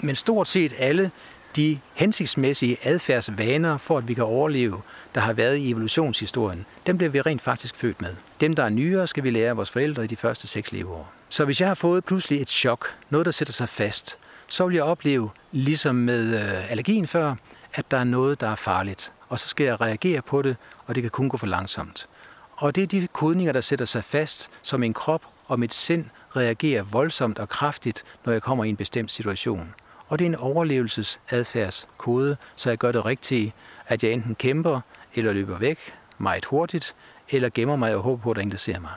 Men 0.00 0.16
stort 0.16 0.48
set 0.48 0.74
alle 0.78 1.10
de 1.56 1.78
hensigtsmæssige 1.94 2.76
adfærdsvaner 2.82 3.76
for, 3.76 3.98
at 3.98 4.08
vi 4.08 4.14
kan 4.14 4.24
overleve, 4.24 4.80
der 5.14 5.20
har 5.20 5.32
været 5.32 5.56
i 5.56 5.70
evolutionshistorien, 5.70 6.66
dem 6.86 6.96
bliver 6.98 7.10
vi 7.10 7.20
rent 7.20 7.42
faktisk 7.42 7.76
født 7.76 8.00
med. 8.00 8.14
Dem, 8.40 8.54
der 8.54 8.64
er 8.64 8.68
nyere, 8.68 9.06
skal 9.06 9.24
vi 9.24 9.30
lære 9.30 9.48
af 9.48 9.56
vores 9.56 9.70
forældre 9.70 10.04
i 10.04 10.06
de 10.06 10.16
første 10.16 10.46
seks 10.46 10.72
leveår. 10.72 11.12
Så 11.28 11.44
hvis 11.44 11.60
jeg 11.60 11.68
har 11.68 11.74
fået 11.74 12.04
pludselig 12.04 12.40
et 12.40 12.50
chok, 12.50 12.94
noget, 13.10 13.26
der 13.26 13.32
sætter 13.32 13.52
sig 13.52 13.68
fast, 13.68 14.18
så 14.48 14.66
vil 14.66 14.74
jeg 14.74 14.84
opleve, 14.84 15.30
ligesom 15.52 15.94
med 15.94 16.38
øh, 16.38 16.70
allergien 16.70 17.06
før, 17.06 17.34
at 17.74 17.90
der 17.90 17.96
er 17.96 18.04
noget, 18.04 18.40
der 18.40 18.48
er 18.48 18.54
farligt. 18.54 19.12
Og 19.28 19.38
så 19.38 19.48
skal 19.48 19.64
jeg 19.64 19.80
reagere 19.80 20.22
på 20.22 20.42
det, 20.42 20.56
og 20.86 20.94
det 20.94 21.02
kan 21.02 21.10
kun 21.10 21.28
gå 21.28 21.36
for 21.36 21.46
langsomt. 21.46 22.08
Og 22.56 22.74
det 22.74 22.82
er 22.82 22.86
de 22.86 23.06
kodninger, 23.12 23.52
der 23.52 23.60
sætter 23.60 23.84
sig 23.84 24.04
fast, 24.04 24.50
som 24.62 24.80
min 24.80 24.92
krop 24.92 25.22
og 25.46 25.60
mit 25.60 25.74
sind 25.74 26.04
reagerer 26.36 26.82
voldsomt 26.82 27.38
og 27.38 27.48
kraftigt, 27.48 28.04
når 28.24 28.32
jeg 28.32 28.42
kommer 28.42 28.64
i 28.64 28.68
en 28.68 28.76
bestemt 28.76 29.12
situation. 29.12 29.74
Og 30.08 30.18
det 30.18 30.24
er 30.24 30.28
en 30.28 30.36
overlevelsesadfærdskode, 30.36 32.36
så 32.56 32.70
jeg 32.70 32.78
gør 32.78 32.92
det 32.92 33.04
rigtigt, 33.04 33.52
at 33.88 34.04
jeg 34.04 34.12
enten 34.12 34.34
kæmper 34.34 34.80
eller 35.14 35.32
løber 35.32 35.58
væk 35.58 35.78
meget 36.18 36.44
hurtigt, 36.44 36.94
eller 37.30 37.48
gemmer 37.54 37.76
mig 37.76 37.96
og 37.96 38.02
håber 38.02 38.22
på, 38.22 38.30
at 38.30 38.36
der 38.36 38.42
ingen, 38.42 38.52
der 38.52 38.58
ser 38.58 38.80
mig. 38.80 38.90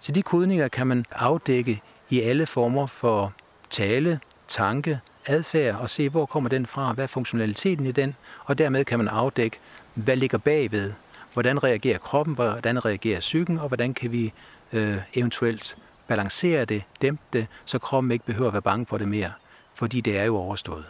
Så 0.00 0.12
de 0.12 0.22
kodninger 0.22 0.68
kan 0.68 0.86
man 0.86 1.04
afdække 1.12 1.82
i 2.10 2.20
alle 2.20 2.46
former 2.46 2.86
for 2.86 3.32
tale, 3.70 4.20
tanke, 4.48 5.00
adfærd 5.26 5.74
og 5.74 5.90
se, 5.90 6.08
hvor 6.08 6.26
kommer 6.26 6.50
den 6.50 6.66
fra, 6.66 6.92
hvad 6.92 7.04
er 7.04 7.08
funktionaliteten 7.08 7.86
i 7.86 7.92
den, 7.92 8.16
og 8.44 8.58
dermed 8.58 8.84
kan 8.84 8.98
man 8.98 9.08
afdække, 9.08 9.58
hvad 9.94 10.16
ligger 10.16 10.38
bagved, 10.38 10.92
hvordan 11.32 11.64
reagerer 11.64 11.98
kroppen, 11.98 12.34
hvordan 12.34 12.84
reagerer 12.84 13.20
psyken, 13.20 13.58
og 13.58 13.68
hvordan 13.68 13.94
kan 13.94 14.12
vi 14.12 14.32
øh, 14.72 14.98
eventuelt 15.14 15.76
balancere 16.08 16.64
det, 16.64 16.82
dæmpe 17.02 17.22
det, 17.32 17.46
så 17.64 17.78
kroppen 17.78 18.12
ikke 18.12 18.24
behøver 18.24 18.46
at 18.46 18.52
være 18.52 18.62
bange 18.62 18.86
for 18.86 18.98
det 18.98 19.08
mere 19.08 19.32
fordi 19.80 20.00
det 20.00 20.18
er 20.18 20.24
jo 20.24 20.36
overstået. 20.36 20.84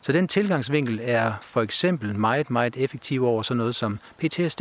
Så 0.00 0.12
den 0.12 0.28
tilgangsvinkel 0.28 1.00
er 1.02 1.32
for 1.42 1.62
eksempel 1.62 2.18
meget, 2.18 2.50
meget 2.50 2.76
effektiv 2.76 3.24
over 3.24 3.42
sådan 3.42 3.56
noget 3.58 3.74
som 3.74 3.98
PTSD. 4.18 4.60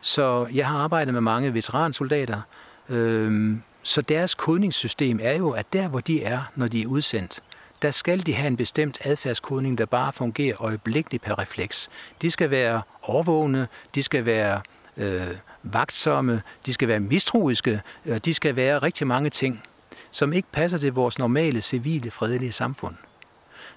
Så 0.00 0.46
jeg 0.54 0.66
har 0.66 0.78
arbejdet 0.78 1.14
med 1.14 1.20
mange 1.20 1.54
veteransoldater, 1.54 2.40
øh, 2.88 3.56
så 3.82 4.02
deres 4.02 4.34
kodningssystem 4.34 5.20
er 5.22 5.32
jo, 5.36 5.50
at 5.50 5.72
der 5.72 5.88
hvor 5.88 6.00
de 6.00 6.22
er, 6.22 6.42
når 6.54 6.68
de 6.68 6.82
er 6.82 6.86
udsendt, 6.86 7.40
der 7.82 7.90
skal 7.90 8.26
de 8.26 8.34
have 8.34 8.46
en 8.46 8.56
bestemt 8.56 8.98
adfærdskodning, 9.04 9.78
der 9.78 9.86
bare 9.86 10.12
fungerer 10.12 10.62
øjeblikkeligt 10.62 11.22
per 11.22 11.38
refleks. 11.38 11.88
De 12.22 12.30
skal 12.30 12.50
være 12.50 12.82
overvågne, 13.02 13.68
de 13.94 14.02
skal 14.02 14.24
være 14.24 14.60
øh, 14.96 15.36
vagtsomme, 15.62 16.42
de 16.66 16.72
skal 16.72 16.88
være 16.88 17.00
mistroiske, 17.00 17.80
øh, 18.06 18.18
de 18.18 18.34
skal 18.34 18.56
være 18.56 18.78
rigtig 18.78 19.06
mange 19.06 19.30
ting 19.30 19.62
som 20.18 20.32
ikke 20.32 20.48
passer 20.52 20.78
til 20.78 20.92
vores 20.92 21.18
normale, 21.18 21.60
civile, 21.60 22.10
fredelige 22.10 22.52
samfund. 22.52 22.94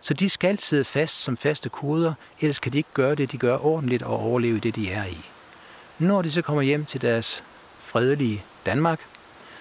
Så 0.01 0.13
de 0.13 0.29
skal 0.29 0.59
sidde 0.59 0.83
fast 0.83 1.19
som 1.19 1.37
faste 1.37 1.69
koder, 1.69 2.13
ellers 2.39 2.59
kan 2.59 2.73
de 2.73 2.77
ikke 2.77 2.89
gøre 2.93 3.15
det, 3.15 3.31
de 3.31 3.37
gør 3.37 3.65
ordentligt 3.65 4.03
og 4.03 4.19
overleve 4.19 4.59
det, 4.59 4.75
de 4.75 4.91
er 4.91 5.05
i. 5.05 5.25
Når 5.99 6.21
de 6.21 6.31
så 6.31 6.41
kommer 6.41 6.61
hjem 6.61 6.85
til 6.85 7.01
deres 7.01 7.43
fredelige 7.79 8.43
Danmark, 8.65 8.99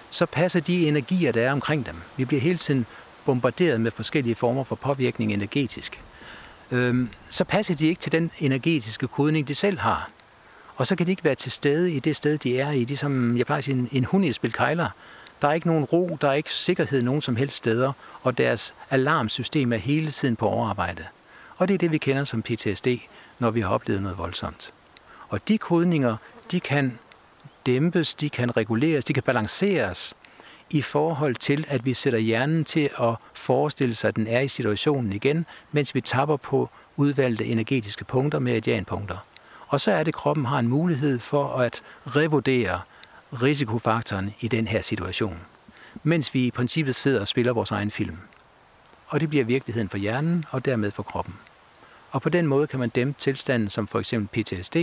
så 0.09 0.25
passer 0.25 0.59
de 0.59 0.87
energier, 0.87 1.31
der 1.31 1.41
er 1.41 1.51
omkring 1.51 1.85
dem. 1.85 1.95
Vi 2.17 2.25
bliver 2.25 2.41
hele 2.41 2.57
tiden 2.57 2.85
bombarderet 3.25 3.81
med 3.81 3.91
forskellige 3.91 4.35
former 4.35 4.63
for 4.63 4.75
påvirkning 4.75 5.33
energetisk. 5.33 6.01
Øhm, 6.71 7.09
så 7.29 7.43
passer 7.43 7.75
de 7.75 7.87
ikke 7.87 8.01
til 8.01 8.11
den 8.11 8.31
energetiske 8.39 9.07
kodning, 9.07 9.47
de 9.47 9.55
selv 9.55 9.79
har. 9.79 10.09
Og 10.75 10.87
så 10.87 10.95
kan 10.95 11.05
de 11.05 11.11
ikke 11.11 11.23
være 11.23 11.35
til 11.35 11.51
stede 11.51 11.91
i 11.93 11.99
det 11.99 12.15
sted, 12.15 12.37
de 12.37 12.59
er 12.59 12.71
i. 12.71 12.83
De 12.83 12.97
som, 12.97 13.37
jeg 13.37 13.45
plejer 13.45 13.57
at 13.57 13.63
sige, 13.63 13.77
en, 13.77 13.89
en 13.91 14.05
hund 14.05 14.25
i 14.25 14.33
spil 14.33 14.53
kejler. 14.53 14.89
Der 15.41 15.47
er 15.47 15.53
ikke 15.53 15.67
nogen 15.67 15.83
ro, 15.83 16.17
der 16.21 16.27
er 16.27 16.33
ikke 16.33 16.53
sikkerhed 16.53 17.01
nogen 17.01 17.21
som 17.21 17.35
helst 17.35 17.57
steder, 17.57 17.93
og 18.23 18.37
deres 18.37 18.73
alarmsystem 18.89 19.73
er 19.73 19.77
hele 19.77 20.11
tiden 20.11 20.35
på 20.35 20.47
overarbejde. 20.47 21.05
Og 21.57 21.67
det 21.67 21.73
er 21.73 21.77
det, 21.77 21.91
vi 21.91 21.97
kender 21.97 22.23
som 22.23 22.41
PTSD, 22.41 22.87
når 23.39 23.51
vi 23.51 23.61
har 23.61 23.69
oplevet 23.69 24.01
noget 24.01 24.17
voldsomt. 24.17 24.73
Og 25.29 25.47
de 25.47 25.57
kodninger, 25.57 26.15
de 26.51 26.59
kan 26.59 26.99
dæmpes, 27.65 28.13
de 28.13 28.29
kan 28.29 28.57
reguleres, 28.57 29.05
de 29.05 29.13
kan 29.13 29.23
balanceres 29.23 30.13
i 30.69 30.81
forhold 30.81 31.35
til, 31.35 31.65
at 31.67 31.85
vi 31.85 31.93
sætter 31.93 32.19
hjernen 32.19 32.65
til 32.65 32.89
at 33.01 33.15
forestille 33.33 33.95
sig, 33.95 34.07
at 34.07 34.15
den 34.15 34.27
er 34.27 34.39
i 34.39 34.47
situationen 34.47 35.13
igen, 35.13 35.45
mens 35.71 35.95
vi 35.95 36.01
tapper 36.01 36.37
på 36.37 36.69
udvalgte 36.95 37.45
energetiske 37.45 38.05
punkter 38.05 38.39
med 38.39 38.53
medianpunkter. 38.53 39.17
Og 39.67 39.81
så 39.81 39.91
er 39.91 40.03
det, 40.03 40.07
at 40.07 40.13
kroppen 40.13 40.45
har 40.45 40.59
en 40.59 40.67
mulighed 40.67 41.19
for 41.19 41.47
at 41.47 41.81
revurdere 42.07 42.81
risikofaktoren 43.33 44.33
i 44.39 44.47
den 44.47 44.67
her 44.67 44.81
situation, 44.81 45.39
mens 46.03 46.33
vi 46.33 46.45
i 46.45 46.51
princippet 46.51 46.95
sidder 46.95 47.19
og 47.19 47.27
spiller 47.27 47.53
vores 47.53 47.71
egen 47.71 47.91
film. 47.91 48.17
Og 49.07 49.19
det 49.19 49.29
bliver 49.29 49.45
virkeligheden 49.45 49.89
for 49.89 49.97
hjernen 49.97 50.45
og 50.49 50.65
dermed 50.65 50.91
for 50.91 51.03
kroppen. 51.03 51.33
Og 52.11 52.21
på 52.21 52.29
den 52.29 52.47
måde 52.47 52.67
kan 52.67 52.79
man 52.79 52.89
dæmpe 52.89 53.19
tilstanden 53.19 53.69
som 53.69 53.87
for 53.87 53.99
eksempel 53.99 54.43
PTSD 54.43 54.77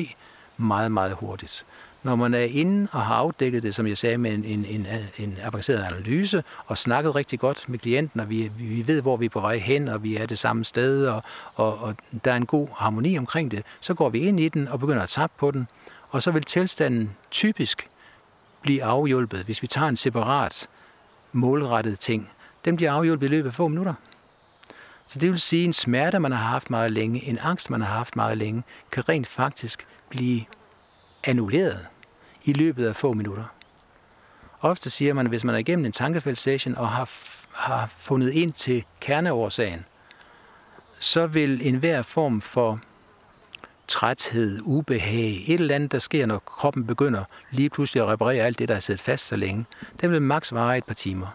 meget, 0.57 0.92
meget 0.92 1.16
hurtigt. 1.20 1.64
Når 2.03 2.16
man 2.16 2.34
er 2.34 2.38
inde 2.38 2.88
og 2.92 3.03
har 3.03 3.14
afdækket 3.14 3.62
det, 3.62 3.74
som 3.74 3.86
jeg 3.86 3.99
sagde, 3.99 4.18
med 4.18 4.32
en, 4.32 4.44
en, 4.44 4.64
en, 4.64 4.86
en 5.18 5.38
avanceret 5.42 5.82
analyse, 5.82 6.44
og 6.66 6.78
snakket 6.78 7.14
rigtig 7.14 7.38
godt 7.38 7.68
med 7.68 7.78
klienten, 7.78 8.20
og 8.20 8.30
vi, 8.30 8.51
vi 8.59 8.86
ved, 8.86 9.03
hvor 9.03 9.16
vi 9.16 9.24
er 9.24 9.30
på 9.30 9.40
vej 9.40 9.57
hen, 9.57 9.88
og 9.88 10.03
vi 10.03 10.16
er 10.16 10.26
det 10.26 10.38
samme 10.38 10.64
sted, 10.64 11.07
og, 11.07 11.22
og, 11.55 11.78
og 11.78 11.94
der 12.24 12.32
er 12.32 12.36
en 12.36 12.46
god 12.46 12.68
harmoni 12.76 13.18
omkring 13.18 13.51
det, 13.51 13.62
så 13.80 13.94
går 13.94 14.09
vi 14.09 14.18
ind 14.18 14.40
i 14.40 14.49
den 14.49 14.68
og 14.68 14.80
begynder 14.80 15.03
at 15.03 15.09
tappe 15.09 15.34
på 15.38 15.51
den, 15.51 15.68
og 16.11 16.22
så 16.22 16.30
vil 16.30 16.42
tilstanden 16.42 17.16
typisk 17.30 17.88
blive 18.63 18.85
afhjulpet, 18.85 19.45
hvis 19.45 19.63
vi 19.63 19.67
tager 19.67 19.89
en 19.89 19.97
separat 19.97 20.69
målrettet 21.33 21.99
ting. 21.99 22.31
Den 22.65 22.77
bliver 22.77 22.93
afhjulpet 22.93 23.27
i 23.27 23.31
løbet 23.31 23.49
af 23.49 23.55
få 23.55 23.69
minutter. 23.69 23.95
Så 25.07 25.19
det 25.19 25.31
vil 25.31 25.41
sige, 25.41 25.63
at 25.63 25.67
en 25.67 25.73
smerte, 25.73 26.19
man 26.19 26.33
har 26.33 26.45
haft 26.45 26.71
meget 26.71 26.93
længe, 26.93 27.25
en 27.25 27.39
angst, 27.39 27.71
man 27.71 27.81
har 27.81 27.95
haft 27.95 28.17
meget 28.17 28.39
længe, 28.39 28.63
kan 28.93 29.09
rent 29.09 29.27
faktisk 29.27 29.87
blive 30.09 30.45
annulleret 31.25 31.87
i 32.45 32.53
løbet 32.53 32.87
af 32.87 32.97
få 32.97 33.13
minutter. 33.13 33.45
Ofte 34.61 34.91
siger 34.91 35.15
man, 35.15 35.27
at 35.27 35.31
hvis 35.31 35.45
man 35.45 35.55
er 35.55 35.59
igennem 35.59 35.85
en 35.85 35.93
tankefeldsession 35.93 36.77
og 36.77 36.89
har, 36.89 37.11
har 37.53 37.87
fundet 37.87 38.31
ind 38.31 38.53
til 38.53 38.85
kerneårsagen, 39.01 39.85
så 40.99 41.27
vil 41.27 41.69
enhver 41.69 42.03
form 42.03 42.41
for 42.41 42.81
træthed, 43.89 44.61
ubehag, 44.62 45.45
et 45.47 45.61
eller 45.61 45.74
andet, 45.74 45.93
der 45.93 45.99
sker, 45.99 46.26
når 46.26 46.39
kroppen 46.39 46.86
begynder 46.86 47.24
lige 47.51 47.70
pludselig 47.70 48.03
at 48.03 48.09
reparere 48.09 48.45
alt 48.45 48.59
det, 48.59 48.68
der 48.68 48.74
er 48.74 48.80
siddet 48.80 49.01
fast 49.01 49.26
så 49.26 49.36
længe, 49.36 49.64
det 50.01 50.11
vil 50.11 50.22
maks 50.22 50.55
vare 50.55 50.78
et 50.78 50.84
par 50.84 50.95
timer. 50.95 51.26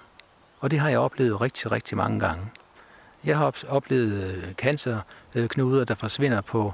Og 0.59 0.71
det 0.71 0.79
har 0.79 0.89
jeg 0.89 0.99
oplevet 0.99 1.41
rigtig, 1.41 1.71
rigtig 1.71 1.97
mange 1.97 2.19
gange. 2.19 2.45
Jeg 3.25 3.37
har 3.37 3.53
oplevet 3.69 4.23
øh, 4.23 4.53
cancerknuder, 4.53 5.81
øh, 5.81 5.87
der 5.87 5.95
forsvinder 5.95 6.41
på 6.41 6.73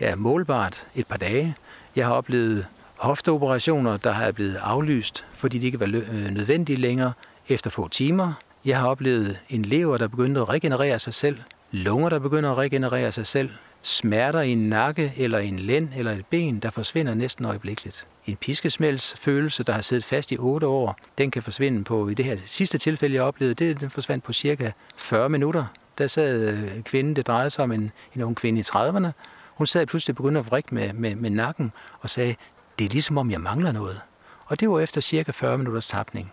ja, 0.00 0.14
målbart 0.14 0.86
et 0.94 1.06
par 1.06 1.16
dage. 1.16 1.54
Jeg 1.96 2.06
har 2.06 2.12
oplevet 2.12 2.66
hofteoperationer, 2.96 3.96
der 3.96 4.12
har 4.12 4.32
blevet 4.32 4.56
aflyst, 4.56 5.24
fordi 5.32 5.58
de 5.58 5.66
ikke 5.66 5.80
var 5.80 5.86
øh, 5.86 6.30
nødvendige 6.30 6.76
længere 6.76 7.12
efter 7.48 7.70
få 7.70 7.88
timer. 7.88 8.32
Jeg 8.64 8.78
har 8.78 8.88
oplevet 8.88 9.38
en 9.48 9.62
lever, 9.62 9.96
der 9.96 10.08
begyndte 10.08 10.40
at 10.40 10.48
regenerere 10.48 10.98
sig 10.98 11.14
selv, 11.14 11.38
lunger, 11.70 12.08
der 12.08 12.18
begynder 12.18 12.50
at 12.50 12.58
regenerere 12.58 13.12
sig 13.12 13.26
selv, 13.26 13.50
smerter 13.82 14.40
i 14.40 14.52
en 14.52 14.68
nakke 14.68 15.12
eller 15.16 15.38
en 15.38 15.58
lænd 15.58 15.88
eller 15.96 16.12
et 16.12 16.26
ben, 16.26 16.58
der 16.58 16.70
forsvinder 16.70 17.14
næsten 17.14 17.44
øjeblikkeligt. 17.44 18.06
En 18.26 18.36
piskesmældsfølelse, 18.36 19.62
der 19.62 19.72
har 19.72 19.80
siddet 19.80 20.04
fast 20.04 20.32
i 20.32 20.36
8 20.38 20.66
år, 20.66 20.98
den 21.18 21.30
kan 21.30 21.42
forsvinde 21.42 21.84
på, 21.84 22.08
i 22.08 22.14
det 22.14 22.24
her 22.24 22.36
sidste 22.46 22.78
tilfælde, 22.78 23.14
jeg 23.14 23.22
oplevede, 23.22 23.54
det, 23.54 23.80
den 23.80 23.90
forsvandt 23.90 24.24
på 24.24 24.32
cirka 24.32 24.70
40 24.96 25.28
minutter. 25.28 25.64
Der 25.98 26.06
sad 26.06 26.52
øh, 26.52 26.82
kvinden, 26.82 27.16
det 27.16 27.26
drejede 27.26 27.50
sig 27.50 27.64
om 27.64 27.72
en, 27.72 27.92
en 28.16 28.22
ung 28.22 28.36
kvinde 28.36 28.60
i 28.60 28.62
30'erne, 28.62 29.08
hun 29.54 29.66
sad 29.66 29.86
pludselig 29.86 30.16
begyndte 30.16 30.38
at 30.38 30.50
vrikke 30.50 30.74
med, 30.74 30.92
med, 30.92 31.14
med 31.14 31.30
nakken 31.30 31.72
og 32.00 32.10
sagde, 32.10 32.34
det 32.78 32.84
er 32.84 32.88
ligesom 32.88 33.18
om 33.18 33.30
jeg 33.30 33.40
mangler 33.40 33.72
noget. 33.72 34.00
Og 34.46 34.60
det 34.60 34.70
var 34.70 34.80
efter 34.80 35.00
cirka 35.00 35.32
40 35.32 35.58
minutters 35.58 35.88
tapning. 35.88 36.32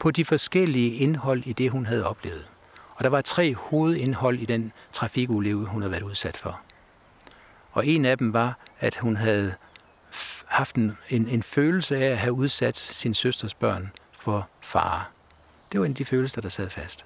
På 0.00 0.10
de 0.10 0.24
forskellige 0.24 0.94
indhold 0.94 1.42
i 1.46 1.52
det, 1.52 1.70
hun 1.70 1.86
havde 1.86 2.06
oplevet. 2.06 2.46
Og 2.94 3.04
der 3.04 3.10
var 3.10 3.20
tre 3.20 3.54
hovedindhold 3.54 4.38
i 4.38 4.44
den 4.44 4.72
trafikulykke, 4.92 5.64
hun 5.64 5.82
havde 5.82 5.92
været 5.92 6.02
udsat 6.02 6.36
for. 6.36 6.60
Og 7.76 7.86
en 7.86 8.04
af 8.04 8.18
dem 8.18 8.32
var, 8.32 8.58
at 8.80 8.96
hun 8.96 9.16
havde 9.16 9.54
haft 10.46 10.76
en, 10.76 10.96
en, 11.10 11.28
en 11.28 11.42
følelse 11.42 11.96
af 11.96 12.10
at 12.10 12.18
have 12.18 12.32
udsat 12.32 12.76
sin 12.76 13.14
søsters 13.14 13.54
børn 13.54 13.92
for 14.20 14.48
fare. 14.60 15.04
Det 15.72 15.80
var 15.80 15.86
en 15.86 15.92
af 15.92 15.96
de 15.96 16.04
følelser, 16.04 16.40
der 16.40 16.48
sad 16.48 16.70
fast. 16.70 17.04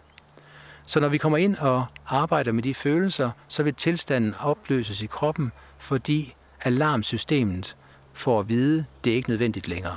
Så 0.87 1.01
når 1.01 1.09
vi 1.09 1.19
kommer 1.19 1.39
ind 1.39 1.57
og 1.57 1.87
arbejder 2.07 2.53
med 2.53 2.63
de 2.63 2.75
følelser, 2.75 3.31
så 3.49 3.63
vil 3.63 3.75
tilstanden 3.75 4.35
opløses 4.41 5.03
i 5.03 5.07
kroppen, 5.07 5.53
fordi 5.79 6.35
alarmsystemet 6.61 7.77
får 8.13 8.41
at 8.41 8.49
vide, 8.49 8.79
at 8.79 9.05
det 9.05 9.13
er 9.13 9.17
ikke 9.17 9.31
nødvendigt 9.31 9.69
længere. 9.69 9.97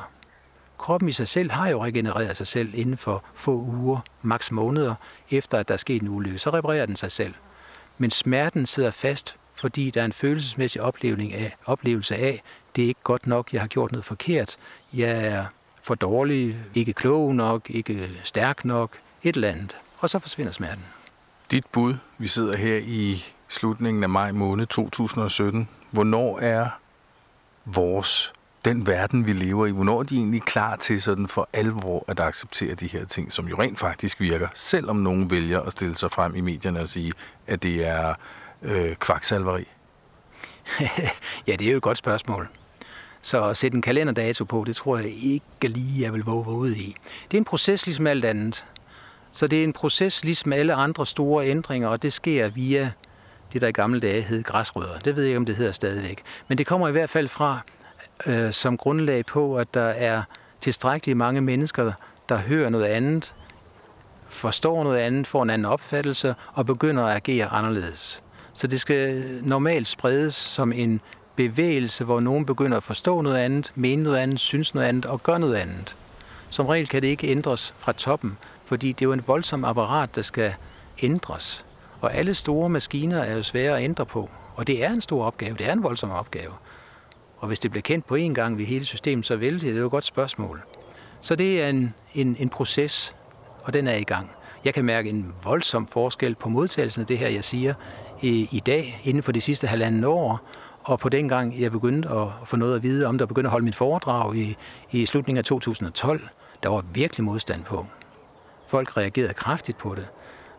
Kroppen 0.77 1.09
i 1.09 1.11
sig 1.11 1.27
selv 1.27 1.51
har 1.51 1.69
jo 1.69 1.83
regenereret 1.83 2.37
sig 2.37 2.47
selv 2.47 2.73
inden 2.73 2.97
for 2.97 3.23
få 3.33 3.51
uger, 3.51 3.99
maks 4.21 4.51
måneder, 4.51 4.95
efter 5.31 5.57
at 5.57 5.67
der 5.67 5.73
er 5.73 5.77
sket 5.77 6.01
en 6.01 6.07
ulykke. 6.07 6.39
Så 6.39 6.49
reparerer 6.49 6.85
den 6.85 6.95
sig 6.95 7.11
selv. 7.11 7.33
Men 7.97 8.09
smerten 8.09 8.65
sidder 8.65 8.91
fast, 8.91 9.35
fordi 9.63 9.89
der 9.89 10.01
er 10.01 10.05
en 10.05 10.13
følelsesmæssig 10.13 10.81
oplevelse 10.81 11.35
af, 11.37 11.55
oplevelse 11.65 12.15
af, 12.15 12.43
det 12.75 12.83
er 12.83 12.87
ikke 12.87 13.03
godt 13.03 13.27
nok, 13.27 13.53
jeg 13.53 13.61
har 13.61 13.67
gjort 13.67 13.91
noget 13.91 14.05
forkert, 14.05 14.57
jeg 14.93 15.27
er 15.27 15.45
for 15.81 15.95
dårlig, 15.95 16.57
ikke 16.75 16.93
klog 16.93 17.35
nok, 17.35 17.69
ikke 17.69 18.09
stærk 18.23 18.65
nok, 18.65 18.89
et 19.23 19.35
eller 19.35 19.49
andet. 19.49 19.77
Og 19.99 20.09
så 20.09 20.19
forsvinder 20.19 20.51
smerten. 20.51 20.83
Dit 21.51 21.65
bud, 21.71 21.95
vi 22.17 22.27
sidder 22.27 22.57
her 22.57 22.77
i 22.77 23.23
slutningen 23.47 24.03
af 24.03 24.09
maj 24.09 24.31
måned 24.31 24.65
2017. 24.65 25.67
Hvornår 25.91 26.39
er 26.39 26.69
vores, 27.65 28.33
den 28.65 28.87
verden, 28.87 29.27
vi 29.27 29.33
lever 29.33 29.65
i, 29.65 29.71
hvornår 29.71 29.99
er 29.99 30.03
de 30.03 30.15
egentlig 30.15 30.41
klar 30.41 30.75
til 30.75 31.01
sådan 31.01 31.27
for 31.27 31.49
alvor 31.53 32.05
at 32.07 32.19
acceptere 32.19 32.75
de 32.75 32.87
her 32.87 33.05
ting, 33.05 33.31
som 33.31 33.47
jo 33.47 33.55
rent 33.59 33.79
faktisk 33.79 34.19
virker, 34.19 34.47
selvom 34.53 34.95
nogen 34.95 35.31
vælger 35.31 35.59
at 35.59 35.71
stille 35.71 35.95
sig 35.95 36.11
frem 36.11 36.35
i 36.35 36.41
medierne 36.41 36.79
og 36.79 36.89
sige, 36.89 37.13
at 37.47 37.63
det 37.63 37.87
er 37.87 38.13
øh, 38.63 38.95
kvaksalveri? 38.95 39.67
ja, 41.47 41.55
det 41.55 41.67
er 41.67 41.71
jo 41.71 41.77
et 41.77 41.83
godt 41.83 41.97
spørgsmål. 41.97 42.49
Så 43.21 43.43
at 43.43 43.57
sætte 43.57 43.75
en 43.75 43.81
kalenderdato 43.81 44.45
på, 44.45 44.63
det 44.67 44.75
tror 44.75 44.97
jeg 44.97 45.07
ikke 45.07 45.67
lige, 45.67 46.03
jeg 46.03 46.13
vil 46.13 46.23
våge 46.23 46.57
ud 46.57 46.71
i. 46.71 46.95
Det 47.31 47.37
er 47.37 47.41
en 47.41 47.45
proces 47.45 47.85
ligesom 47.85 48.07
alt 48.07 48.25
andet. 48.25 48.65
Så 49.31 49.47
det 49.47 49.59
er 49.59 49.63
en 49.63 49.73
proces 49.73 50.23
ligesom 50.23 50.53
alle 50.53 50.73
andre 50.73 51.05
store 51.05 51.47
ændringer, 51.47 51.87
og 51.87 52.01
det 52.01 52.13
sker 52.13 52.49
via 52.49 52.91
det, 53.53 53.61
der 53.61 53.67
i 53.67 53.71
gamle 53.71 53.99
dage 53.99 54.21
hed 54.21 54.43
græsrødder. 54.43 54.99
Det 54.99 55.15
ved 55.15 55.23
jeg 55.23 55.29
ikke, 55.29 55.37
om 55.37 55.45
det 55.45 55.55
hedder 55.55 55.71
stadigvæk. 55.71 56.21
Men 56.47 56.57
det 56.57 56.65
kommer 56.65 56.87
i 56.87 56.91
hvert 56.91 57.09
fald 57.09 57.27
fra 57.27 57.59
øh, 58.25 58.53
som 58.53 58.77
grundlag 58.77 59.25
på, 59.25 59.57
at 59.57 59.73
der 59.73 59.81
er 59.81 60.23
tilstrækkeligt 60.61 61.17
mange 61.17 61.41
mennesker, 61.41 61.91
der 62.29 62.37
hører 62.37 62.69
noget 62.69 62.85
andet, 62.85 63.33
forstår 64.27 64.83
noget 64.83 64.99
andet, 64.99 65.27
får 65.27 65.43
en 65.43 65.49
anden 65.49 65.65
opfattelse 65.65 66.35
og 66.53 66.65
begynder 66.65 67.05
at 67.05 67.15
agere 67.15 67.47
anderledes. 67.47 68.23
Så 68.53 68.67
det 68.67 68.81
skal 68.81 69.23
normalt 69.43 69.87
spredes 69.87 70.35
som 70.35 70.73
en 70.73 71.01
bevægelse, 71.35 72.03
hvor 72.03 72.19
nogen 72.19 72.45
begynder 72.45 72.77
at 72.77 72.83
forstå 72.83 73.21
noget 73.21 73.37
andet, 73.37 73.71
mene 73.75 74.03
noget 74.03 74.17
andet, 74.17 74.39
synes 74.39 74.75
noget 74.75 74.87
andet 74.87 75.05
og 75.05 75.23
gøre 75.23 75.39
noget 75.39 75.55
andet. 75.55 75.95
Som 76.49 76.65
regel 76.65 76.87
kan 76.87 77.01
det 77.01 77.07
ikke 77.07 77.27
ændres 77.27 77.75
fra 77.77 77.91
toppen, 77.91 78.37
fordi 78.65 78.91
det 78.91 79.01
er 79.01 79.05
jo 79.05 79.13
en 79.13 79.23
voldsom 79.27 79.65
apparat, 79.65 80.15
der 80.15 80.21
skal 80.21 80.53
ændres. 81.01 81.65
Og 82.01 82.13
alle 82.13 82.33
store 82.33 82.69
maskiner 82.69 83.19
er 83.19 83.35
jo 83.35 83.43
svære 83.43 83.77
at 83.77 83.83
ændre 83.83 84.05
på. 84.05 84.29
Og 84.55 84.67
det 84.67 84.85
er 84.85 84.89
en 84.89 85.01
stor 85.01 85.25
opgave, 85.25 85.57
det 85.57 85.67
er 85.67 85.73
en 85.73 85.83
voldsom 85.83 86.11
opgave. 86.11 86.51
Og 87.37 87.47
hvis 87.47 87.59
det 87.59 87.71
bliver 87.71 87.81
kendt 87.81 88.07
på 88.07 88.15
én 88.15 88.33
gang 88.33 88.57
ved 88.57 88.65
hele 88.65 88.85
systemet, 88.85 89.25
så 89.25 89.35
vil 89.35 89.53
det, 89.53 89.61
det 89.61 89.75
er 89.75 89.79
jo 89.79 89.85
et 89.85 89.91
godt 89.91 90.05
spørgsmål. 90.05 90.61
Så 91.21 91.35
det 91.35 91.61
er 91.61 91.67
en, 91.67 91.93
en, 92.13 92.35
en 92.39 92.49
proces, 92.49 93.15
og 93.63 93.73
den 93.73 93.87
er 93.87 93.95
i 93.95 94.03
gang. 94.03 94.29
Jeg 94.65 94.73
kan 94.73 94.85
mærke 94.85 95.09
en 95.09 95.33
voldsom 95.43 95.87
forskel 95.87 96.35
på 96.35 96.49
modtagelsen 96.49 97.01
af 97.01 97.07
det 97.07 97.17
her, 97.17 97.27
jeg 97.27 97.43
siger, 97.43 97.73
i, 98.23 98.49
i 98.51 98.59
dag, 98.59 99.01
inden 99.03 99.23
for 99.23 99.31
de 99.31 99.41
sidste 99.41 99.67
halvanden 99.67 100.03
år, 100.03 100.41
og 100.83 100.99
på 100.99 101.09
den 101.09 101.29
gang, 101.29 101.61
jeg 101.61 101.71
begyndte 101.71 102.09
at 102.09 102.27
få 102.45 102.55
noget 102.55 102.75
at 102.75 102.83
vide 102.83 103.05
om, 103.05 103.17
der 103.17 103.25
begyndte 103.25 103.47
at 103.47 103.51
holde 103.51 103.65
mit 103.65 103.75
foredrag 103.75 104.35
i, 104.35 104.57
i 104.91 105.05
slutningen 105.05 105.37
af 105.37 105.45
2012, 105.45 106.21
der 106.63 106.69
var 106.69 106.85
virkelig 106.93 107.23
modstand 107.23 107.63
på. 107.63 107.85
Folk 108.67 108.97
reagerede 108.97 109.33
kraftigt 109.33 109.77
på 109.77 109.95
det. 109.95 110.07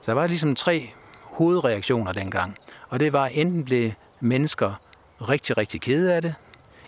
Så 0.01 0.11
der 0.11 0.12
var 0.12 0.27
ligesom 0.27 0.55
tre 0.55 0.91
hovedreaktioner 1.21 2.12
dengang. 2.12 2.57
Og 2.89 3.01
det 3.01 3.12
var, 3.12 3.27
enten 3.27 3.65
blev 3.65 3.91
mennesker 4.21 4.81
rigtig, 5.21 5.59
rigtig 5.59 5.81
kede 5.81 6.15
af 6.15 6.23
det, 6.23 6.35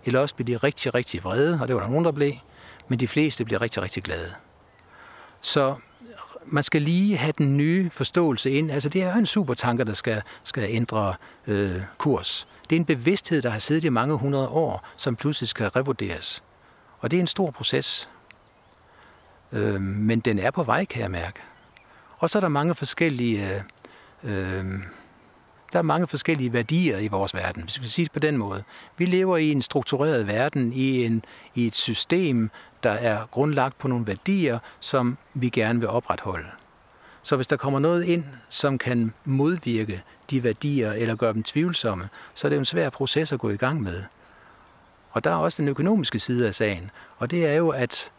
eller 0.04 0.20
også 0.20 0.34
blev 0.34 0.46
de 0.46 0.56
rigtig, 0.56 0.94
rigtig 0.94 1.24
vrede, 1.24 1.58
og 1.62 1.68
det 1.68 1.76
var 1.76 1.82
der 1.82 1.88
nogen, 1.88 2.04
der 2.04 2.12
blev, 2.12 2.32
men 2.88 3.00
de 3.00 3.08
fleste 3.08 3.44
blev 3.44 3.58
rigtig, 3.58 3.82
rigtig 3.82 4.02
glade. 4.02 4.34
Så 5.40 5.74
man 6.46 6.62
skal 6.62 6.82
lige 6.82 7.16
have 7.16 7.32
den 7.38 7.56
nye 7.56 7.90
forståelse 7.90 8.50
ind. 8.50 8.70
Altså 8.70 8.88
det 8.88 9.02
er 9.02 9.12
jo 9.12 9.18
en 9.18 9.26
supertanker, 9.26 9.84
der 9.84 9.92
skal, 9.92 10.22
skal 10.42 10.66
ændre 10.68 11.14
øh, 11.46 11.80
kurs. 11.98 12.48
Det 12.70 12.76
er 12.76 12.80
en 12.80 12.84
bevidsthed, 12.84 13.42
der 13.42 13.50
har 13.50 13.58
siddet 13.58 13.84
i 13.84 13.88
mange 13.88 14.14
hundrede 14.14 14.48
år, 14.48 14.88
som 14.96 15.16
pludselig 15.16 15.48
skal 15.48 15.68
revurderes. 15.68 16.42
Og 16.98 17.10
det 17.10 17.16
er 17.16 17.20
en 17.20 17.26
stor 17.26 17.50
proces. 17.50 18.10
Øh, 19.52 19.80
men 19.80 20.20
den 20.20 20.38
er 20.38 20.50
på 20.50 20.62
vej, 20.62 20.84
kan 20.84 21.02
jeg 21.02 21.10
mærke. 21.10 21.40
Og 22.18 22.30
så 22.30 22.38
er 22.38 22.40
der 22.40 22.48
mange 22.48 22.74
forskellige, 22.74 23.62
øh, 24.22 24.58
øh 24.58 24.64
der 25.72 25.78
er 25.78 25.82
mange 25.82 26.06
forskellige 26.06 26.52
værdier 26.52 26.98
i 26.98 27.08
vores 27.08 27.34
verden, 27.34 27.62
hvis 27.62 27.80
vi 27.80 27.86
skal 27.86 27.90
sige 27.90 28.04
det 28.04 28.12
på 28.12 28.18
den 28.18 28.36
måde. 28.38 28.62
Vi 28.98 29.04
lever 29.04 29.36
i 29.36 29.52
en 29.52 29.62
struktureret 29.62 30.26
verden, 30.26 30.72
i, 30.72 31.04
en, 31.04 31.24
i 31.54 31.66
et 31.66 31.74
system, 31.74 32.50
der 32.82 32.90
er 32.90 33.26
grundlagt 33.30 33.78
på 33.78 33.88
nogle 33.88 34.06
værdier, 34.06 34.58
som 34.80 35.18
vi 35.34 35.48
gerne 35.48 35.80
vil 35.80 35.88
opretholde. 35.88 36.48
Så 37.22 37.36
hvis 37.36 37.46
der 37.46 37.56
kommer 37.56 37.78
noget 37.78 38.04
ind, 38.04 38.24
som 38.48 38.78
kan 38.78 39.12
modvirke 39.24 40.02
de 40.30 40.42
værdier 40.42 40.92
eller 40.92 41.16
gøre 41.16 41.32
dem 41.32 41.42
tvivlsomme, 41.42 42.08
så 42.34 42.46
er 42.46 42.48
det 42.48 42.56
jo 42.56 42.60
en 42.60 42.64
svær 42.64 42.90
proces 42.90 43.32
at 43.32 43.40
gå 43.40 43.50
i 43.50 43.56
gang 43.56 43.82
med. 43.82 44.02
Og 45.10 45.24
der 45.24 45.30
er 45.30 45.34
også 45.34 45.62
den 45.62 45.68
økonomiske 45.68 46.18
side 46.18 46.46
af 46.46 46.54
sagen, 46.54 46.90
og 47.18 47.30
det 47.30 47.46
er 47.46 47.52
jo, 47.54 47.68
at 47.68 48.10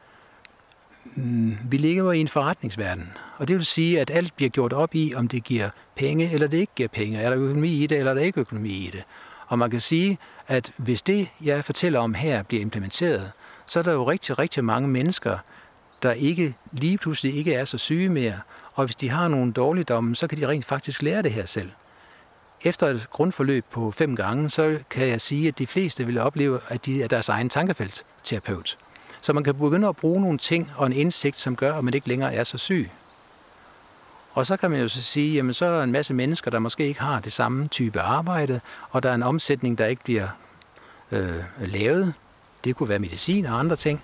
Mm, 1.18 1.58
vi 1.70 1.78
ligger 1.78 2.12
i 2.12 2.20
en 2.20 2.28
forretningsverden, 2.28 3.12
og 3.38 3.48
det 3.48 3.56
vil 3.56 3.66
sige, 3.66 4.02
at 4.02 4.10
alt 4.10 4.36
bliver 4.36 4.50
gjort 4.50 4.74
op 4.74 4.96
i, 4.96 5.14
om 5.16 5.28
det 5.28 5.44
giver 5.44 5.70
penge 5.96 6.32
eller 6.32 6.48
det 6.48 6.58
ikke 6.58 6.74
giver 6.76 6.90
penge. 6.90 7.20
Er 7.20 7.30
der 7.30 7.38
økonomi 7.38 7.84
i 7.84 7.88
det, 7.88 7.98
eller 7.98 8.12
er 8.12 8.16
der 8.16 8.22
ikke 8.22 8.40
økonomi 8.40 8.70
i 8.70 8.90
det? 8.94 9.04
Og 9.48 9.60
man 9.60 9.70
kan 9.70 9.80
sige, 9.80 10.18
at 10.48 10.72
hvis 10.78 11.02
det, 11.02 11.28
jeg 11.42 11.66
fortæller 11.66 12.00
om 12.00 12.14
her, 12.14 12.44
bliver 12.44 12.62
implementeret, 12.62 13.32
så 13.66 13.80
er 13.80 13.84
der 13.84 13.92
jo 13.92 14.04
rigtig, 14.10 14.40
rigtig 14.40 14.64
mange 14.64 14.88
mennesker, 14.88 15.38
der 16.04 16.12
ikke 16.12 16.56
lige 16.72 16.98
pludselig 16.98 17.36
ikke 17.36 17.54
er 17.54 17.66
så 17.66 17.78
syge 17.78 18.10
mere. 18.10 18.40
Og 18.74 18.86
hvis 18.86 18.96
de 18.96 19.10
har 19.10 19.28
nogle 19.28 19.52
dårligdomme, 19.52 20.16
så 20.16 20.28
kan 20.28 20.38
de 20.38 20.48
rent 20.48 20.66
faktisk 20.66 21.02
lære 21.02 21.22
det 21.22 21.32
her 21.32 21.46
selv. 21.46 21.72
Efter 22.62 22.88
et 22.88 23.08
grundforløb 23.10 23.66
på 23.72 23.92
fem 23.92 24.16
gange, 24.16 24.50
så 24.50 24.80
kan 24.90 25.08
jeg 25.08 25.22
sige, 25.22 25.48
at 25.48 25.60
de 25.60 25.68
fleste 25.68 26.06
vil 26.06 26.18
opleve, 26.18 26.60
at 26.68 26.86
de 26.86 27.04
er 27.04 27.08
deres 27.08 27.30
egen 27.30 27.50
tankefeltterapeut. 27.50 28.78
Så 29.28 29.34
man 29.34 29.44
kan 29.44 29.56
begynde 29.56 29.88
at 29.88 29.96
bruge 29.96 30.22
nogle 30.22 30.38
ting 30.38 30.72
og 30.76 30.86
en 30.86 30.94
indsigt, 30.94 31.40
som 31.40 31.56
gør, 31.56 31.74
at 31.74 31.84
man 31.84 31.94
ikke 31.94 32.08
længere 32.08 32.34
er 32.34 32.44
så 32.44 32.58
syg. 32.58 32.90
Og 34.34 34.46
så 34.46 34.58
kan 34.58 34.72
man 34.72 34.80
jo 34.80 34.88
så 34.88 35.02
sige, 35.02 35.34
jamen 35.34 35.54
så 35.54 35.66
er 35.66 35.76
der 35.76 35.84
en 35.84 35.92
masse 35.92 36.14
mennesker, 36.14 36.52
der 36.52 36.60
måske 36.60 36.88
ikke 36.88 37.02
har 37.02 37.20
det 37.20 37.32
samme 37.32 37.68
type 37.68 38.02
arbejde, 38.02 38.60
og 38.90 39.04
der 39.04 39.10
er 39.10 39.16
en 39.16 39.24
omsætning, 39.24 39.78
der 39.78 39.86
ikke 39.86 40.04
bliver 40.04 40.28
øh, 41.12 41.36
lavet. 41.60 42.14
Det 42.64 42.76
kunne 42.76 42.90
være 42.90 43.00
medicin 43.00 43.46
og 43.46 43.60
andre 43.60 43.76
ting. 43.76 44.02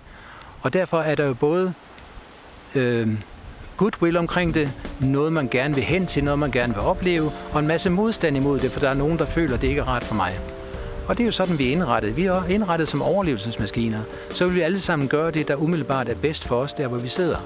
Og 0.62 0.72
derfor 0.72 1.00
er 1.00 1.14
der 1.14 1.26
jo 1.26 1.34
både 1.34 1.74
øh, 2.74 3.08
goodwill 3.76 4.16
omkring 4.16 4.54
det, 4.54 4.72
noget 5.00 5.32
man 5.32 5.48
gerne 5.48 5.74
vil 5.74 5.84
hen 5.84 6.06
til, 6.06 6.24
noget 6.24 6.38
man 6.38 6.50
gerne 6.50 6.74
vil 6.74 6.82
opleve, 6.82 7.30
og 7.52 7.60
en 7.60 7.66
masse 7.66 7.90
modstand 7.90 8.36
imod 8.36 8.60
det, 8.60 8.70
for 8.70 8.80
der 8.80 8.88
er 8.88 8.94
nogen, 8.94 9.18
der 9.18 9.26
føler, 9.26 9.54
at 9.54 9.60
det 9.60 9.68
ikke 9.68 9.80
er 9.80 9.88
rart 9.88 10.04
for 10.04 10.14
mig. 10.14 10.38
Og 11.08 11.16
det 11.16 11.22
er 11.22 11.26
jo 11.26 11.32
sådan, 11.32 11.58
vi 11.58 11.68
er 11.68 11.72
indrettet. 11.72 12.16
Vi 12.16 12.24
er 12.24 12.44
indrettet 12.44 12.88
som 12.88 13.02
overlevelsesmaskiner. 13.02 14.00
Så 14.30 14.46
vil 14.46 14.54
vi 14.54 14.60
alle 14.60 14.80
sammen 14.80 15.08
gøre 15.08 15.30
det, 15.30 15.48
der 15.48 15.56
umiddelbart 15.56 16.08
er 16.08 16.14
bedst 16.14 16.44
for 16.44 16.56
os, 16.56 16.72
der 16.72 16.88
hvor 16.88 16.98
vi 16.98 17.08
sidder. 17.08 17.36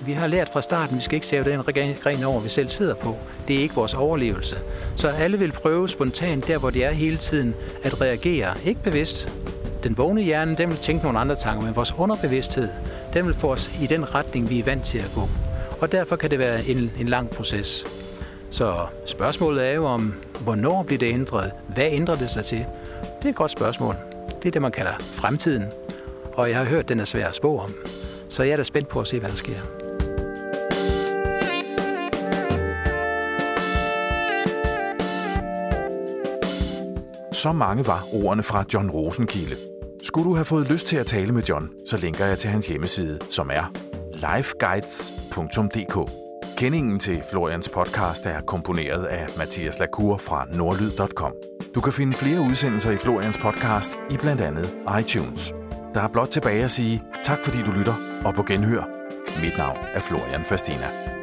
Vi 0.00 0.12
har 0.12 0.26
lært 0.26 0.48
fra 0.48 0.62
starten, 0.62 0.94
at 0.94 0.98
vi 0.98 1.04
skal 1.04 1.14
ikke 1.14 1.26
sæve 1.26 1.44
den 1.44 1.62
gren 2.02 2.24
over, 2.24 2.40
vi 2.40 2.48
selv 2.48 2.70
sidder 2.70 2.94
på. 2.94 3.16
Det 3.48 3.56
er 3.56 3.60
ikke 3.60 3.74
vores 3.74 3.94
overlevelse. 3.94 4.56
Så 4.96 5.08
alle 5.08 5.38
vil 5.38 5.52
prøve 5.52 5.88
spontant, 5.88 6.48
der 6.48 6.58
hvor 6.58 6.70
de 6.70 6.82
er 6.82 6.92
hele 6.92 7.16
tiden, 7.16 7.54
at 7.82 8.00
reagere. 8.00 8.54
Ikke 8.64 8.82
bevidst. 8.82 9.34
Den 9.82 9.98
vågne 9.98 10.22
hjerne, 10.22 10.56
den 10.56 10.68
vil 10.68 10.78
tænke 10.78 11.04
nogle 11.04 11.18
andre 11.18 11.36
tanker, 11.36 11.64
men 11.64 11.76
vores 11.76 11.94
underbevidsthed, 11.98 12.68
den 13.14 13.26
vil 13.26 13.34
få 13.34 13.52
os 13.52 13.70
i 13.82 13.86
den 13.86 14.14
retning, 14.14 14.50
vi 14.50 14.58
er 14.58 14.64
vant 14.64 14.84
til 14.84 14.98
at 14.98 15.10
gå. 15.14 15.28
Og 15.80 15.92
derfor 15.92 16.16
kan 16.16 16.30
det 16.30 16.38
være 16.38 16.66
en, 16.66 16.90
en 17.00 17.08
lang 17.08 17.30
proces. 17.30 17.84
Så 18.50 18.76
spørgsmålet 19.06 19.68
er 19.68 19.72
jo 19.72 19.84
om, 19.84 20.14
hvornår 20.40 20.82
bliver 20.82 20.98
det 20.98 21.12
ændret? 21.12 21.50
Hvad 21.74 21.84
ændrer 21.84 22.14
det 22.14 22.30
sig 22.30 22.44
til? 22.44 22.64
Det 23.26 23.30
er 23.30 23.34
et 23.34 23.38
godt 23.38 23.50
spørgsmål. 23.50 23.94
Det 24.42 24.46
er 24.46 24.50
det, 24.50 24.62
man 24.62 24.72
kalder 24.72 24.92
fremtiden. 24.98 25.64
Og 26.32 26.48
jeg 26.48 26.58
har 26.58 26.64
hørt, 26.64 26.88
den 26.88 27.00
er 27.00 27.04
svær 27.04 27.28
at 27.28 27.34
spå 27.34 27.58
om. 27.58 27.74
Så 28.30 28.42
jeg 28.42 28.52
er 28.52 28.56
da 28.56 28.62
spændt 28.62 28.88
på 28.88 29.00
at 29.00 29.08
se, 29.08 29.18
hvad 29.18 29.28
der 29.28 29.36
sker. 29.36 29.54
Så 37.32 37.52
mange 37.52 37.86
var 37.86 38.04
ordene 38.12 38.42
fra 38.42 38.64
John 38.74 38.90
Rosenkilde. 38.90 39.56
Skulle 40.04 40.30
du 40.30 40.34
have 40.34 40.44
fået 40.44 40.70
lyst 40.70 40.86
til 40.86 40.96
at 40.96 41.06
tale 41.06 41.32
med 41.32 41.42
John, 41.42 41.70
så 41.86 41.96
linker 41.96 42.26
jeg 42.26 42.38
til 42.38 42.50
hans 42.50 42.68
hjemmeside, 42.68 43.18
som 43.30 43.50
er 43.52 43.72
lifeguides.dk. 44.12 46.10
Kendingen 46.58 46.98
til 46.98 47.22
Florians 47.30 47.68
podcast 47.68 48.26
er 48.26 48.40
komponeret 48.40 49.04
af 49.04 49.26
Mathias 49.38 49.78
Lacour 49.78 50.16
fra 50.16 50.46
nordlyd.com. 50.54 51.55
Du 51.76 51.80
kan 51.80 51.92
finde 51.92 52.14
flere 52.14 52.40
udsendelser 52.40 52.90
i 52.90 52.96
Florians 52.96 53.38
podcast 53.38 53.92
i 54.10 54.16
blandt 54.16 54.40
andet 54.40 54.72
iTunes. 55.00 55.52
Der 55.94 56.00
er 56.00 56.08
blot 56.08 56.28
tilbage 56.28 56.64
at 56.64 56.70
sige 56.70 57.02
tak 57.24 57.38
fordi 57.44 57.62
du 57.62 57.70
lytter, 57.70 57.94
og 58.24 58.34
på 58.34 58.42
genhør. 58.42 58.84
Mit 59.42 59.58
navn 59.58 59.78
er 59.94 60.00
Florian 60.00 60.44
Fastina. 60.44 61.15